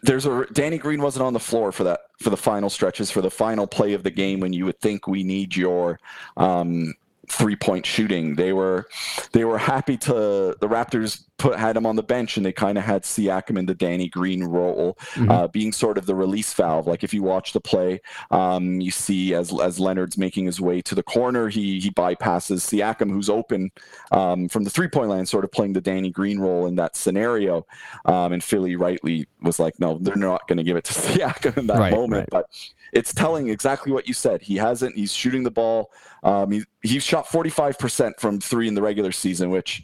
There's 0.02 0.26
a 0.26 0.46
Danny 0.52 0.78
Green 0.78 1.02
wasn't 1.02 1.26
on 1.26 1.32
the 1.32 1.40
floor 1.40 1.72
for 1.72 1.84
that 1.84 2.00
for 2.18 2.30
the 2.30 2.36
final 2.36 2.70
stretches 2.70 3.10
for 3.10 3.20
the 3.20 3.30
final 3.30 3.66
play 3.66 3.92
of 3.92 4.02
the 4.02 4.10
game 4.10 4.40
when 4.40 4.52
you 4.52 4.64
would 4.64 4.80
think 4.80 5.06
we 5.06 5.22
need 5.22 5.54
your 5.54 6.00
um, 6.36 6.94
three 7.30 7.56
point 7.56 7.86
shooting. 7.86 8.34
They 8.34 8.52
were 8.52 8.88
they 9.32 9.44
were 9.44 9.58
happy 9.58 9.96
to 9.98 10.12
the 10.12 10.68
Raptors 10.68 11.24
put 11.38 11.58
had 11.58 11.76
him 11.76 11.86
on 11.86 11.96
the 11.96 12.02
bench 12.02 12.36
and 12.36 12.44
they 12.44 12.52
kind 12.52 12.76
of 12.76 12.84
had 12.84 13.02
Siakam 13.02 13.58
in 13.58 13.64
the 13.64 13.74
Danny 13.74 14.08
Green 14.08 14.44
role, 14.44 14.98
mm-hmm. 15.14 15.30
uh, 15.30 15.48
being 15.48 15.72
sort 15.72 15.96
of 15.96 16.04
the 16.06 16.14
release 16.14 16.52
valve. 16.52 16.86
Like 16.86 17.02
if 17.02 17.14
you 17.14 17.22
watch 17.22 17.52
the 17.52 17.60
play, 17.60 18.00
um, 18.30 18.80
you 18.80 18.90
see 18.90 19.34
as 19.34 19.58
as 19.60 19.80
Leonard's 19.80 20.18
making 20.18 20.44
his 20.44 20.60
way 20.60 20.82
to 20.82 20.94
the 20.94 21.02
corner, 21.02 21.48
he 21.48 21.80
he 21.80 21.90
bypasses 21.90 22.60
Siakam, 22.60 23.10
who's 23.10 23.30
open 23.30 23.70
um, 24.12 24.48
from 24.48 24.64
the 24.64 24.70
three 24.70 24.88
point 24.88 25.08
line, 25.08 25.24
sort 25.24 25.44
of 25.44 25.52
playing 25.52 25.72
the 25.72 25.80
Danny 25.80 26.10
Green 26.10 26.38
role 26.38 26.66
in 26.66 26.76
that 26.76 26.96
scenario. 26.96 27.66
Um, 28.04 28.32
and 28.32 28.44
Philly 28.44 28.76
rightly 28.76 29.26
was 29.40 29.58
like, 29.58 29.78
no, 29.80 29.98
they're 29.98 30.16
not 30.16 30.46
going 30.48 30.58
to 30.58 30.64
give 30.64 30.76
it 30.76 30.84
to 30.84 30.92
Siakam 30.94 31.56
in 31.56 31.66
that 31.68 31.78
right, 31.78 31.92
moment, 31.92 32.28
right. 32.32 32.44
but 32.44 32.46
it's 32.92 33.14
telling 33.14 33.48
exactly 33.48 33.92
what 33.92 34.08
you 34.08 34.14
said. 34.14 34.42
He 34.42 34.56
hasn't. 34.56 34.96
He's 34.96 35.12
shooting 35.12 35.42
the 35.42 35.50
ball. 35.50 35.90
Um, 36.22 36.50
he 36.50 36.64
he 36.82 36.98
shot 36.98 37.26
45% 37.26 38.18
from 38.18 38.40
three 38.40 38.68
in 38.68 38.74
the 38.74 38.82
regular 38.82 39.12
season, 39.12 39.50
which 39.50 39.82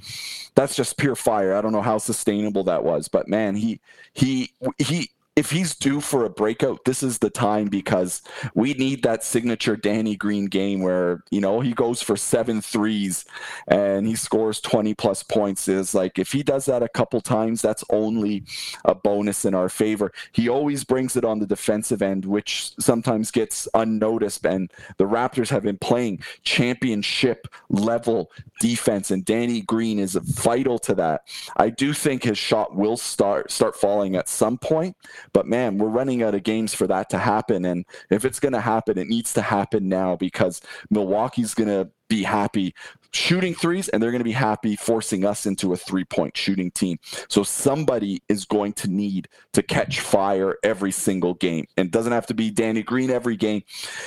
that's 0.55 0.75
just 0.75 0.97
pure 0.97 1.17
fire. 1.17 1.55
I 1.55 1.61
don't 1.61 1.73
know 1.73 1.83
how 1.83 1.99
sustainable 1.99 2.65
that 2.65 2.85
was, 2.85 3.09
but 3.09 3.29
man, 3.29 3.55
he 3.55 3.81
he 4.13 4.53
he 4.79 5.11
if 5.37 5.51
he's 5.51 5.75
due 5.75 6.01
for 6.01 6.25
a 6.25 6.31
breakout, 6.31 6.83
this 6.87 7.03
is 7.03 7.19
the 7.19 7.29
time 7.29 7.67
because 7.67 8.23
we 8.55 8.73
need 8.73 9.03
that 9.03 9.23
signature 9.23 9.77
Danny 9.77 10.17
Green 10.17 10.47
game 10.47 10.81
where, 10.81 11.23
you 11.31 11.43
know, 11.43 11.61
he 11.61 11.75
goes 11.75 12.01
for 12.01 12.17
seven 12.17 12.63
threes 12.63 13.27
and 13.69 14.07
he 14.07 14.17
scores 14.17 14.63
20 14.63 14.95
plus 14.95 15.23
points. 15.23 15.69
Is 15.69 15.95
like 15.95 16.19
if 16.19 16.33
he 16.33 16.43
does 16.43 16.65
that 16.65 16.83
a 16.83 16.89
couple 16.89 17.21
times, 17.21 17.61
that's 17.61 17.85
only 17.91 18.45
a 18.87 18.95
bonus 18.95 19.45
in 19.45 19.55
our 19.55 19.69
favor. 19.69 20.11
He 20.33 20.49
always 20.49 20.85
brings 20.85 21.17
it 21.17 21.25
on 21.25 21.39
the 21.39 21.47
defensive 21.47 22.01
end, 22.01 22.25
which 22.25 22.73
sometimes 22.81 23.31
gets 23.31 23.69
unnoticed. 23.75 24.47
And 24.47 24.73
the 24.97 25.05
Raptors 25.05 25.51
have 25.51 25.65
been 25.65 25.79
playing 25.79 26.21
championship 26.45 27.47
level 27.69 28.31
defense, 28.61 29.11
and 29.11 29.23
Danny 29.23 29.61
Green 29.61 29.99
is 29.99 30.15
vital 30.15 30.79
to 30.79 30.95
that. 30.95 31.29
I 31.59 31.69
do 31.69 31.93
think 31.93 32.23
his 32.23 32.39
shot 32.39 32.75
will 32.75 32.97
start 32.97 33.51
start 33.51 33.77
falling 33.77 34.17
at 34.17 34.31
some 34.31 34.57
point 34.57 34.97
but 35.33 35.47
man, 35.47 35.79
we're 35.79 35.89
running 35.89 36.23
out 36.23 36.35
of 36.35 36.43
games 36.43 36.75
for 36.75 36.87
that 36.87 37.11
to 37.11 37.19
happen. 37.19 37.65
And 37.65 37.85
if 38.11 38.25
it's 38.25 38.41
going 38.41 38.53
to 38.53 38.61
happen, 38.61 38.99
it 38.99 39.09
needs 39.09 39.33
to 39.35 39.43
happen 39.43 39.89
now 39.89 40.17
because 40.17 40.61
Milwaukee's 40.91 41.55
going 41.55 41.69
to 41.69 41.91
be 42.09 42.23
happy 42.23 42.73
shooting 43.13 43.55
threes 43.55 43.89
and 43.89 44.03
they're 44.03 44.11
going 44.11 44.21
to 44.21 44.25
be 44.25 44.33
happy 44.33 44.77
forcing 44.77 45.25
us 45.25 45.47
into 45.47 45.73
a 45.73 45.77
three 45.77 46.05
point 46.05 46.37
shooting 46.37 46.71
team. 46.71 46.99
So 47.29 47.43
somebody 47.43 48.23
is 48.29 48.45
going 48.45 48.75
to 48.75 48.89
need 48.89 49.29
to 49.53 49.63
catch 49.63 50.01
fire 50.01 50.57
every 50.63 50.93
single 50.93 51.35
game. 51.35 51.67
And 51.77 51.87
it 51.87 51.93
doesn't 51.93 52.13
have 52.13 52.27
to 52.27 52.35
be 52.35 52.51
Danny 52.51 52.83
Green 52.83 53.11
every 53.11 53.37
game. 53.37 53.63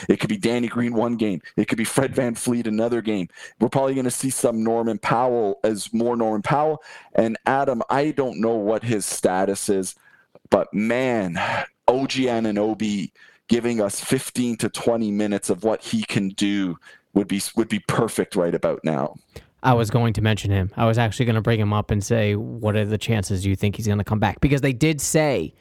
It 0.08 0.20
could 0.20 0.30
be 0.30 0.38
Danny 0.38 0.68
Green 0.68 0.94
one 0.94 1.16
game. 1.16 1.42
It 1.58 1.68
could 1.68 1.78
be 1.78 1.84
Fred 1.84 2.14
VanVleet 2.14 2.68
another 2.68 3.02
game. 3.02 3.28
We're 3.60 3.70
probably 3.70 3.96
going 3.96 4.06
to 4.06 4.12
see 4.12 4.30
some 4.30 4.64
Norman 4.64 5.00
Powell 5.00 5.60
as 5.64 5.92
more 5.94 6.16
Norman 6.16 6.42
Powell. 6.42 6.84
And 7.16 7.38
Adam, 7.46 7.82
I 7.90 8.12
don't 8.12 8.40
know 8.40 8.56
what 8.56 8.84
his 8.84 9.06
status 9.06 9.70
is. 9.70 9.96
But 10.50 10.74
man, 10.74 11.38
OG 11.88 12.12
Anunoby 12.12 13.12
giving 13.48 13.82
us 13.82 14.00
15 14.00 14.58
to 14.58 14.70
20 14.70 15.12
minutes 15.12 15.50
of 15.50 15.64
what 15.64 15.84
he 15.84 16.04
can 16.04 16.30
do 16.30 16.78
would 17.14 17.28
be 17.28 17.42
would 17.56 17.70
be 17.70 17.80
perfect 17.88 18.36
right 18.36 18.56
about 18.56 18.80
now. 18.84 19.16
I 19.62 19.74
was 19.74 19.90
going 19.90 20.14
to 20.14 20.22
mention 20.22 20.52
him. 20.52 20.72
I 20.78 20.86
was 20.86 20.98
actually 20.98 21.26
going 21.26 21.36
to 21.36 21.42
bring 21.42 21.60
him 21.60 21.74
up 21.74 21.92
and 21.92 22.04
say, 22.04 22.36
what 22.36 22.78
are 22.78 22.86
the 22.86 22.98
chances 22.98 23.46
you 23.46 23.58
think 23.58 23.76
he's 23.76 23.88
going 23.88 23.98
to 23.98 24.06
come 24.06 24.20
back? 24.20 24.40
Because 24.40 24.62
they 24.62 24.72
did 24.72 25.02
say 25.02 25.54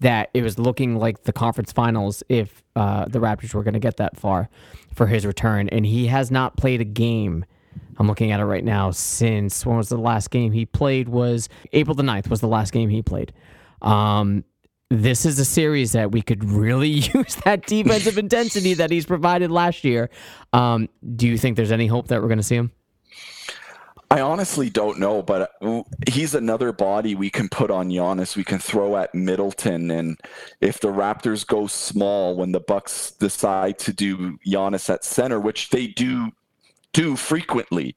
that 0.00 0.28
it 0.34 0.42
was 0.42 0.58
looking 0.58 0.98
like 0.98 1.22
the 1.22 1.32
conference 1.32 1.72
finals 1.72 2.22
if 2.28 2.62
uh, 2.74 3.06
the 3.06 3.18
Raptors 3.18 3.54
were 3.54 3.62
going 3.62 3.74
to 3.74 3.80
get 3.80 3.96
that 3.96 4.18
far 4.18 4.50
for 4.94 5.06
his 5.06 5.24
return, 5.24 5.70
and 5.70 5.86
he 5.86 6.06
has 6.08 6.30
not 6.30 6.56
played 6.58 6.82
a 6.82 6.84
game. 6.84 7.46
I'm 7.98 8.06
looking 8.06 8.30
at 8.30 8.40
it 8.40 8.44
right 8.44 8.64
now 8.64 8.90
since 8.90 9.64
when 9.64 9.78
was 9.78 9.88
the 9.88 9.96
last 9.96 10.30
game 10.30 10.52
he 10.52 10.66
played? 10.66 11.08
Was 11.08 11.48
April 11.72 11.94
the 11.94 12.02
9th 12.02 12.28
was 12.28 12.40
the 12.40 12.48
last 12.48 12.72
game 12.72 12.90
he 12.90 13.00
played. 13.00 13.32
Um, 13.82 14.44
this 14.90 15.26
is 15.26 15.38
a 15.38 15.44
series 15.44 15.92
that 15.92 16.12
we 16.12 16.22
could 16.22 16.44
really 16.44 16.88
use 17.14 17.36
that 17.44 17.66
defensive 17.66 18.18
intensity 18.18 18.74
that 18.74 18.90
he's 18.90 19.06
provided 19.06 19.50
last 19.50 19.84
year. 19.84 20.10
Um, 20.52 20.88
do 21.16 21.26
you 21.26 21.38
think 21.38 21.56
there's 21.56 21.72
any 21.72 21.86
hope 21.86 22.08
that 22.08 22.20
we're 22.22 22.28
going 22.28 22.38
to 22.38 22.44
see 22.44 22.56
him? 22.56 22.72
I 24.08 24.20
honestly 24.20 24.70
don't 24.70 25.00
know, 25.00 25.20
but 25.20 25.50
uh, 25.60 25.82
he's 26.08 26.36
another 26.36 26.72
body 26.72 27.16
we 27.16 27.28
can 27.28 27.48
put 27.48 27.72
on 27.72 27.88
Giannis. 27.88 28.36
We 28.36 28.44
can 28.44 28.60
throw 28.60 28.96
at 28.96 29.12
Middleton, 29.14 29.90
and 29.90 30.16
if 30.60 30.78
the 30.78 30.92
Raptors 30.92 31.44
go 31.44 31.66
small 31.66 32.36
when 32.36 32.52
the 32.52 32.60
Bucks 32.60 33.10
decide 33.10 33.80
to 33.80 33.92
do 33.92 34.38
Giannis 34.46 34.88
at 34.88 35.02
center, 35.02 35.40
which 35.40 35.70
they 35.70 35.88
do 35.88 36.30
do 36.96 37.14
frequently. 37.14 37.94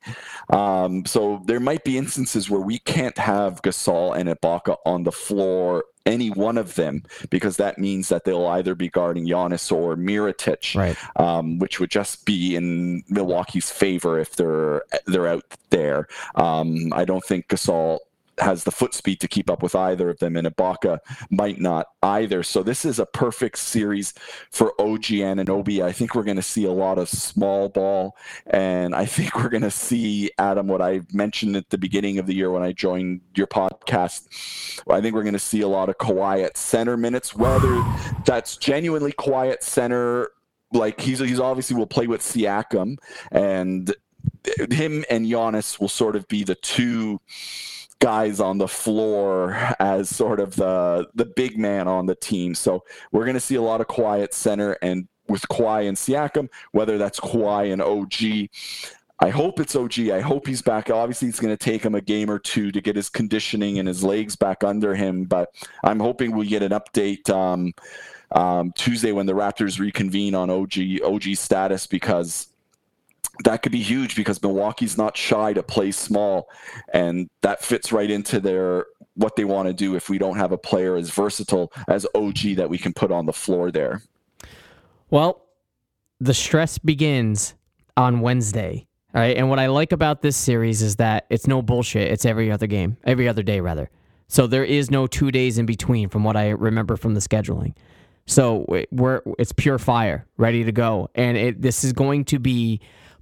Um, 0.49 1.05
so 1.05 1.41
there 1.45 1.61
might 1.61 1.85
be 1.85 1.97
instances 1.97 2.49
where 2.49 2.59
we 2.59 2.79
can't 2.79 3.17
have 3.17 3.61
Gasol 3.61 4.15
and 4.15 4.27
Ibaka 4.27 4.75
on 4.85 5.03
the 5.03 5.11
floor, 5.11 5.85
any 6.05 6.29
one 6.29 6.57
of 6.57 6.75
them, 6.75 7.03
because 7.29 7.55
that 7.57 7.77
means 7.77 8.09
that 8.09 8.25
they'll 8.25 8.47
either 8.47 8.75
be 8.75 8.89
guarding 8.89 9.25
Giannis 9.25 9.71
or 9.71 9.95
Mirotic, 9.95 10.75
right. 10.75 10.97
um, 11.15 11.59
which 11.59 11.79
would 11.79 11.91
just 11.91 12.25
be 12.25 12.57
in 12.57 13.03
Milwaukee's 13.07 13.71
favor 13.71 14.19
if 14.19 14.35
they're 14.35 14.83
they're 15.05 15.27
out 15.27 15.45
there. 15.69 16.07
Um, 16.35 16.91
I 16.91 17.05
don't 17.05 17.23
think 17.23 17.47
Gasol 17.47 17.99
has 18.39 18.63
the 18.63 18.71
foot 18.71 18.93
speed 18.93 19.19
to 19.21 19.27
keep 19.27 19.49
up 19.49 19.61
with 19.61 19.75
either 19.75 20.09
of 20.09 20.19
them, 20.19 20.35
and 20.35 20.47
Ibaka 20.47 20.99
might 21.29 21.59
not 21.59 21.87
either. 22.01 22.43
So 22.43 22.63
this 22.63 22.85
is 22.85 22.99
a 22.99 23.05
perfect 23.05 23.57
series 23.57 24.13
for 24.51 24.73
OG 24.79 25.03
Anunoby. 25.03 25.83
I 25.83 25.91
think 25.91 26.15
we're 26.15 26.23
going 26.23 26.37
to 26.37 26.41
see 26.41 26.65
a 26.65 26.71
lot 26.71 26.97
of 26.97 27.09
small 27.09 27.69
ball, 27.69 28.15
and 28.47 28.95
I 28.95 29.05
think 29.05 29.35
we're 29.35 29.49
going 29.49 29.63
to 29.63 29.71
see 29.71 30.31
Adam 30.37 30.67
what 30.67 30.81
I 30.81 31.01
mentioned 31.13 31.55
at 31.55 31.69
the 31.69 31.77
beginning 31.77 32.19
of 32.19 32.27
the 32.27 32.35
year 32.35 32.51
when 32.51 32.63
I 32.63 32.71
joined 32.71 33.21
your 33.35 33.47
podcast. 33.47 34.27
I 34.89 35.01
think 35.01 35.15
we're 35.15 35.23
going 35.23 35.33
to 35.33 35.39
see 35.39 35.61
a 35.61 35.67
lot 35.67 35.89
of 35.89 35.97
quiet 35.97 36.57
center 36.57 36.97
minutes, 36.97 37.35
whether 37.35 37.83
that's 38.25 38.57
genuinely 38.57 39.11
quiet 39.11 39.63
center. 39.63 40.29
Like 40.71 41.01
he's 41.01 41.19
he's 41.19 41.39
obviously 41.39 41.75
will 41.75 41.87
play 41.87 42.05
with 42.05 42.21
Siakam, 42.21 42.97
and 43.31 43.93
him 44.71 45.03
and 45.09 45.25
Giannis 45.25 45.79
will 45.79 45.89
sort 45.89 46.15
of 46.15 46.27
be 46.27 46.43
the 46.43 46.55
two 46.55 47.19
guys 47.99 48.39
on 48.39 48.57
the 48.57 48.67
floor 48.67 49.53
as 49.79 50.09
sort 50.09 50.39
of 50.39 50.55
the 50.55 51.07
the 51.15 51.25
big 51.25 51.57
man 51.57 51.87
on 51.87 52.05
the 52.05 52.15
team. 52.15 52.55
So 52.55 52.83
we're 53.11 53.25
going 53.25 53.35
to 53.35 53.41
see 53.41 53.55
a 53.55 53.61
lot 53.61 53.81
of 53.81 53.87
quiet 53.87 54.33
center 54.33 54.77
and 54.81 55.07
with 55.27 55.43
Kawhi 55.43 55.87
and 55.87 55.95
Siakam, 55.95 56.49
whether 56.71 56.97
that's 56.97 57.19
Kawhi 57.19 57.71
and 57.71 57.81
OG. 57.81 58.49
I 59.21 59.29
hope 59.29 59.59
it's 59.59 59.75
OG. 59.75 60.09
I 60.09 60.21
hope 60.21 60.47
he's 60.47 60.61
back. 60.61 60.89
Obviously, 60.89 61.27
it's 61.27 61.39
going 61.39 61.55
to 61.55 61.63
take 61.63 61.83
him 61.83 61.93
a 61.93 62.01
game 62.01 62.31
or 62.31 62.39
two 62.39 62.71
to 62.71 62.81
get 62.81 62.95
his 62.95 63.09
conditioning 63.09 63.77
and 63.77 63.87
his 63.87 64.03
legs 64.03 64.35
back 64.35 64.63
under 64.63 64.95
him, 64.95 65.25
but 65.25 65.53
I'm 65.83 65.99
hoping 65.99 66.31
we 66.35 66.47
get 66.47 66.63
an 66.63 66.71
update 66.71 67.29
um, 67.29 67.73
um, 68.31 68.71
Tuesday 68.75 69.11
when 69.11 69.25
the 69.25 69.33
Raptors 69.33 69.79
reconvene 69.79 70.35
on 70.35 70.49
OG 70.49 71.01
OG 71.03 71.35
status 71.35 71.85
because 71.85 72.47
that 73.43 73.61
could 73.61 73.71
be 73.71 73.81
huge 73.81 74.15
because 74.15 74.41
Milwaukee's 74.41 74.97
not 74.97 75.15
shy 75.15 75.53
to 75.53 75.63
play 75.63 75.91
small, 75.91 76.49
and 76.93 77.29
that 77.41 77.63
fits 77.63 77.91
right 77.91 78.09
into 78.09 78.39
their 78.39 78.85
what 79.15 79.35
they 79.35 79.45
want 79.45 79.67
to 79.67 79.73
do. 79.73 79.95
If 79.95 80.09
we 80.09 80.17
don't 80.17 80.37
have 80.37 80.51
a 80.51 80.57
player 80.57 80.95
as 80.95 81.09
versatile 81.09 81.71
as 81.87 82.05
OG 82.15 82.55
that 82.57 82.69
we 82.69 82.77
can 82.77 82.93
put 82.93 83.11
on 83.11 83.25
the 83.25 83.33
floor 83.33 83.71
there. 83.71 84.01
Well, 85.09 85.45
the 86.19 86.33
stress 86.33 86.77
begins 86.77 87.55
on 87.97 88.19
Wednesday. 88.21 88.85
All 89.15 89.21
right, 89.21 89.35
and 89.35 89.49
what 89.49 89.57
I 89.57 89.67
like 89.67 89.91
about 89.91 90.21
this 90.21 90.37
series 90.37 90.81
is 90.81 90.97
that 90.97 91.25
it's 91.29 91.47
no 91.47 91.61
bullshit. 91.61 92.11
It's 92.11 92.25
every 92.25 92.51
other 92.51 92.67
game, 92.67 92.97
every 93.05 93.27
other 93.27 93.41
day 93.41 93.59
rather. 93.59 93.89
So 94.27 94.45
there 94.45 94.63
is 94.63 94.91
no 94.91 95.07
two 95.07 95.31
days 95.31 95.57
in 95.57 95.65
between, 95.65 96.09
from 96.09 96.23
what 96.23 96.37
I 96.37 96.49
remember 96.49 96.95
from 96.95 97.15
the 97.15 97.19
scheduling. 97.19 97.73
So 98.27 98.67
we're 98.91 99.23
it's 99.39 99.51
pure 99.51 99.79
fire, 99.79 100.27
ready 100.37 100.63
to 100.63 100.71
go, 100.71 101.09
and 101.15 101.35
it, 101.35 101.61
this 101.63 101.83
is 101.83 101.93
going 101.93 102.25
to 102.25 102.37
be 102.37 102.79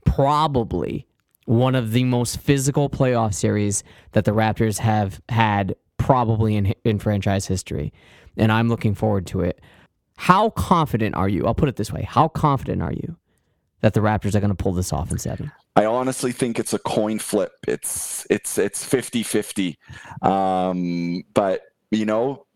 probably 0.08 1.06
one 1.46 1.76
of 1.76 1.92
the 1.92 2.04
most 2.04 2.40
physical 2.40 2.90
playoff 2.90 3.34
series 3.34 3.84
that 4.14 4.26
the 4.26 4.32
Raptors 4.32 4.80
have 4.80 5.22
had 5.30 5.76
probably 5.98 6.56
in 6.56 6.74
in 6.84 7.00
franchise 7.00 7.46
history, 7.46 7.94
and 8.36 8.52
I'm 8.52 8.70
looking 8.70 8.96
forward 8.96 9.28
to 9.28 9.42
it. 9.42 9.62
How 10.18 10.50
confident 10.52 11.16
are 11.16 11.30
you? 11.30 11.46
I'll 11.46 11.54
put 11.54 11.70
it 11.70 11.76
this 11.76 11.92
way: 11.92 12.04
How 12.04 12.28
confident 12.28 12.82
are 12.82 12.94
you 12.94 13.18
that 13.82 13.94
the 13.94 14.00
Raptors 14.00 14.34
are 14.34 14.40
going 14.40 14.50
to 14.50 14.56
pull 14.56 14.74
this 14.74 14.92
off 14.92 15.12
in 15.12 15.20
seven? 15.20 15.52
I 15.76 15.86
honestly 15.86 16.32
think 16.32 16.58
it's 16.58 16.74
a 16.74 16.80
coin 16.80 17.20
flip. 17.20 17.52
It's 17.68 18.26
it's 18.30 18.58
it's 18.58 18.84
50-50. 18.84 19.76
Um, 20.28 21.24
but 21.36 21.62
you 21.92 22.06
know, 22.06 22.47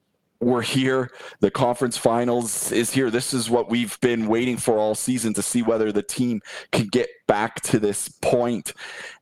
we're 0.41 0.61
here. 0.61 1.11
The 1.39 1.51
conference 1.51 1.97
finals 1.97 2.71
is 2.71 2.91
here. 2.91 3.09
This 3.09 3.33
is 3.33 3.49
what 3.49 3.69
we've 3.69 3.99
been 4.01 4.27
waiting 4.27 4.57
for 4.57 4.77
all 4.77 4.95
season 4.95 5.33
to 5.35 5.41
see 5.41 5.61
whether 5.61 5.91
the 5.91 6.03
team 6.03 6.41
can 6.71 6.87
get 6.87 7.09
back 7.27 7.61
to 7.61 7.79
this 7.79 8.09
point. 8.09 8.73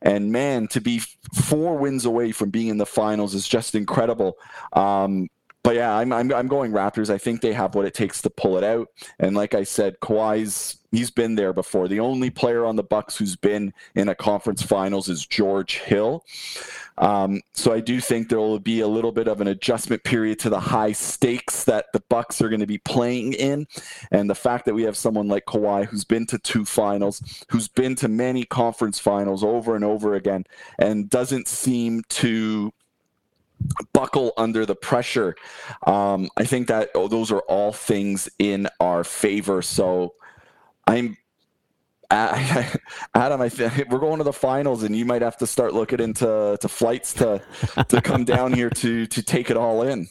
And 0.02 0.32
man, 0.32 0.66
to 0.68 0.80
be 0.80 1.02
four 1.34 1.76
wins 1.76 2.06
away 2.06 2.32
from 2.32 2.50
being 2.50 2.68
in 2.68 2.78
the 2.78 2.86
finals 2.86 3.34
is 3.34 3.46
just 3.46 3.74
incredible. 3.74 4.36
Um, 4.72 5.28
but 5.62 5.74
yeah, 5.76 5.94
I'm, 5.94 6.12
I'm 6.12 6.32
I'm 6.32 6.48
going 6.48 6.72
Raptors. 6.72 7.10
I 7.10 7.18
think 7.18 7.40
they 7.40 7.52
have 7.52 7.74
what 7.74 7.84
it 7.84 7.94
takes 7.94 8.22
to 8.22 8.30
pull 8.30 8.56
it 8.56 8.64
out. 8.64 8.88
And 9.18 9.36
like 9.36 9.54
I 9.54 9.64
said, 9.64 10.00
Kawhi's 10.00 10.78
he's 10.90 11.10
been 11.10 11.34
there 11.34 11.52
before. 11.52 11.86
The 11.86 12.00
only 12.00 12.30
player 12.30 12.64
on 12.64 12.76
the 12.76 12.82
Bucks 12.82 13.16
who's 13.16 13.36
been 13.36 13.72
in 13.94 14.08
a 14.08 14.14
conference 14.14 14.62
finals 14.62 15.08
is 15.08 15.24
George 15.24 15.78
Hill. 15.78 16.24
Um, 16.98 17.40
so 17.54 17.72
I 17.72 17.80
do 17.80 18.00
think 18.00 18.28
there 18.28 18.38
will 18.38 18.58
be 18.58 18.80
a 18.80 18.88
little 18.88 19.12
bit 19.12 19.28
of 19.28 19.40
an 19.40 19.48
adjustment 19.48 20.02
period 20.04 20.38
to 20.40 20.50
the 20.50 20.60
high 20.60 20.92
stakes 20.92 21.64
that 21.64 21.86
the 21.92 22.02
Bucks 22.08 22.42
are 22.42 22.48
going 22.48 22.60
to 22.60 22.66
be 22.66 22.78
playing 22.78 23.34
in, 23.34 23.66
and 24.10 24.28
the 24.28 24.34
fact 24.34 24.64
that 24.64 24.74
we 24.74 24.82
have 24.82 24.96
someone 24.96 25.28
like 25.28 25.44
Kawhi 25.46 25.86
who's 25.86 26.04
been 26.04 26.26
to 26.26 26.38
two 26.38 26.64
finals, 26.64 27.22
who's 27.50 27.68
been 27.68 27.94
to 27.96 28.08
many 28.08 28.44
conference 28.44 28.98
finals 28.98 29.44
over 29.44 29.76
and 29.76 29.84
over 29.84 30.14
again, 30.14 30.44
and 30.78 31.08
doesn't 31.08 31.48
seem 31.48 32.02
to 32.10 32.72
buckle 33.92 34.32
under 34.36 34.66
the 34.66 34.74
pressure. 34.74 35.36
Um, 35.86 36.28
I 36.36 36.44
think 36.44 36.68
that 36.68 36.90
oh, 36.94 37.08
those 37.08 37.30
are 37.30 37.40
all 37.40 37.72
things 37.72 38.28
in 38.38 38.68
our 38.80 39.04
favor. 39.04 39.62
So 39.62 40.14
I'm 40.86 41.16
Adam, 42.12 43.40
I 43.40 43.48
think 43.48 43.88
we're 43.90 44.00
going 44.00 44.18
to 44.18 44.24
the 44.24 44.32
finals, 44.32 44.82
and 44.82 44.96
you 44.96 45.04
might 45.04 45.22
have 45.22 45.36
to 45.36 45.46
start 45.46 45.74
looking 45.74 46.00
into 46.00 46.58
to 46.60 46.68
flights 46.68 47.14
to 47.14 47.40
to 47.86 48.00
come 48.00 48.24
down 48.24 48.52
here 48.52 48.68
to 48.70 49.06
to 49.06 49.22
take 49.22 49.48
it 49.48 49.56
all 49.56 49.82
in. 49.82 50.08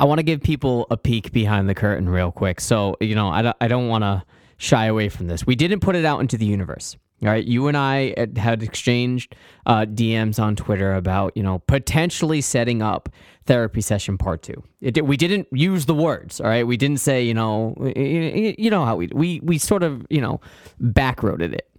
I 0.00 0.04
want 0.04 0.18
to 0.18 0.24
give 0.24 0.42
people 0.42 0.88
a 0.90 0.96
peek 0.96 1.30
behind 1.30 1.68
the 1.68 1.76
curtain 1.76 2.08
real 2.08 2.32
quick. 2.32 2.60
So 2.60 2.96
you 3.00 3.14
know, 3.14 3.28
I 3.28 3.42
don't, 3.42 3.56
I 3.60 3.68
don't 3.68 3.86
want 3.86 4.02
to 4.02 4.24
shy 4.56 4.86
away 4.86 5.08
from 5.08 5.28
this. 5.28 5.46
We 5.46 5.54
didn't 5.54 5.78
put 5.78 5.94
it 5.94 6.04
out 6.04 6.18
into 6.18 6.36
the 6.36 6.46
universe. 6.46 6.96
All 7.22 7.28
right, 7.28 7.44
you 7.44 7.68
and 7.68 7.76
I 7.76 8.14
had 8.36 8.64
exchanged 8.64 9.36
uh, 9.66 9.86
DMs 9.86 10.42
on 10.42 10.56
Twitter 10.56 10.94
about 10.94 11.36
you 11.36 11.42
know 11.42 11.60
potentially 11.60 12.40
setting 12.40 12.82
up 12.82 13.08
therapy 13.46 13.80
session 13.80 14.18
part 14.18 14.42
two. 14.42 14.62
It, 14.80 15.06
we 15.06 15.16
didn't 15.16 15.46
use 15.52 15.86
the 15.86 15.94
words. 15.94 16.40
All 16.40 16.48
right, 16.48 16.66
we 16.66 16.76
didn't 16.76 16.98
say 16.98 17.22
you 17.22 17.34
know 17.34 17.76
you 17.96 18.70
know 18.70 18.84
how 18.84 18.96
we 18.96 19.08
we 19.12 19.40
we 19.40 19.58
sort 19.58 19.84
of 19.84 20.04
you 20.10 20.20
know 20.20 20.40
backroaded 20.80 21.52
it. 21.54 21.70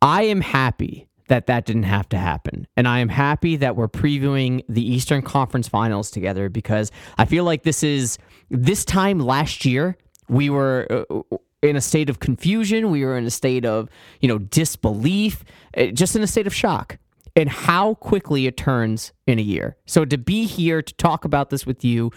I 0.00 0.22
am 0.22 0.40
happy 0.40 1.08
that 1.28 1.46
that 1.46 1.64
didn't 1.64 1.84
have 1.84 2.08
to 2.08 2.18
happen, 2.18 2.66
and 2.76 2.88
I 2.88 2.98
am 2.98 3.10
happy 3.10 3.54
that 3.56 3.76
we're 3.76 3.88
previewing 3.88 4.64
the 4.68 4.84
Eastern 4.84 5.22
Conference 5.22 5.68
Finals 5.68 6.10
together 6.10 6.48
because 6.48 6.90
I 7.16 7.26
feel 7.26 7.44
like 7.44 7.62
this 7.62 7.84
is 7.84 8.18
this 8.50 8.84
time 8.84 9.20
last 9.20 9.64
year 9.64 9.96
we 10.28 10.50
were. 10.50 10.88
Uh, 11.08 11.36
in 11.62 11.76
a 11.76 11.80
state 11.80 12.10
of 12.10 12.18
confusion. 12.18 12.90
We 12.90 13.04
were 13.04 13.16
in 13.16 13.24
a 13.24 13.30
state 13.30 13.64
of, 13.64 13.88
you 14.20 14.28
know, 14.28 14.38
disbelief, 14.38 15.44
eh, 15.74 15.92
just 15.92 16.16
in 16.16 16.22
a 16.22 16.26
state 16.26 16.46
of 16.46 16.54
shock. 16.54 16.98
And 17.34 17.48
how 17.48 17.94
quickly 17.94 18.46
it 18.46 18.58
turns 18.58 19.12
in 19.26 19.38
a 19.38 19.42
year. 19.42 19.76
So 19.86 20.04
to 20.04 20.18
be 20.18 20.44
here 20.44 20.82
to 20.82 20.94
talk 20.94 21.24
about 21.24 21.48
this 21.48 21.64
with 21.64 21.82
you, 21.82 22.10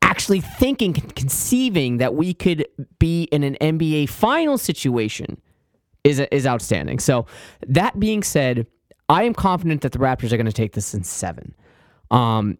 actually 0.00 0.40
thinking, 0.40 0.94
conceiving 0.94 1.98
that 1.98 2.14
we 2.14 2.32
could 2.32 2.66
be 2.98 3.24
in 3.24 3.42
an 3.42 3.56
NBA 3.60 4.08
final 4.08 4.56
situation 4.56 5.40
is 6.04 6.20
is 6.20 6.46
outstanding. 6.46 7.00
So 7.00 7.26
that 7.66 7.98
being 7.98 8.22
said, 8.22 8.66
I 9.08 9.24
am 9.24 9.34
confident 9.34 9.82
that 9.82 9.92
the 9.92 9.98
Raptors 9.98 10.32
are 10.32 10.36
going 10.36 10.46
to 10.46 10.52
take 10.52 10.72
this 10.72 10.94
in 10.94 11.02
seven. 11.02 11.54
Um, 12.10 12.58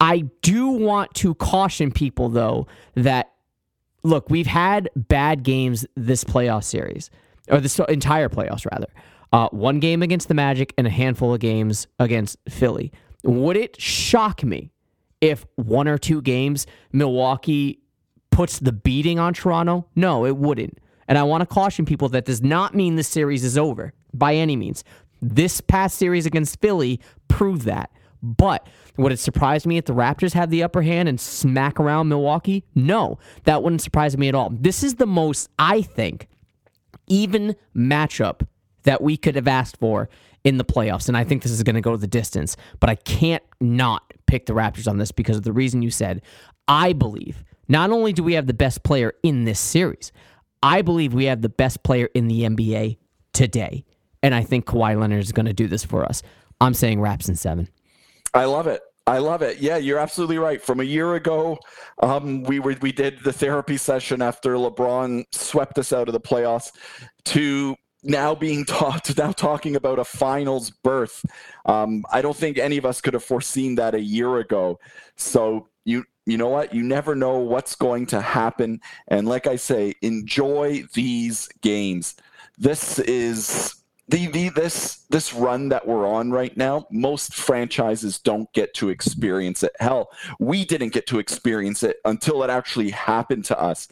I 0.00 0.24
do 0.42 0.68
want 0.68 1.14
to 1.14 1.34
caution 1.34 1.90
people 1.90 2.28
though 2.28 2.66
that 2.94 3.32
look, 4.06 4.30
we've 4.30 4.46
had 4.46 4.88
bad 4.94 5.42
games 5.42 5.84
this 5.96 6.24
playoff 6.24 6.64
series, 6.64 7.10
or 7.48 7.60
this 7.60 7.78
entire 7.88 8.28
playoffs, 8.28 8.64
rather. 8.70 8.88
Uh, 9.32 9.48
one 9.50 9.80
game 9.80 10.02
against 10.02 10.28
the 10.28 10.34
Magic 10.34 10.72
and 10.78 10.86
a 10.86 10.90
handful 10.90 11.34
of 11.34 11.40
games 11.40 11.86
against 11.98 12.38
Philly. 12.48 12.92
Would 13.24 13.56
it 13.56 13.80
shock 13.80 14.44
me 14.44 14.70
if 15.20 15.44
one 15.56 15.88
or 15.88 15.98
two 15.98 16.22
games 16.22 16.66
Milwaukee 16.92 17.80
puts 18.30 18.60
the 18.60 18.72
beating 18.72 19.18
on 19.18 19.34
Toronto? 19.34 19.86
No, 19.96 20.24
it 20.24 20.36
wouldn't. 20.36 20.78
And 21.08 21.18
I 21.18 21.24
want 21.24 21.42
to 21.42 21.46
caution 21.46 21.84
people 21.84 22.08
that 22.10 22.24
does 22.24 22.42
not 22.42 22.74
mean 22.74 22.96
the 22.96 23.04
series 23.04 23.44
is 23.44 23.58
over 23.58 23.92
by 24.14 24.34
any 24.34 24.56
means. 24.56 24.84
This 25.20 25.60
past 25.60 25.98
series 25.98 26.26
against 26.26 26.60
Philly 26.60 27.00
proved 27.28 27.62
that. 27.62 27.90
But 28.22 28.66
would 28.96 29.12
it 29.12 29.18
surprise 29.18 29.66
me 29.66 29.76
if 29.76 29.84
the 29.84 29.94
Raptors 29.94 30.32
had 30.32 30.50
the 30.50 30.62
upper 30.62 30.82
hand 30.82 31.08
and 31.08 31.20
smack 31.20 31.78
around 31.78 32.08
Milwaukee? 32.08 32.64
No, 32.74 33.18
that 33.44 33.62
wouldn't 33.62 33.82
surprise 33.82 34.16
me 34.16 34.28
at 34.28 34.34
all. 34.34 34.50
This 34.50 34.82
is 34.82 34.96
the 34.96 35.06
most, 35.06 35.48
I 35.58 35.82
think, 35.82 36.28
even 37.06 37.56
matchup 37.74 38.46
that 38.84 39.02
we 39.02 39.16
could 39.16 39.36
have 39.36 39.48
asked 39.48 39.78
for 39.78 40.08
in 40.44 40.58
the 40.58 40.64
playoffs. 40.64 41.08
And 41.08 41.16
I 41.16 41.24
think 41.24 41.42
this 41.42 41.52
is 41.52 41.62
going 41.62 41.74
to 41.74 41.80
go 41.80 41.96
the 41.96 42.06
distance. 42.06 42.56
But 42.80 42.88
I 42.88 42.94
can't 42.94 43.42
not 43.60 44.02
pick 44.26 44.46
the 44.46 44.52
Raptors 44.52 44.88
on 44.88 44.98
this 44.98 45.12
because 45.12 45.36
of 45.36 45.42
the 45.42 45.52
reason 45.52 45.82
you 45.82 45.90
said. 45.90 46.22
I 46.68 46.92
believe 46.92 47.44
not 47.68 47.90
only 47.90 48.12
do 48.12 48.22
we 48.22 48.34
have 48.34 48.46
the 48.46 48.54
best 48.54 48.82
player 48.82 49.12
in 49.22 49.44
this 49.44 49.60
series, 49.60 50.12
I 50.62 50.82
believe 50.82 51.14
we 51.14 51.26
have 51.26 51.42
the 51.42 51.48
best 51.48 51.82
player 51.82 52.08
in 52.14 52.28
the 52.28 52.42
NBA 52.42 52.96
today. 53.32 53.84
And 54.22 54.34
I 54.34 54.42
think 54.42 54.66
Kawhi 54.66 54.98
Leonard 54.98 55.22
is 55.22 55.32
going 55.32 55.46
to 55.46 55.52
do 55.52 55.68
this 55.68 55.84
for 55.84 56.04
us. 56.04 56.22
I'm 56.60 56.74
saying 56.74 57.00
Raps 57.00 57.28
in 57.28 57.36
seven. 57.36 57.68
I 58.36 58.44
love 58.44 58.66
it. 58.66 58.82
I 59.06 59.18
love 59.18 59.40
it. 59.40 59.60
Yeah, 59.60 59.78
you're 59.78 59.98
absolutely 59.98 60.36
right. 60.36 60.60
From 60.60 60.80
a 60.80 60.84
year 60.84 61.14
ago, 61.14 61.58
um, 62.02 62.42
we 62.42 62.58
were 62.58 62.76
we 62.82 62.92
did 62.92 63.20
the 63.24 63.32
therapy 63.32 63.78
session 63.78 64.20
after 64.20 64.56
LeBron 64.56 65.24
swept 65.32 65.78
us 65.78 65.92
out 65.92 66.08
of 66.08 66.12
the 66.12 66.20
playoffs 66.20 66.72
to 67.26 67.74
now 68.02 68.34
being 68.34 68.66
taught 68.66 69.16
now 69.18 69.32
talking 69.32 69.74
about 69.74 69.98
a 69.98 70.04
finals 70.04 70.70
berth. 70.70 71.24
Um, 71.64 72.04
I 72.12 72.20
don't 72.20 72.36
think 72.36 72.58
any 72.58 72.76
of 72.76 72.84
us 72.84 73.00
could 73.00 73.14
have 73.14 73.24
foreseen 73.24 73.76
that 73.76 73.94
a 73.94 74.00
year 74.00 74.36
ago. 74.36 74.78
So 75.16 75.68
you 75.86 76.04
you 76.26 76.36
know 76.36 76.48
what? 76.48 76.74
You 76.74 76.82
never 76.82 77.14
know 77.14 77.38
what's 77.38 77.74
going 77.74 78.04
to 78.06 78.20
happen. 78.20 78.80
And 79.08 79.26
like 79.26 79.46
I 79.46 79.56
say, 79.56 79.94
enjoy 80.02 80.84
these 80.92 81.48
games. 81.62 82.16
This 82.58 82.98
is 82.98 83.76
the, 84.08 84.26
the 84.28 84.48
this 84.50 85.04
this 85.08 85.34
run 85.34 85.68
that 85.68 85.86
we're 85.86 86.06
on 86.06 86.30
right 86.30 86.56
now 86.56 86.86
most 86.90 87.34
franchises 87.34 88.18
don't 88.18 88.52
get 88.52 88.72
to 88.74 88.88
experience 88.88 89.62
it. 89.62 89.72
Hell 89.80 90.10
we 90.38 90.64
didn't 90.64 90.92
get 90.92 91.06
to 91.08 91.18
experience 91.18 91.82
it 91.82 91.96
until 92.04 92.42
it 92.42 92.50
actually 92.50 92.90
happened 92.90 93.44
to 93.46 93.60
us. 93.60 93.88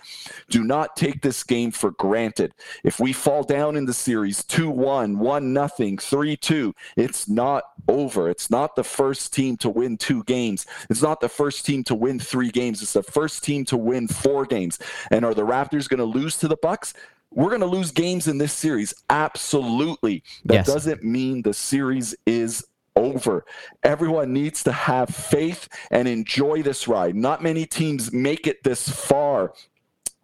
Do 0.50 0.62
not 0.62 0.96
take 0.96 1.20
this 1.20 1.42
game 1.42 1.70
for 1.70 1.92
granted. 1.92 2.54
If 2.84 3.00
we 3.00 3.12
fall 3.12 3.42
down 3.42 3.76
in 3.76 3.86
the 3.86 3.94
series 3.94 4.42
2-1 4.42 5.16
1 5.16 5.52
nothing 5.52 5.96
3-2 5.96 6.72
it's 6.96 7.28
not 7.28 7.64
over. 7.88 8.30
It's 8.30 8.50
not 8.50 8.76
the 8.76 8.84
first 8.84 9.34
team 9.34 9.56
to 9.58 9.68
win 9.68 9.96
two 9.96 10.22
games. 10.24 10.66
It's 10.90 11.02
not 11.02 11.20
the 11.20 11.28
first 11.28 11.66
team 11.66 11.84
to 11.84 11.94
win 11.94 12.18
three 12.18 12.50
games. 12.50 12.82
It's 12.82 12.92
the 12.92 13.02
first 13.02 13.44
team 13.44 13.64
to 13.66 13.76
win 13.76 14.08
four 14.08 14.46
games. 14.46 14.78
And 15.10 15.24
are 15.24 15.34
the 15.34 15.46
raptors 15.46 15.88
going 15.88 15.98
to 15.98 16.04
lose 16.04 16.36
to 16.38 16.48
the 16.48 16.56
bucks 16.56 16.94
we're 17.30 17.48
going 17.50 17.60
to 17.60 17.66
lose 17.66 17.90
games 17.90 18.28
in 18.28 18.38
this 18.38 18.52
series. 18.52 18.94
Absolutely. 19.10 20.22
That 20.44 20.54
yes. 20.54 20.66
doesn't 20.66 21.02
mean 21.02 21.42
the 21.42 21.54
series 21.54 22.14
is 22.26 22.64
over. 22.96 23.44
Everyone 23.82 24.32
needs 24.32 24.62
to 24.64 24.72
have 24.72 25.08
faith 25.08 25.68
and 25.90 26.06
enjoy 26.06 26.62
this 26.62 26.86
ride. 26.86 27.16
Not 27.16 27.42
many 27.42 27.66
teams 27.66 28.12
make 28.12 28.46
it 28.46 28.62
this 28.62 28.88
far. 28.88 29.52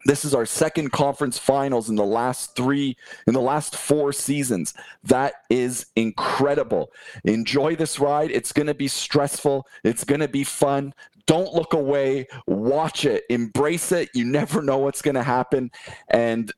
This 0.06 0.24
is 0.24 0.34
our 0.34 0.46
second 0.46 0.92
conference 0.92 1.38
finals 1.38 1.90
in 1.90 1.96
the 1.96 2.04
last 2.04 2.56
three, 2.56 2.96
in 3.26 3.34
the 3.34 3.40
last 3.40 3.76
four 3.76 4.12
seasons. 4.12 4.72
That 5.04 5.34
is 5.50 5.86
incredible. 5.94 6.90
Enjoy 7.24 7.76
this 7.76 7.98
ride. 7.98 8.30
It's 8.30 8.52
going 8.52 8.68
to 8.68 8.74
be 8.74 8.88
stressful. 8.88 9.66
It's 9.84 10.04
going 10.04 10.20
to 10.20 10.28
be 10.28 10.44
fun. 10.44 10.94
Don't 11.26 11.52
look 11.52 11.74
away. 11.74 12.28
Watch 12.46 13.04
it. 13.04 13.24
Embrace 13.28 13.92
it. 13.92 14.08
You 14.14 14.24
never 14.24 14.62
know 14.62 14.78
what's 14.78 15.02
going 15.02 15.16
to 15.16 15.22
happen. 15.22 15.70
And 16.08 16.50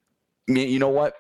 you 0.47 0.79
know 0.79 0.89
what? 0.89 1.15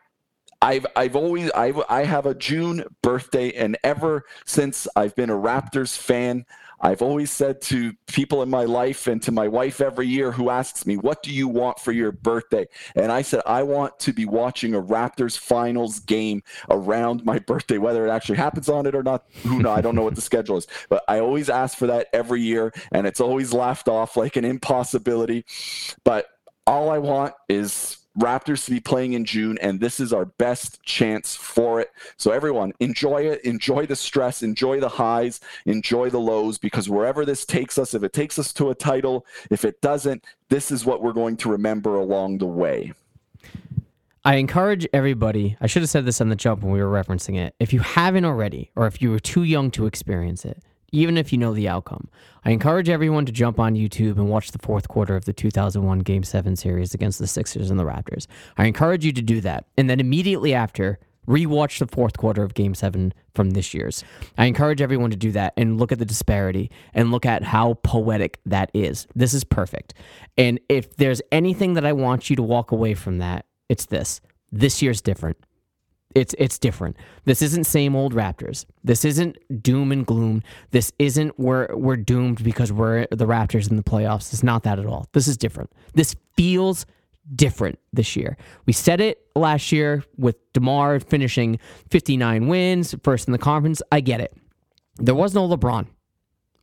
I've 0.62 0.86
I've 0.94 1.16
always 1.16 1.50
I 1.54 1.72
I 1.88 2.04
have 2.04 2.24
a 2.24 2.34
June 2.34 2.84
birthday, 3.02 3.50
and 3.52 3.76
ever 3.82 4.24
since 4.46 4.86
I've 4.94 5.14
been 5.16 5.28
a 5.28 5.34
Raptors 5.34 5.96
fan, 5.96 6.46
I've 6.80 7.02
always 7.02 7.32
said 7.32 7.60
to 7.62 7.92
people 8.06 8.42
in 8.42 8.50
my 8.50 8.64
life 8.64 9.08
and 9.08 9.20
to 9.22 9.32
my 9.32 9.48
wife 9.48 9.80
every 9.80 10.06
year 10.06 10.30
who 10.30 10.50
asks 10.50 10.86
me, 10.86 10.96
"What 10.96 11.20
do 11.24 11.32
you 11.32 11.48
want 11.48 11.80
for 11.80 11.90
your 11.90 12.12
birthday?" 12.12 12.68
And 12.94 13.10
I 13.10 13.22
said, 13.22 13.42
"I 13.44 13.64
want 13.64 13.98
to 14.00 14.12
be 14.12 14.24
watching 14.24 14.74
a 14.74 14.80
Raptors 14.80 15.36
finals 15.36 15.98
game 15.98 16.44
around 16.70 17.24
my 17.24 17.40
birthday, 17.40 17.78
whether 17.78 18.06
it 18.06 18.10
actually 18.10 18.38
happens 18.38 18.68
on 18.68 18.86
it 18.86 18.94
or 18.94 19.02
not. 19.02 19.24
Who 19.42 19.62
know? 19.62 19.72
I 19.72 19.80
don't 19.80 19.96
know 19.96 20.04
what 20.04 20.14
the 20.14 20.20
schedule 20.20 20.58
is, 20.58 20.68
but 20.88 21.02
I 21.08 21.18
always 21.18 21.50
ask 21.50 21.76
for 21.76 21.88
that 21.88 22.06
every 22.12 22.40
year, 22.40 22.72
and 22.92 23.04
it's 23.04 23.20
always 23.20 23.52
laughed 23.52 23.88
off 23.88 24.16
like 24.16 24.36
an 24.36 24.44
impossibility. 24.44 25.44
But 26.04 26.26
all 26.68 26.88
I 26.88 26.98
want 26.98 27.34
is 27.48 27.98
Raptors 28.18 28.64
to 28.66 28.70
be 28.70 28.80
playing 28.80 29.14
in 29.14 29.24
June, 29.24 29.56
and 29.62 29.80
this 29.80 29.98
is 29.98 30.12
our 30.12 30.26
best 30.26 30.82
chance 30.82 31.34
for 31.34 31.80
it. 31.80 31.90
So, 32.18 32.30
everyone, 32.30 32.72
enjoy 32.80 33.22
it. 33.22 33.42
Enjoy 33.44 33.86
the 33.86 33.96
stress. 33.96 34.42
Enjoy 34.42 34.80
the 34.80 34.88
highs. 34.88 35.40
Enjoy 35.64 36.10
the 36.10 36.20
lows 36.20 36.58
because 36.58 36.88
wherever 36.88 37.24
this 37.24 37.46
takes 37.46 37.78
us, 37.78 37.94
if 37.94 38.02
it 38.02 38.12
takes 38.12 38.38
us 38.38 38.52
to 38.54 38.70
a 38.70 38.74
title, 38.74 39.24
if 39.50 39.64
it 39.64 39.80
doesn't, 39.80 40.24
this 40.50 40.70
is 40.70 40.84
what 40.84 41.02
we're 41.02 41.12
going 41.12 41.36
to 41.38 41.48
remember 41.48 41.96
along 41.96 42.38
the 42.38 42.46
way. 42.46 42.92
I 44.24 44.36
encourage 44.36 44.86
everybody, 44.92 45.56
I 45.60 45.66
should 45.66 45.82
have 45.82 45.90
said 45.90 46.04
this 46.04 46.20
on 46.20 46.28
the 46.28 46.36
jump 46.36 46.62
when 46.62 46.70
we 46.70 46.82
were 46.82 46.92
referencing 46.92 47.36
it. 47.36 47.56
If 47.58 47.72
you 47.72 47.80
haven't 47.80 48.24
already, 48.24 48.70
or 48.76 48.86
if 48.86 49.02
you 49.02 49.10
were 49.10 49.18
too 49.18 49.42
young 49.42 49.72
to 49.72 49.86
experience 49.86 50.44
it, 50.44 50.62
even 50.92 51.16
if 51.16 51.32
you 51.32 51.38
know 51.38 51.52
the 51.52 51.68
outcome. 51.68 52.08
I 52.44 52.50
encourage 52.50 52.88
everyone 52.88 53.26
to 53.26 53.32
jump 53.32 53.58
on 53.58 53.74
YouTube 53.74 54.16
and 54.16 54.28
watch 54.28 54.52
the 54.52 54.58
fourth 54.58 54.88
quarter 54.88 55.16
of 55.16 55.24
the 55.24 55.32
2001 55.32 56.00
Game 56.00 56.22
7 56.22 56.54
series 56.56 56.94
against 56.94 57.18
the 57.18 57.26
Sixers 57.26 57.70
and 57.70 57.80
the 57.80 57.84
Raptors. 57.84 58.26
I 58.56 58.66
encourage 58.66 59.04
you 59.04 59.12
to 59.12 59.22
do 59.22 59.40
that. 59.40 59.66
And 59.76 59.88
then 59.88 60.00
immediately 60.00 60.54
after, 60.54 60.98
rewatch 61.26 61.78
the 61.78 61.86
fourth 61.86 62.16
quarter 62.16 62.42
of 62.42 62.54
Game 62.54 62.74
7 62.74 63.14
from 63.34 63.50
this 63.50 63.72
year's. 63.72 64.04
I 64.36 64.46
encourage 64.46 64.80
everyone 64.82 65.10
to 65.10 65.16
do 65.16 65.32
that 65.32 65.54
and 65.56 65.78
look 65.78 65.92
at 65.92 65.98
the 65.98 66.04
disparity 66.04 66.70
and 66.94 67.10
look 67.10 67.24
at 67.24 67.42
how 67.44 67.74
poetic 67.82 68.40
that 68.46 68.70
is. 68.74 69.06
This 69.14 69.34
is 69.34 69.44
perfect. 69.44 69.94
And 70.36 70.60
if 70.68 70.96
there's 70.96 71.22
anything 71.30 71.74
that 71.74 71.86
I 71.86 71.92
want 71.92 72.28
you 72.28 72.36
to 72.36 72.42
walk 72.42 72.72
away 72.72 72.94
from 72.94 73.18
that, 73.18 73.46
it's 73.68 73.86
this. 73.86 74.20
This 74.50 74.82
year's 74.82 75.00
different. 75.00 75.38
It's 76.14 76.34
it's 76.38 76.58
different. 76.58 76.96
This 77.24 77.42
isn't 77.42 77.64
same 77.64 77.96
old 77.96 78.14
Raptors. 78.14 78.66
This 78.84 79.04
isn't 79.04 79.36
doom 79.62 79.92
and 79.92 80.06
gloom. 80.06 80.42
This 80.70 80.92
isn't 80.98 81.38
we're 81.38 81.74
we're 81.74 81.96
doomed 81.96 82.42
because 82.42 82.72
we're 82.72 83.06
the 83.10 83.26
Raptors 83.26 83.70
in 83.70 83.76
the 83.76 83.82
playoffs. 83.82 84.32
It's 84.32 84.42
not 84.42 84.62
that 84.64 84.78
at 84.78 84.86
all. 84.86 85.06
This 85.12 85.28
is 85.28 85.36
different. 85.36 85.70
This 85.94 86.14
feels 86.36 86.86
different 87.34 87.78
this 87.92 88.16
year. 88.16 88.36
We 88.66 88.72
said 88.72 89.00
it 89.00 89.26
last 89.34 89.72
year 89.72 90.04
with 90.16 90.36
DeMar 90.52 91.00
finishing 91.00 91.58
59 91.90 92.48
wins, 92.48 92.94
first 93.02 93.28
in 93.28 93.32
the 93.32 93.38
conference. 93.38 93.80
I 93.90 94.00
get 94.00 94.20
it. 94.20 94.36
There 94.96 95.14
was 95.14 95.34
no 95.34 95.48
LeBron. 95.48 95.86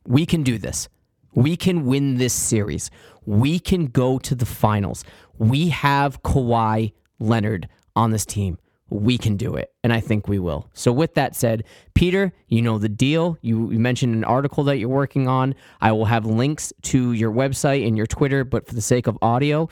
We 0.06 0.26
can 0.26 0.42
do 0.42 0.58
this. 0.58 0.88
We 1.34 1.56
can 1.56 1.86
win 1.86 2.16
this 2.16 2.32
series. 2.32 2.90
We 3.24 3.58
can 3.58 3.86
go 3.86 4.18
to 4.18 4.34
the 4.34 4.46
finals. 4.46 5.04
We 5.38 5.68
have 5.68 6.22
Kawhi 6.22 6.92
Leonard 7.18 7.68
on 7.94 8.10
this 8.10 8.24
team. 8.24 8.58
We 8.90 9.18
can 9.18 9.36
do 9.36 9.54
it, 9.54 9.72
and 9.84 9.92
I 9.92 10.00
think 10.00 10.28
we 10.28 10.38
will. 10.38 10.68
So, 10.74 10.92
with 10.92 11.14
that 11.14 11.36
said, 11.36 11.64
Peter, 11.94 12.32
you 12.48 12.60
know 12.60 12.78
the 12.78 12.88
deal. 12.88 13.38
You, 13.40 13.70
you 13.70 13.78
mentioned 13.78 14.14
an 14.14 14.24
article 14.24 14.64
that 14.64 14.78
you're 14.78 14.88
working 14.88 15.28
on. 15.28 15.54
I 15.80 15.92
will 15.92 16.06
have 16.06 16.26
links 16.26 16.72
to 16.82 17.12
your 17.12 17.30
website 17.30 17.86
and 17.86 17.96
your 17.96 18.06
Twitter, 18.06 18.44
but 18.44 18.66
for 18.66 18.74
the 18.74 18.80
sake 18.80 19.06
of 19.06 19.16
audio, 19.22 19.68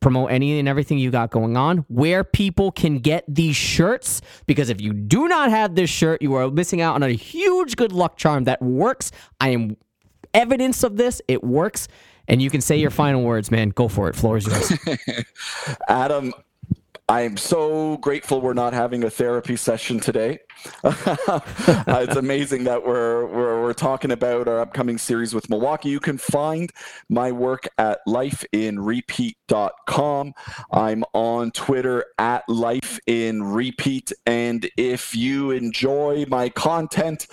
promote 0.00 0.30
any 0.30 0.58
and 0.58 0.68
everything 0.68 0.98
you 0.98 1.10
got 1.10 1.30
going 1.30 1.56
on, 1.56 1.78
where 1.88 2.24
people 2.24 2.70
can 2.70 2.98
get 2.98 3.24
these 3.26 3.56
shirts. 3.56 4.20
Because 4.46 4.68
if 4.68 4.80
you 4.80 4.92
do 4.92 5.28
not 5.28 5.50
have 5.50 5.74
this 5.76 5.88
shirt, 5.88 6.20
you 6.20 6.34
are 6.34 6.50
missing 6.50 6.80
out 6.80 6.94
on 6.94 7.02
a 7.02 7.12
huge 7.12 7.76
good 7.76 7.92
luck 7.92 8.16
charm 8.16 8.44
that 8.44 8.60
works. 8.60 9.10
I 9.40 9.48
am 9.50 9.76
evidence 10.34 10.82
of 10.82 10.96
this. 10.96 11.22
It 11.26 11.42
works. 11.42 11.88
And 12.28 12.42
you 12.42 12.50
can 12.50 12.60
say 12.60 12.76
your 12.76 12.90
final 12.90 13.22
words, 13.22 13.50
man. 13.50 13.70
Go 13.70 13.88
for 13.88 14.08
it. 14.08 14.16
Floor 14.16 14.36
is 14.36 14.46
yours. 14.46 14.72
Adam, 15.88 16.32
I'm 17.06 17.36
so 17.36 17.98
grateful 17.98 18.40
we're 18.40 18.54
not 18.54 18.72
having 18.72 19.04
a 19.04 19.10
therapy 19.10 19.56
session 19.56 20.00
today. 20.00 20.38
it's 20.84 22.16
amazing 22.16 22.64
that 22.64 22.86
we're, 22.86 23.26
we're 23.26 23.60
we're 23.60 23.74
talking 23.74 24.10
about 24.10 24.48
our 24.48 24.60
upcoming 24.60 24.96
series 24.96 25.34
with 25.34 25.50
Milwaukee. 25.50 25.90
You 25.90 26.00
can 26.00 26.16
find 26.16 26.72
my 27.10 27.30
work 27.30 27.68
at 27.76 27.98
lifeinrepeat.com. 28.08 30.34
I'm 30.72 31.04
on 31.12 31.50
Twitter 31.50 32.06
at 32.16 32.48
lifeinrepeat, 32.48 34.12
and 34.24 34.70
if 34.78 35.14
you 35.14 35.50
enjoy 35.50 36.24
my 36.28 36.48
content, 36.48 37.26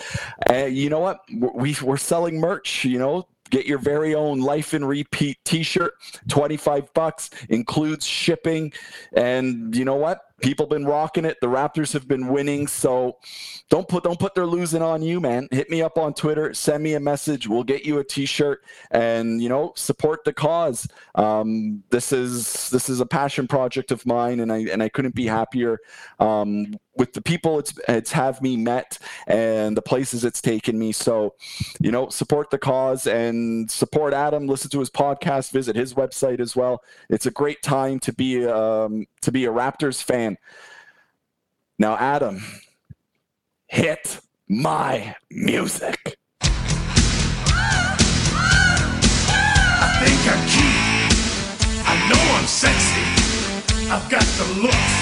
uh, 0.49 0.65
you 0.65 0.89
know 0.89 0.99
what? 0.99 1.21
We 1.31 1.77
we're 1.81 1.95
selling 1.95 2.41
merch. 2.41 2.83
You 2.83 2.99
know, 2.99 3.25
Get 3.51 3.65
your 3.67 3.77
very 3.77 4.15
own 4.15 4.39
Life 4.39 4.73
in 4.73 4.83
Repeat 4.83 5.37
t-shirt, 5.45 5.93
25 6.29 6.93
bucks, 6.93 7.29
includes 7.49 8.05
shipping. 8.05 8.73
And 9.13 9.75
you 9.75 9.85
know 9.85 9.95
what? 9.95 10.21
People 10.41 10.65
been 10.65 10.85
rocking 10.85 11.25
it. 11.25 11.37
The 11.41 11.47
Raptors 11.47 11.93
have 11.93 12.07
been 12.07 12.27
winning, 12.27 12.67
so 12.67 13.17
don't 13.69 13.87
put 13.87 14.03
don't 14.03 14.19
put 14.19 14.35
their 14.35 14.45
losing 14.45 14.81
on 14.81 15.01
you, 15.01 15.19
man. 15.19 15.47
Hit 15.51 15.69
me 15.69 15.81
up 15.81 15.97
on 15.97 16.13
Twitter, 16.13 16.53
send 16.53 16.83
me 16.83 16.95
a 16.95 16.99
message. 16.99 17.47
We'll 17.47 17.63
get 17.63 17.85
you 17.85 17.99
a 17.99 18.03
T-shirt, 18.03 18.63
and 18.91 19.41
you 19.41 19.49
know 19.49 19.73
support 19.75 20.23
the 20.23 20.33
cause. 20.33 20.87
Um, 21.15 21.83
this 21.89 22.11
is 22.11 22.69
this 22.69 22.89
is 22.89 22.99
a 22.99 23.05
passion 23.05 23.47
project 23.47 23.91
of 23.91 24.05
mine, 24.05 24.39
and 24.39 24.51
I 24.51 24.59
and 24.59 24.81
I 24.81 24.89
couldn't 24.89 25.15
be 25.15 25.27
happier 25.27 25.79
um, 26.19 26.73
with 26.97 27.13
the 27.13 27.21
people 27.21 27.59
it's 27.59 27.73
it's 27.87 28.11
have 28.11 28.41
me 28.41 28.57
met 28.57 28.97
and 29.27 29.77
the 29.77 29.81
places 29.81 30.25
it's 30.25 30.41
taken 30.41 30.77
me. 30.77 30.91
So, 30.91 31.35
you 31.79 31.91
know, 31.91 32.09
support 32.09 32.49
the 32.49 32.57
cause 32.57 33.07
and 33.07 33.69
support 33.69 34.13
Adam. 34.13 34.47
Listen 34.47 34.69
to 34.71 34.79
his 34.79 34.89
podcast. 34.89 35.51
Visit 35.51 35.75
his 35.75 35.93
website 35.93 36.39
as 36.39 36.55
well. 36.55 36.83
It's 37.09 37.25
a 37.25 37.31
great 37.31 37.61
time 37.61 37.99
to 38.01 38.13
be 38.13 38.45
um, 38.45 39.05
to 39.21 39.31
be 39.31 39.45
a 39.45 39.49
Raptors 39.51 40.03
fan. 40.03 40.30
Now, 41.79 41.97
Adam, 41.97 42.43
hit 43.67 44.19
my 44.47 45.15
music. 45.29 46.17
I 49.83 49.87
think 50.01 50.19
I'm 50.31 50.43
cute. 50.53 50.81
I 51.85 51.93
know 52.09 52.23
I'm 52.37 52.47
sexy. 52.47 53.05
I've 53.89 54.07
got 54.09 54.27
the 54.39 54.47
looks 54.61 54.93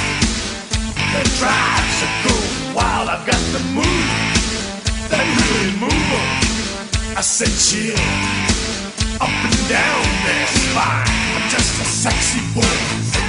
that 1.14 1.28
drives 1.40 2.00
a 2.06 2.10
girl 2.24 2.48
wild. 2.76 3.10
I've 3.10 3.26
got 3.26 3.42
the 3.52 3.60
moves 3.74 5.10
that 5.10 5.26
really. 5.26 5.70
I 7.20 7.22
said 7.22 7.50
chill 7.50 8.00
up 9.20 9.28
and 9.28 9.68
down 9.68 10.04
their 10.24 10.48
spine. 10.48 11.06
I'm 11.36 11.50
just 11.50 11.82
a 11.82 11.84
sexy 11.84 12.40
boy. 12.56 13.29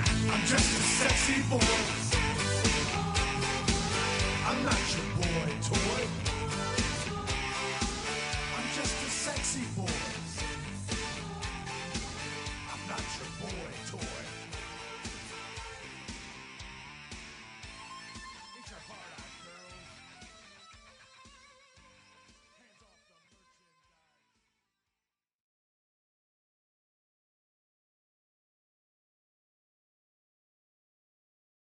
Like 1.51 1.80